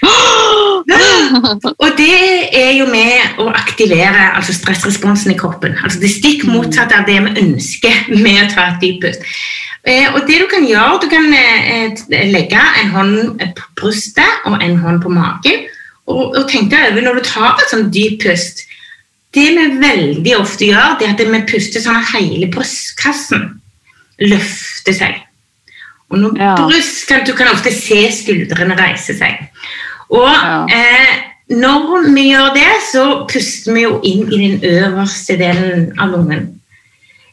og 1.82 1.88
det 1.98 2.14
er 2.56 2.70
jo 2.78 2.86
med 2.88 3.40
å 3.42 3.48
aktivere 3.52 4.30
altså 4.36 4.54
stressresponsen 4.54 5.34
i 5.34 5.38
kroppen. 5.38 5.74
Altså 5.82 6.00
det 6.02 6.12
stikk 6.14 6.46
motsatte 6.48 6.96
av 6.96 7.08
det 7.08 7.18
vi 7.26 7.42
ønsker 7.42 8.12
med 8.14 8.44
å 8.44 8.48
ta 8.54 8.68
et 8.70 8.80
dypt 8.84 9.04
pust. 9.04 9.26
Eh, 9.82 10.06
og 10.12 10.26
det 10.28 10.40
Du 10.42 10.46
kan 10.52 10.64
gjøre, 10.68 11.00
du 11.02 11.08
kan 11.10 11.26
eh, 11.34 11.96
legge 12.30 12.62
en 12.82 12.90
hånd 12.94 13.44
på 13.56 13.68
brystet 13.80 14.48
og 14.48 14.60
en 14.62 14.76
hånd 14.78 15.02
på 15.02 15.12
magen. 15.12 15.68
Og, 16.10 16.36
og 16.36 16.48
tenk 16.50 16.70
deg 16.72 16.92
over 16.92 17.06
når 17.06 17.20
du 17.20 17.28
tar 17.28 17.52
et 17.58 17.72
sånn 17.72 17.90
dypt 17.92 18.24
pust 18.24 18.64
Det 19.34 19.46
vi 19.54 19.66
veldig 19.78 20.36
ofte 20.40 20.66
gjør, 20.66 20.96
det 20.98 21.06
er 21.06 21.14
at 21.14 21.20
vi 21.22 21.42
puster 21.46 21.82
sånn 21.82 22.00
at 22.00 22.14
hele 22.16 22.48
brystkassen 22.50 23.44
løfter 24.20 24.96
seg. 24.96 25.20
Og 26.10 26.18
når 26.18 26.40
ja. 26.40 26.54
bryst 26.58 27.04
kan, 27.08 27.22
Du 27.26 27.32
kan 27.38 27.52
ofte 27.52 27.70
se 27.74 28.02
skuldrene 28.14 28.74
reise 28.78 29.14
seg. 29.14 29.44
Og 30.10 30.26
ja. 30.26 30.64
eh, 30.74 31.12
når 31.50 32.08
vi 32.14 32.28
gjør 32.30 32.54
det, 32.54 32.70
så 32.90 33.04
puster 33.30 33.74
vi 33.74 33.84
jo 33.86 34.00
inn 34.06 34.26
i 34.30 34.40
den 34.42 34.64
øverste 34.66 35.38
delen 35.38 35.92
av 35.98 36.10
lungen. 36.14 36.48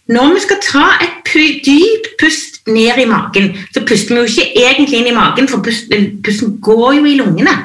Når 0.08 0.38
vi 0.38 0.44
skal 0.46 0.62
ta 0.64 0.86
et 1.04 1.34
dypt 1.66 2.14
pust 2.22 2.62
ned 2.68 3.02
i 3.02 3.08
magen, 3.10 3.52
så 3.76 3.84
puster 3.86 4.16
vi 4.16 4.22
jo 4.22 4.30
ikke 4.30 4.62
egentlig 4.64 5.02
inn 5.02 5.10
i 5.12 5.16
magen, 5.18 5.50
for 5.52 5.62
pusten, 5.66 6.14
pusten 6.24 6.56
går 6.64 6.94
jo 7.00 7.10
i 7.10 7.18
lungene. 7.20 7.56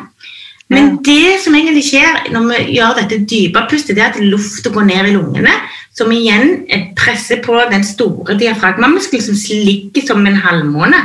Men 0.73 0.97
det 1.05 1.39
som 1.43 1.55
egentlig 1.57 1.85
skjer 1.91 2.33
når 2.33 2.49
vi 2.49 2.79
gjør 2.79 2.97
dette 3.01 3.21
dype 3.29 3.67
pustet, 3.71 3.97
det 3.97 4.05
er 4.05 4.15
at 4.15 4.23
lufta 4.25 4.73
går 4.73 4.89
ned 4.89 5.11
i 5.11 5.15
lungene, 5.17 5.53
som 5.93 6.13
igjen 6.15 6.65
presser 6.97 7.43
på 7.45 7.59
den 7.71 7.85
store 7.85 8.39
diafragmamuskelen 8.41 9.27
som 9.27 9.61
ligger 9.67 10.07
som 10.09 10.27
en 10.27 10.41
halvmåne. 10.41 11.03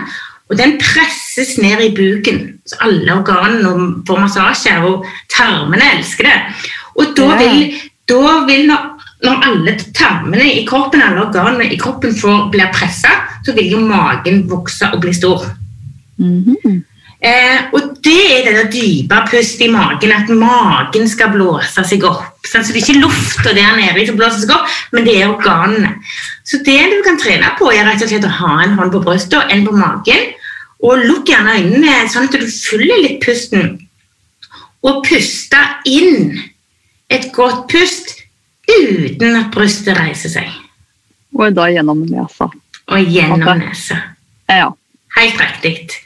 Og 0.48 0.56
den 0.56 0.78
presses 0.80 1.58
ned 1.60 1.82
i 1.84 1.92
buken. 1.96 2.40
Så 2.68 2.80
alle 2.86 3.18
organene 3.18 4.04
får 4.08 4.22
massasje, 4.24 4.78
og 4.88 5.04
tarmene 5.34 5.92
elsker 5.98 6.30
det. 6.30 6.38
Og 6.98 7.12
da 7.18 7.34
vil, 7.42 7.74
da 8.08 8.38
vil 8.48 8.64
når, 8.70 8.86
når, 9.28 9.48
alle 9.50 9.76
tarmene 9.98 10.48
i 10.54 10.64
kroppen, 10.68 11.04
alle 11.04 11.26
organene 11.28 11.68
i 11.68 11.80
kroppen 11.80 12.16
får, 12.16 12.48
blir 12.54 12.72
pressa, 12.74 13.12
så 13.44 13.56
vil 13.58 13.76
jo 13.76 13.84
magen 13.84 14.46
vokse 14.48 14.88
og 14.94 15.04
bli 15.04 15.14
stor. 15.14 15.44
Mm 16.18 16.46
-hmm. 16.46 16.80
Eh, 17.22 17.68
og 17.74 17.98
det 18.06 18.24
er 18.38 18.48
det 18.48 18.66
dype 18.74 19.22
pustet 19.30 19.68
i 19.68 19.72
magen, 19.74 20.14
at 20.14 20.30
magen 20.30 21.08
skal 21.10 21.32
blåse 21.34 21.84
seg 21.88 22.06
opp. 22.08 22.38
Så 22.48 22.62
det 22.64 22.76
er 22.76 22.82
ikke 22.82 23.02
lufta 23.02 23.54
der 23.56 23.78
nede 23.80 24.06
som 24.08 24.20
blåser 24.20 24.44
seg 24.44 24.54
opp, 24.56 24.76
men 24.94 25.08
det 25.08 25.18
er 25.20 25.32
organene. 25.32 25.96
Så 26.48 26.62
det 26.66 26.80
du 26.94 27.02
kan 27.06 27.20
trene 27.20 27.50
på, 27.60 27.72
er 27.74 27.88
rett 27.88 28.04
og 28.06 28.12
slett 28.12 28.28
å 28.28 28.36
ha 28.40 28.54
en 28.64 28.78
hånd 28.78 28.94
på 28.94 29.04
brystet 29.04 29.52
en 29.52 29.66
på 29.68 29.76
magen. 29.76 30.30
Og 30.86 31.02
lukk 31.10 31.32
gjerne 31.32 31.58
øynene 31.58 32.06
sånn 32.12 32.30
at 32.30 32.38
du 32.38 32.46
følger 32.46 33.02
litt 33.02 33.20
pusten. 33.26 33.74
Og 34.86 35.02
puste 35.08 35.60
inn 35.90 36.38
et 37.10 37.32
godt 37.36 37.66
pust 37.72 38.14
uten 38.68 39.36
at 39.40 39.52
brystet 39.56 39.98
reiser 39.98 40.38
seg. 40.38 40.52
Og 41.38 41.56
da 41.56 41.68
gjennom 41.72 42.06
nesa. 42.08 42.48
Og 42.88 43.14
gjennom 43.14 43.60
nesa. 43.60 44.00
Ja. 44.48 44.72
Helt 45.18 45.42
riktig. 45.42 46.04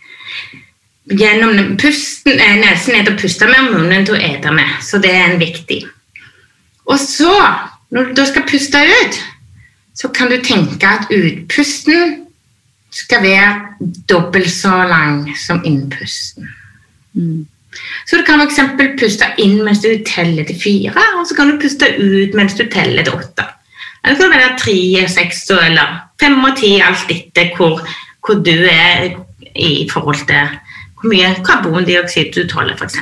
Gjennom 1.11 1.75
pusten, 1.81 2.39
eh, 2.39 2.57
nesen 2.61 2.95
er 2.95 3.11
og 3.11 3.19
puste 3.19 3.47
med, 3.49 3.59
og 3.59 3.75
munnen 3.75 4.05
til 4.07 4.15
å 4.15 4.21
ete 4.21 4.53
med. 4.55 4.69
Så 4.81 5.01
det 5.01 5.11
er 5.11 5.31
en 5.31 5.41
viktig. 5.41 5.83
Og 6.87 6.99
så, 6.99 7.33
når 7.91 8.09
du 8.09 8.13
da 8.19 8.25
skal 8.29 8.47
puste 8.47 8.79
ut, 8.79 9.21
så 9.95 10.07
kan 10.15 10.31
du 10.31 10.37
tenke 10.41 10.87
at 10.87 11.11
utpusten 11.11 12.21
skal 12.91 13.23
være 13.23 13.95
dobbelt 14.09 14.51
så 14.51 14.83
lang 14.87 15.25
som 15.39 15.61
innpusten. 15.65 16.47
Mm. 17.13 17.47
Så 18.07 18.19
du 18.19 18.23
kan 18.27 18.41
f.eks. 18.43 18.59
puste 18.99 19.27
inn 19.39 19.61
mens 19.63 19.83
du 19.83 19.89
teller 20.07 20.47
til 20.47 20.59
fire, 20.59 21.03
og 21.19 21.27
så 21.27 21.37
kan 21.37 21.51
du 21.51 21.59
puste 21.61 21.87
ut 21.97 22.35
mens 22.35 22.55
du 22.59 22.65
teller 22.71 23.07
til 23.07 23.15
åtte. 23.15 23.47
Eller 24.03 24.17
så 24.17 24.25
kan 24.25 24.33
det 24.33 24.41
være 24.41 24.59
tre, 24.59 25.07
seks 25.13 25.43
eller 25.55 25.99
fem 26.19 26.39
og 26.43 26.57
ti, 26.59 26.73
alt 26.83 27.11
etter 27.13 27.53
hvor, 27.57 27.79
hvor, 28.25 28.41
du 28.43 28.55
er 28.67 29.11
i 29.55 29.87
forhold 29.91 30.25
til 30.27 30.57
hvor 31.01 31.11
mye 31.11 31.33
karbondioksid 31.45 32.33
du 32.35 32.45
tåler, 32.49 32.77
f.eks. 32.77 32.97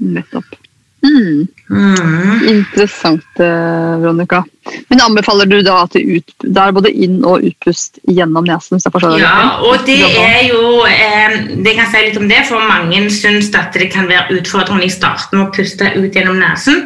Nettopp. 0.00 0.56
Mm. 1.02 1.48
Mm. 1.70 2.48
Interessant, 2.48 3.24
eh, 3.40 3.98
Veronica. 4.00 4.44
Men 4.88 5.00
anbefaler 5.00 5.46
du 5.46 5.62
da 5.64 5.78
at 5.86 5.94
det, 5.96 6.02
ut, 6.04 6.34
det 6.44 6.60
er 6.60 6.74
både 6.76 6.92
inn- 6.92 7.24
og 7.24 7.46
utpust 7.46 7.98
gjennom 8.04 8.44
nesen? 8.44 8.76
hvis 8.76 8.84
jeg 8.84 8.92
forstår 8.92 9.16
det 9.16 9.22
Ja, 9.22 9.62
og 9.64 9.86
det 9.86 9.96
er 10.04 10.42
jo 10.50 10.84
eh, 10.84 11.38
Det 11.64 11.74
kan 11.78 11.88
si 11.88 12.04
litt 12.04 12.20
om 12.20 12.28
det, 12.28 12.44
for 12.48 12.60
mange 12.68 13.00
syns 13.14 13.48
at 13.56 13.72
det 13.72 13.88
kan 13.94 14.10
være 14.10 14.36
utfordrende 14.36 14.86
i 14.86 14.92
starten 14.92 15.40
å 15.40 15.50
puste 15.54 15.88
ut 15.96 16.12
gjennom 16.12 16.38
nesen. 16.42 16.84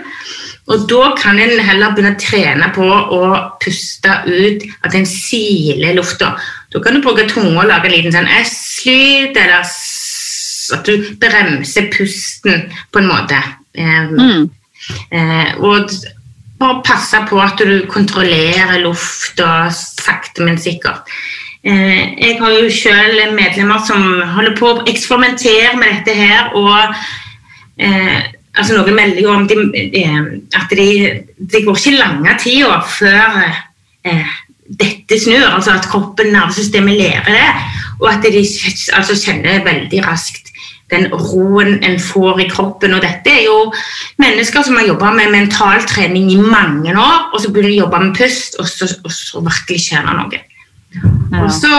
Og 0.70 0.86
da 0.88 1.10
kan 1.18 1.36
en 1.36 1.58
heller 1.60 1.92
begynne 1.92 2.14
å 2.14 2.20
trene 2.20 2.70
på 2.72 2.86
å 2.86 3.24
puste 3.60 4.14
ut 4.24 4.62
at 4.86 4.94
en 4.96 5.08
siler 5.08 5.98
lufta. 5.98 6.32
Da 6.72 6.80
kan 6.80 6.96
du 6.96 7.02
bruke 7.04 7.26
tunga 7.28 7.58
og 7.58 7.68
lage 7.68 7.90
en 7.90 7.96
liten 7.98 8.14
sånn 8.14 8.30
S-lyd, 8.40 9.36
eller 9.36 9.66
at 10.72 10.88
du 10.88 11.08
bremser 11.20 11.90
pusten 11.92 12.68
på 12.92 13.02
en 13.02 13.10
måte. 13.10 13.40
Mm. 13.76 14.50
Eh, 15.10 15.54
og 15.60 15.90
bare 16.60 16.82
passe 16.86 17.20
på 17.28 17.40
at 17.42 17.58
du 17.60 17.86
kontrollerer 17.90 18.80
lufta 18.84 19.66
sakte, 19.72 20.44
men 20.44 20.58
sikkert. 20.60 21.10
Eh, 21.64 22.14
jeg 22.20 22.38
har 22.40 22.52
jo 22.52 22.70
selv 22.70 23.34
medlemmer 23.34 23.80
som 23.86 24.02
holder 24.36 24.56
på 24.58 24.70
å 24.70 24.86
eksperimentere 24.90 25.74
med 25.80 25.98
dette 25.98 26.16
her. 26.18 26.52
og 26.52 26.94
eh, 27.80 28.18
altså 28.54 28.76
Noen 28.76 28.98
melder 28.98 29.22
jo 29.24 29.32
om 29.32 29.46
de, 29.48 29.56
at 30.54 30.74
det 30.76 30.88
de 31.38 31.62
går 31.64 31.78
ikke 31.80 31.96
lange 31.96 32.36
tida 32.42 32.80
før 32.84 33.40
eh, 34.04 34.34
dette 34.64 35.18
snur, 35.20 35.46
altså 35.56 35.74
at 35.78 35.88
kroppen, 35.88 36.32
nervesystemet, 36.32 37.00
lærer 37.00 37.32
det. 37.32 37.48
Og 38.02 38.10
at 38.12 38.24
de 38.24 38.44
altså, 38.96 39.16
kjenner 39.16 39.64
veldig 39.64 40.04
raskt 40.04 40.43
den 40.92 41.08
roen 41.12 41.78
en 41.84 41.96
får 42.00 42.42
i 42.44 42.48
kroppen. 42.50 42.94
Og 42.96 43.02
dette 43.04 43.32
er 43.32 43.46
jo 43.46 43.70
mennesker 44.20 44.66
som 44.66 44.76
har 44.78 44.88
jobba 44.88 45.14
med 45.16 45.32
mentaltrening 45.32 46.30
i 46.34 46.40
mange 46.40 46.92
år, 46.92 47.30
og 47.32 47.40
så 47.40 47.50
begynner 47.50 47.72
de 47.72 47.78
å 47.78 47.84
jobbe 47.86 48.02
med 48.04 48.18
pust, 48.18 48.58
og 48.60 48.68
så, 48.68 48.90
og 49.04 49.12
så 49.14 49.42
virkelig 49.48 49.82
det 49.94 50.04
noe. 50.20 50.44
Ja. 50.94 51.42
Og 51.42 51.50
så 51.52 51.74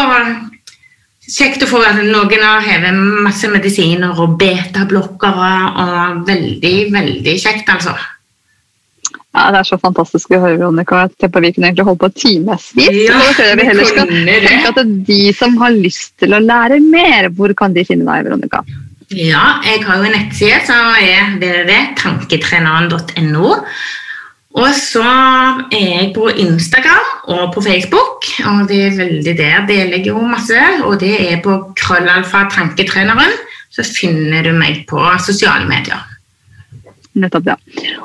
Kjekt 1.25 1.63
å 1.65 1.67
få 1.69 1.79
at 1.81 1.97
noen 2.05 2.43
har 2.45 2.61
hevet 2.61 2.93
masse 3.25 3.47
medisiner 3.49 4.13
og 4.21 4.35
betablokkere. 4.37 5.53
og 5.81 6.27
Veldig, 6.27 6.75
veldig 6.93 7.33
kjekt, 7.41 7.71
altså. 7.73 7.95
Ja, 9.33 9.49
Det 9.51 9.59
er 9.59 9.67
så 9.67 9.79
fantastisk 9.81 10.31
å 10.31 10.39
høre, 10.43 10.59
Veronica. 10.61 11.01
Jeg 11.01 11.17
tenker 11.17 11.41
Vi 11.41 11.51
kunne 11.55 11.71
egentlig 11.71 11.87
holdt 11.89 12.03
på 12.03 12.11
timevis. 12.13 12.69
Ja, 12.77 13.17
vi 13.57 13.65
heller 13.67 13.89
skal 13.89 14.07
tenke 14.07 14.69
at 14.69 14.93
De 15.09 15.21
som 15.33 15.57
har 15.57 15.73
lyst 15.73 16.13
til 16.21 16.37
å 16.37 16.39
lære 16.39 16.79
mer, 16.79 17.31
hvor 17.33 17.51
kan 17.57 17.73
de 17.73 17.83
finne 17.89 18.05
deg, 18.05 18.29
Veronica? 18.29 18.61
Ja, 19.13 19.61
jeg 19.61 19.83
har 19.85 19.99
jo 19.99 20.03
en 20.07 20.15
nettside 20.15 20.63
som 20.65 20.95
er 20.97 21.35
www.tanketreneren.no. 21.37 23.49
Og 24.55 24.71
så 24.79 25.03
er 25.75 25.83
jeg 25.83 26.13
på 26.15 26.29
Instagram 26.31 27.05
og 27.35 27.53
på 27.53 27.61
Facebook, 27.61 28.25
og 28.47 28.69
det 28.69 28.85
er 28.85 28.97
veldig 28.97 29.37
der 29.37 29.65
deler 29.67 29.97
jeg 29.99 30.07
jo 30.07 30.21
masse. 30.23 30.61
Og 30.87 30.99
det 31.03 31.27
er 31.27 31.41
på 31.43 31.73
krøllalfa 31.77 32.49
tanketreneren. 32.53 33.31
Så 33.69 33.83
finner 33.83 34.43
du 34.45 34.51
meg 34.55 34.85
på 34.89 34.99
sosiale 35.19 35.67
medier. 35.67 36.15
Nettopp, 37.15 37.45
ja. 37.47 37.55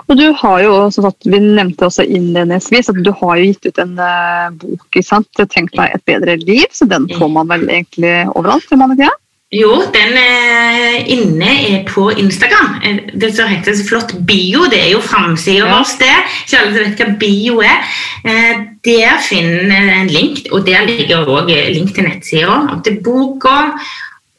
Og 0.06 0.18
du 0.18 0.32
har 0.38 0.60
jo, 0.62 0.90
som 0.94 1.02
sagt, 1.06 1.26
Vi 1.26 1.38
nevnte 1.38 1.86
også 1.86 2.02
innledningsvis 2.06 2.88
at 2.92 2.98
du 3.02 3.12
har 3.22 3.36
jo 3.38 3.44
gitt 3.50 3.66
ut 3.66 3.78
en 3.82 3.98
uh, 3.98 4.50
bok. 4.54 4.86
ikke 4.90 5.06
sant? 5.06 5.28
'Tenk 5.38 5.70
deg 5.74 5.90
et 5.94 6.04
bedre 6.06 6.36
liv', 6.38 6.74
så 6.74 6.84
den 6.86 7.08
får 7.18 7.28
man 7.28 7.48
vel 7.50 7.68
egentlig 7.70 8.28
overalt? 8.34 8.64
Tror 8.68 8.78
man 8.82 8.98
ikke? 8.98 9.10
Jo, 9.50 9.80
den 9.90 10.12
er 10.14 11.00
inne 11.10 11.48
er 11.72 11.80
på 11.88 12.04
Instagram. 12.10 12.76
Det 13.18 13.32
som 13.34 13.48
heter 13.50 13.74
så 13.74 13.86
flott 13.88 14.12
bio, 14.26 14.68
det 14.70 14.78
er 14.78 14.92
jo 14.92 15.00
framsida 15.02 15.64
ja. 15.64 15.72
vår. 15.72 15.88
det. 15.98 16.18
Ikke 16.44 16.60
alle 16.60 16.84
vet 16.84 17.02
hva 17.02 17.08
bio 17.18 17.56
er. 17.66 17.80
Eh, 18.22 18.60
der 18.86 19.18
finner 19.26 19.90
en 19.96 20.12
link, 20.12 20.44
og 20.52 20.62
der 20.66 20.86
ligger 20.86 21.26
òg 21.26 21.50
link 21.74 21.90
til 21.96 22.06
nettsida, 22.06 22.60
til 22.86 23.00
boka 23.02 23.56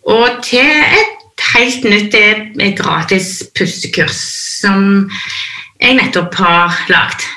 og 0.08 0.40
til 0.48 0.72
et 0.80 1.44
helt 1.58 1.84
nytt 1.84 2.16
et 2.16 2.80
gratis 2.80 3.44
pussekurs 3.58 4.24
som 4.62 5.10
jeg 5.82 5.98
nettopp 6.00 6.40
har 6.40 6.86
lagd. 6.88 7.28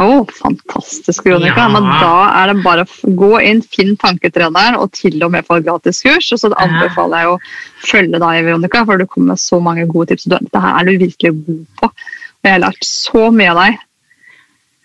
Oh, 0.00 0.24
fantastisk, 0.32 1.26
Veronica. 1.26 1.66
Ja. 1.66 1.68
Men 1.68 1.84
da 2.00 2.16
er 2.40 2.52
det 2.52 2.64
bare 2.64 2.86
å 2.86 3.14
gå 3.18 3.30
inn, 3.44 3.60
finn 3.74 3.92
tanketreneren 4.00 4.78
og 4.80 4.94
til 4.96 5.18
og 5.24 5.34
med 5.34 5.46
få 5.48 5.60
gratiskurs. 5.64 6.30
Og 6.32 6.40
så 6.40 6.52
anbefaler 6.56 7.24
jeg 7.24 7.32
å 7.32 7.38
følge 7.84 8.22
deg, 8.22 8.42
Veronica, 8.48 8.84
for 8.88 9.00
du 9.00 9.06
kommer 9.06 9.34
med 9.34 9.42
så 9.42 9.60
mange 9.62 9.86
gode 9.90 10.12
tips. 10.12 10.30
Dette 10.32 10.64
her 10.64 10.80
er 10.80 10.88
du 10.88 11.04
virkelig 11.04 11.34
god 11.44 11.64
på. 11.80 11.90
Og 11.92 12.48
jeg 12.48 12.56
har 12.56 12.64
lært 12.64 12.88
så 12.88 13.28
mye 13.34 13.52
av 13.52 13.60
deg. 13.60 13.82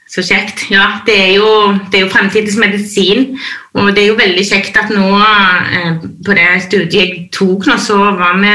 Så 0.08 0.24
kjekt. 0.24 0.68
Ja, 0.72 1.02
det 1.08 1.16
er 1.20 1.32
jo, 1.36 1.48
det 1.92 2.00
er 2.00 2.06
jo 2.06 2.12
fremtidens 2.12 2.60
medisin. 2.60 3.34
Og 3.76 3.92
det 3.96 4.04
er 4.04 4.12
jo 4.12 4.20
veldig 4.20 4.44
kjekt 4.48 4.78
at 4.80 4.92
nå 4.94 5.08
eh, 5.20 6.04
på 6.24 6.36
det 6.36 6.48
studiet 6.68 6.96
jeg 6.96 7.24
tok 7.36 7.68
nå, 7.68 7.76
så 7.80 7.98
var 8.20 8.40
vi 8.40 8.54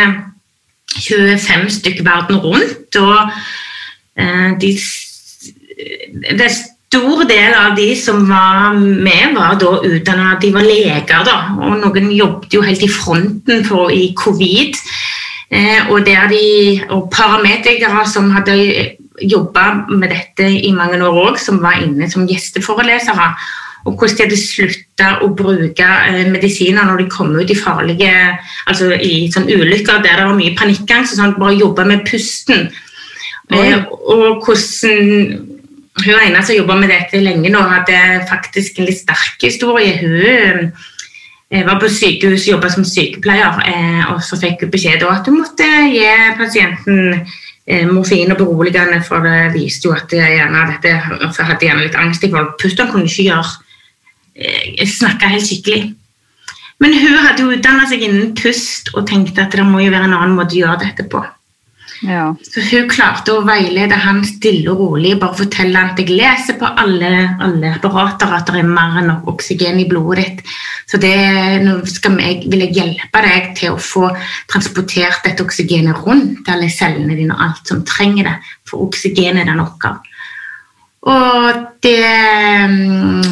25 1.01 1.69
stykker 1.77 2.07
verden 2.07 2.41
rundt. 2.45 3.01
Og 3.01 3.19
eh, 4.17 4.53
de, 4.61 4.73
det 6.13 6.47
er 6.47 6.55
stor 6.93 7.25
del 7.29 7.55
av 7.57 7.77
de 7.77 7.89
som 7.97 8.27
var 8.29 8.77
med, 8.77 9.33
var 9.37 9.57
da 9.61 9.79
utdanna 9.81 10.37
De 10.41 10.53
var 10.53 10.67
leger, 10.67 11.25
da. 11.25 11.37
Og 11.57 11.79
noen 11.81 12.11
jobbet 12.13 12.53
jo 12.53 12.65
helt 12.65 12.85
i 12.85 12.91
fronten 12.93 13.65
for, 13.65 13.93
i 13.93 14.13
covid. 14.19 14.77
Eh, 15.53 15.89
og, 15.93 16.05
de, 16.05 16.83
og 16.93 17.09
parametikere 17.13 18.05
som 18.09 18.31
hadde 18.33 18.57
jobba 19.21 19.87
med 19.89 20.09
dette 20.13 20.47
i 20.49 20.73
mange 20.73 21.01
år 21.05 21.19
òg, 21.31 21.41
som 21.41 21.61
var 21.65 21.81
inne 21.81 22.09
som 22.13 22.29
gjesteforelesere. 22.29 23.33
Og 23.83 23.97
hvordan 23.99 24.17
de 24.17 24.25
hadde 24.27 24.39
slutta 24.39 25.09
å 25.25 25.31
bruke 25.37 25.89
eh, 26.13 26.29
medisiner 26.31 26.87
når 26.87 27.03
de 27.03 27.11
kom 27.13 27.33
ut 27.35 27.51
i 27.51 27.59
farlige 27.59 28.13
altså 28.71 28.93
i 28.95 29.27
sånn 29.33 29.49
ulykker 29.51 30.05
der 30.05 30.21
det 30.21 30.29
var 30.29 30.39
mye 30.39 30.55
panikkangst. 30.59 31.17
Sånn, 31.17 31.39
bare 31.41 31.59
jobbe 31.59 31.89
med 31.89 32.05
pusten. 32.09 32.69
Eh, 33.53 33.81
og 34.13 34.45
hvordan 34.45 35.52
Hun 36.01 36.17
ene 36.17 36.41
som 36.41 36.57
jobba 36.57 36.79
med 36.81 36.91
dette 36.91 37.21
lenge 37.21 37.51
nå, 37.53 37.61
hadde 37.69 38.25
faktisk 38.31 38.81
en 38.81 38.89
litt 38.89 39.03
sterk 39.03 39.45
historie. 39.45 39.93
Hun 40.01 40.73
eh, 41.53 41.63
var 41.67 41.79
på 41.83 41.91
sykehus, 41.93 42.47
og 42.47 42.57
jobba 42.57 42.73
som 42.73 42.87
sykepleier, 42.89 43.61
eh, 43.69 44.03
og 44.15 44.23
så 44.25 44.41
fikk 44.41 44.65
hun 44.65 44.73
beskjed 44.73 45.05
om 45.05 45.15
at 45.15 45.29
hun 45.29 45.41
måtte 45.43 45.69
gi 45.93 46.09
pasienten 46.41 47.27
Eh, 47.67 47.87
morfin 47.87 48.33
og 48.33 48.39
beroligende, 48.39 49.03
for 49.07 49.23
det 49.23 49.53
viste 49.55 49.87
jo 49.87 49.95
at 49.95 50.11
gjerne 50.11 50.65
dette 50.73 50.97
for 51.31 51.47
hadde 51.47 51.69
gjerne 51.69 51.85
litt 51.85 51.99
angst 51.99 52.25
i 52.27 52.31
forhold 52.31 52.57
Pusten. 52.59 52.89
Kunne 52.91 53.07
ikke 53.07 53.29
gjøre 53.29 53.53
eh, 54.35 54.89
snakke 54.89 55.31
helt 55.31 55.47
skikkelig. 55.47 55.93
Men 56.83 56.97
hun 56.99 57.21
hadde 57.23 57.45
jo 57.45 57.53
utdanna 57.55 57.87
seg 57.87 58.03
innen 58.03 58.33
pust 58.35 58.91
og 58.97 59.07
tenkte 59.07 59.45
at 59.45 59.55
det 59.55 59.67
må 59.69 59.85
jo 59.85 59.93
være 59.95 60.11
en 60.11 60.17
annen 60.17 60.35
måte 60.35 60.57
å 60.57 60.65
gjøre 60.65 60.81
dette 60.83 61.07
på. 61.07 61.23
Ja. 62.03 62.33
Så 62.43 62.63
hun 62.67 62.89
klarte 62.91 63.35
å 63.37 63.45
veilede 63.47 63.95
han 64.03 64.25
stille 64.27 64.73
og 64.73 64.81
rolig, 64.81 65.13
bare 65.21 65.39
fortelle 65.39 65.79
han 65.79 65.93
at 65.93 66.01
jeg 66.03 66.17
leser 66.19 66.59
på 66.59 66.67
alle, 66.67 67.11
alle 67.43 67.75
apparater 67.77 68.33
at 68.35 68.51
det 68.51 68.59
er 68.59 68.67
mer 68.69 68.99
enn 68.99 69.11
nok 69.13 69.29
oksygen 69.37 69.79
i 69.79 69.87
blodet 69.91 70.25
ditt. 70.25 70.55
Så 70.91 70.99
det, 71.03 71.15
nå 71.63 71.79
jeg, 71.87 72.41
vil 72.51 72.65
jeg 72.67 72.75
hjelpe 72.75 73.23
deg 73.25 73.53
til 73.59 73.77
å 73.77 73.81
få 73.81 74.09
transportert 74.51 75.23
dette 75.29 75.47
oksygenet 75.47 76.03
rundt 76.03 76.51
alle 76.51 76.71
cellene 76.75 77.17
dine 77.19 77.37
og 77.37 77.45
alt 77.47 77.71
som 77.71 77.85
trenger 77.87 78.33
det, 78.33 78.37
for 78.69 78.89
oksygenet 78.89 79.47
er 79.47 79.59
nok 79.59 79.87
av. 79.89 80.09
Og 81.13 81.63
det 81.83 82.03
um, 82.67 83.23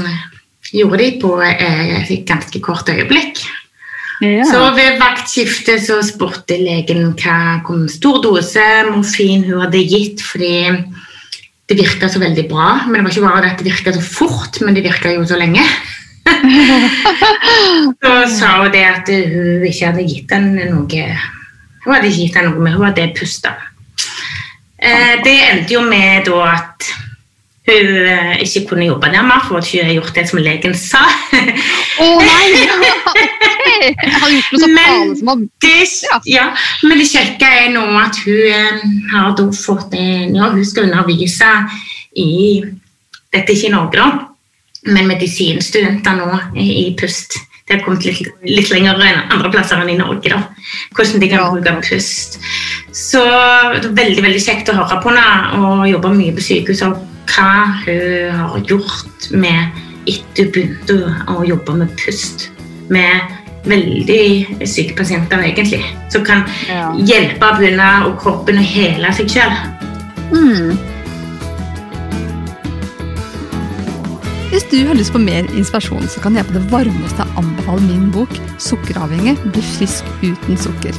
gjorde 0.75 1.03
de 1.03 1.11
på 1.23 1.35
et 1.43 2.14
ganske 2.27 2.62
kort 2.62 2.91
øyeblikk. 2.91 3.43
Ja. 4.21 4.45
Så 4.45 4.61
ved 4.77 4.99
vaktskiftet 5.01 5.81
så 5.87 6.01
spurte 6.05 6.59
legen 6.61 7.14
hva, 7.16 7.61
hvor 7.64 7.87
stor 7.89 8.21
dose 8.25 8.66
morfin 8.91 9.47
hun 9.49 9.62
hadde 9.64 9.81
gitt, 9.89 10.21
fordi 10.21 10.66
det 11.71 11.79
virka 11.79 12.11
så 12.11 12.21
veldig 12.21 12.45
bra. 12.51 12.83
Men 12.87 13.01
det 13.01 13.07
var 13.07 13.14
ikke 13.14 13.25
bare 13.29 13.53
at 13.55 13.62
det 13.62 13.71
virka 13.71 13.95
så 13.97 14.05
fort, 14.05 14.61
men 14.61 14.77
det 14.77 14.85
virka 14.85 15.14
jo 15.14 15.25
så 15.25 15.41
lenge. 15.41 15.64
så 18.03 18.12
sa 18.29 18.53
hun 18.61 18.73
det 18.75 18.85
at 18.85 19.09
hun 19.09 19.64
ikke 19.64 19.89
hadde 19.89 20.05
gitt 20.05 20.33
henne 20.35 20.66
noe 20.68 21.07
Hun 21.81 21.95
hadde 21.95 22.11
ikke 22.11 22.27
gitt 22.27 22.37
henne 22.37 22.53
noe, 22.53 22.61
men 22.61 22.77
hun 22.77 22.91
hadde 22.91 23.09
pusta. 23.16 23.55
Eh, 24.77 25.16
det 25.25 25.37
endte 25.49 25.75
jo 25.79 25.81
med 25.85 26.29
da 26.29 26.43
at 26.59 26.91
hun 27.71 28.09
eh, 28.11 28.43
ikke 28.45 28.66
kunne 28.71 28.89
jobbe 28.89 29.11
der 29.12 29.27
mer, 29.27 29.43
for 29.47 29.61
at 29.61 29.68
hun 29.71 29.87
har 29.87 29.95
gjort 29.97 30.14
det 30.16 30.27
som 30.31 30.43
legen 30.43 30.75
sa. 30.79 31.03
Å 32.01 32.07
oh, 32.07 32.21
nei! 32.21 33.29
Jeg 33.71 34.12
har 34.16 34.33
gjort 34.33 34.53
noe 34.53 34.61
så 34.61 34.68
farlig 34.75 35.18
som 35.21 35.31
å 35.31 35.37
ja. 36.09 36.18
ja, 36.27 36.47
Men 36.83 37.01
det 37.01 37.07
kjekke 37.11 37.51
er 37.61 37.68
nå 37.75 37.85
at 38.01 38.18
hun 38.25 38.41
eh, 38.51 38.83
har 39.12 39.35
da 39.39 39.47
fått 39.55 39.95
Ja, 39.95 40.51
hun 40.51 40.64
skal 40.66 40.89
undervise 40.89 41.51
i 42.18 42.31
Dette 43.31 43.53
er 43.53 43.55
ikke 43.55 43.68
i 43.68 43.75
Norge, 43.75 44.01
da, 44.01 44.09
men 44.91 45.07
medisinstudenter 45.07 46.16
nå 46.18 46.41
i 46.59 46.89
pust. 46.99 47.37
Det 47.71 47.77
har 47.77 47.85
kommet 47.85 48.03
litt, 48.03 48.27
litt 48.43 48.73
lenger 48.73 48.99
enn 49.07 49.21
andre 49.31 49.53
plasser 49.53 49.79
enn 49.79 49.93
i 49.93 49.99
Norge. 50.01 50.33
da, 50.33 50.41
Hvordan 50.97 51.23
de 51.23 51.29
kan 51.31 51.45
ja. 51.45 51.51
bruke 51.55 51.75
pust. 51.87 52.41
Så 52.91 53.23
det 53.23 53.93
er 53.93 53.95
veldig 54.01 54.25
veldig 54.25 54.43
kjekt 54.43 54.73
å 54.73 54.75
høre 54.81 54.99
på 55.05 55.12
henne 55.12 55.61
og 55.61 55.85
jobbe 55.87 56.11
mye 56.16 56.35
på 56.35 56.43
sykehus 56.43 56.83
hva 57.31 57.51
hun 57.85 58.41
har 58.41 58.59
gjort 58.68 59.31
med 59.33 59.81
etter 60.11 60.49
hun 60.49 60.55
begynte 60.55 60.99
å 61.31 61.45
jobbe 61.47 61.76
med 61.83 61.93
pust. 62.01 62.49
Med 62.91 63.37
veldig 63.68 64.66
syke 64.68 64.97
pasienter, 64.97 65.43
egentlig. 65.45 65.83
Som 66.12 66.24
kan 66.26 66.47
ja. 66.68 66.91
hjelpe 66.97 67.53
begynne 67.59 67.91
og 68.09 68.16
kroppen 68.22 68.61
å 68.61 68.64
hele 68.64 69.12
seg 69.16 69.31
sjøl. 69.31 69.59
Mm. 70.33 70.78
Hvis 74.51 74.66
du 74.72 74.81
har 74.89 74.99
lyst 74.99 75.14
på 75.14 75.22
mer 75.22 75.47
inspirasjon, 75.55 76.09
så 76.11 76.22
kan 76.24 76.35
jeg 76.35 76.49
på 76.49 76.57
det 76.57 76.64
varmeste 76.72 77.26
anbefale 77.39 77.85
min 77.87 78.11
bok 78.11 78.33
'Sukkeravhengig 78.59 79.37
bli 79.45 79.62
frisk 79.76 80.05
uten 80.24 80.59
sukker'. 80.59 80.99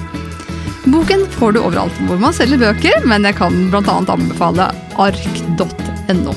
Boken 0.87 1.27
får 1.35 1.51
du 1.53 1.59
overalt 1.61 1.99
hvor 2.07 2.17
man 2.17 2.33
selger 2.33 2.57
bøker, 2.57 3.03
men 3.05 3.27
jeg 3.27 3.37
kan 3.37 3.67
bl.a. 3.69 3.99
anbefale 4.07 4.71
ark.no 4.97 5.90
no. 6.17 6.35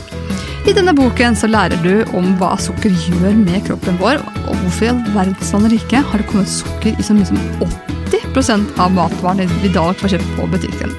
I 0.65 0.73
denne 0.73 0.95
boken 0.97 1.37
så 1.37 1.49
lærer 1.51 1.77
du 1.85 2.07
om 2.17 2.31
hva 2.41 2.55
sukker 2.61 2.93
gjør 3.05 3.35
med 3.37 3.67
kroppen 3.67 3.99
vår, 4.01 4.23
og 4.49 4.55
hvorfor 4.62 4.87
i 4.87 4.93
all 4.93 5.03
verdens 5.12 5.53
land 5.53 5.69
rike 5.73 6.01
har 6.01 6.23
det 6.23 6.29
kommet 6.31 6.49
sukker 6.49 6.97
i 6.97 7.05
så 7.05 7.17
mye 7.17 7.29
som 7.29 7.41
80% 8.15 8.79
av 8.81 8.95
matvarene 8.97 9.45
vi 9.59 9.69
i 9.69 9.75
dag 9.75 9.93
får 10.01 10.15
kjøpt 10.15 10.33
på 10.39 10.49
butikken. 10.55 10.95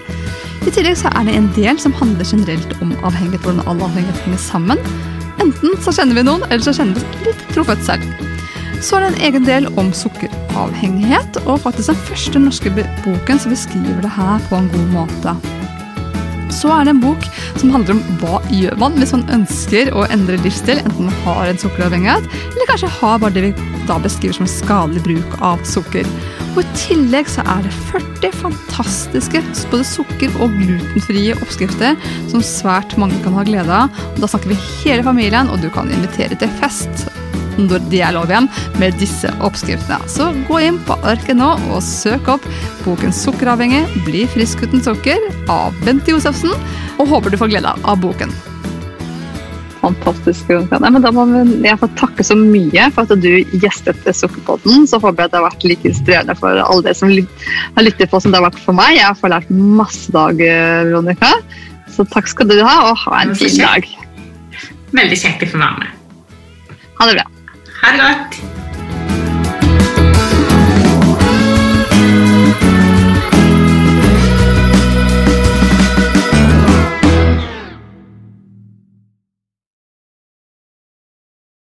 I 0.65 0.73
tillegg 0.73 0.99
så 1.01 1.09
er 1.17 1.25
det 1.25 1.35
en 1.37 1.49
del 1.57 1.81
som 1.81 1.93
handler 1.97 2.29
generelt 2.29 2.77
om 2.81 2.93
avhengighet, 3.05 3.41
hvordan 3.41 3.65
all 3.69 3.81
avhengighet 3.85 4.21
henger 4.25 4.41
sammen. 4.41 4.85
Enten 5.41 5.75
så 5.81 5.93
kjenner 5.97 6.17
vi 6.17 6.25
noen, 6.25 6.45
eller 6.49 6.65
så 6.65 6.73
kjenner 6.73 7.01
vi 7.01 7.27
litt 7.31 7.43
trofødt 7.53 7.83
selv. 7.85 8.05
Så 8.85 8.97
er 8.97 9.05
det 9.05 9.11
en 9.11 9.21
egen 9.27 9.45
del 9.49 9.69
om 9.81 9.89
sukkeravhengighet, 9.97 11.41
og 11.45 11.61
faktisk 11.65 11.93
den 11.93 12.01
første 12.05 12.41
norske 12.41 12.73
boken 12.77 13.41
som 13.41 13.53
beskriver 13.53 14.01
det 14.05 14.13
her 14.13 14.41
på 14.49 14.61
en 14.61 14.69
god 14.73 14.91
måte. 14.93 15.37
Så 16.53 16.71
er 16.73 16.85
det 16.85 16.95
en 16.95 17.03
bok 17.03 17.25
som 17.59 17.73
handler 17.73 17.97
om 17.97 18.03
hva 18.21 18.39
gjør 18.53 18.77
man 18.81 18.97
hvis 18.99 19.13
man 19.15 19.25
ønsker 19.39 19.91
å 19.95 20.05
endre 20.13 20.39
livsstil, 20.43 20.81
enten 20.83 21.09
man 21.09 21.21
har 21.25 21.49
en 21.49 21.61
sukkeravhengighet, 21.61 22.29
eller 22.51 22.71
kanskje 22.71 22.93
har 22.99 23.19
bare 23.23 23.35
det 23.35 23.47
vi 23.47 23.81
da 23.89 23.99
beskriver 24.01 24.39
som 24.39 24.49
skadelig 24.49 25.03
bruk 25.05 25.37
av 25.45 25.61
sukker. 25.67 26.07
Og 26.55 26.61
I 26.63 26.77
tillegg 26.79 27.27
så 27.27 27.43
er 27.51 27.65
det 27.65 27.73
40 27.91 28.37
fantastiske 28.39 29.41
både 29.73 29.87
sukker- 29.89 30.39
og 30.39 30.55
glutenfrie 30.55 31.35
oppskrifter 31.41 31.99
som 32.31 32.45
svært 32.45 32.95
mange 33.01 33.19
kan 33.25 33.35
ha 33.35 33.43
glede 33.47 33.81
av. 33.83 34.01
Og 34.13 34.23
da 34.23 34.31
snakker 34.31 34.53
vi 34.53 34.61
hele 34.85 35.03
familien, 35.03 35.51
og 35.51 35.59
du 35.61 35.67
kan 35.73 35.91
invitere 35.91 36.39
til 36.39 36.51
fest 36.61 37.09
når 37.59 37.85
de 37.91 38.01
er 38.03 38.15
lov 38.15 38.31
igjen, 38.31 38.49
med 38.81 38.97
disse 39.01 39.31
oppskriftene. 39.45 39.99
Så 40.11 40.31
gå 40.49 40.61
inn 40.67 40.81
på 40.87 40.97
arket 41.07 41.37
nå 41.39 41.53
og 41.69 41.83
søk 41.83 42.27
opp 42.35 42.49
boken 42.85 43.13
'Sukkeravhengig 43.15 43.85
bli 44.07 44.25
frisk 44.31 44.65
uten 44.65 44.83
sukker' 44.83 45.29
av 45.49 45.73
Bente 45.85 46.11
Josefsen, 46.11 46.51
og 46.99 47.07
håper 47.07 47.31
du 47.31 47.37
får 47.41 47.55
glede 47.55 47.73
av 47.83 47.97
boken. 48.01 48.33
Fantastisk. 49.85 50.49
Nei, 50.49 50.89
men 50.89 51.03
da 51.03 51.11
må 51.13 51.25
jeg 51.61 51.77
få 51.77 51.89
takke 51.99 52.25
så 52.25 52.37
mye 52.39 52.87
for 52.95 53.05
at 53.05 53.21
du 53.21 53.43
gjestet 53.61 54.07
Sukkerpodden. 54.17 54.87
Så 54.89 54.97
håper 54.97 55.25
jeg 55.25 55.33
det 55.33 55.37
har 55.37 55.45
vært 55.45 55.67
like 55.67 55.89
inspirerende 55.91 56.35
for 56.39 56.57
alle 56.63 56.87
dere 56.87 56.97
som 56.97 57.11
har 57.11 57.85
lyttet 57.85 58.09
på 58.09 58.21
som 58.21 58.33
det 58.33 58.41
har 58.41 58.47
vært 58.47 58.63
for 58.63 58.77
meg. 58.77 58.95
Jeg 58.97 59.05
har 59.05 59.19
fått 59.19 59.35
lært 59.35 59.53
masse 59.53 60.09
dag, 60.15 60.41
Veronica. 60.41 61.35
Så 61.93 62.07
takk 62.09 62.31
skal 62.31 62.49
du 62.49 62.57
ha, 62.63 62.75
og 62.89 62.97
ha 63.05 63.21
en 63.21 63.37
fin 63.37 63.61
dag. 63.61 63.87
Veldig 64.95 65.21
kjekt 65.21 65.45
å 65.45 65.53
få 65.53 65.61
være 65.61 65.85
med. 65.85 66.81
Ha 66.97 67.11
det 67.11 67.17
bra. 67.19 67.34
Herregud. 67.85 68.64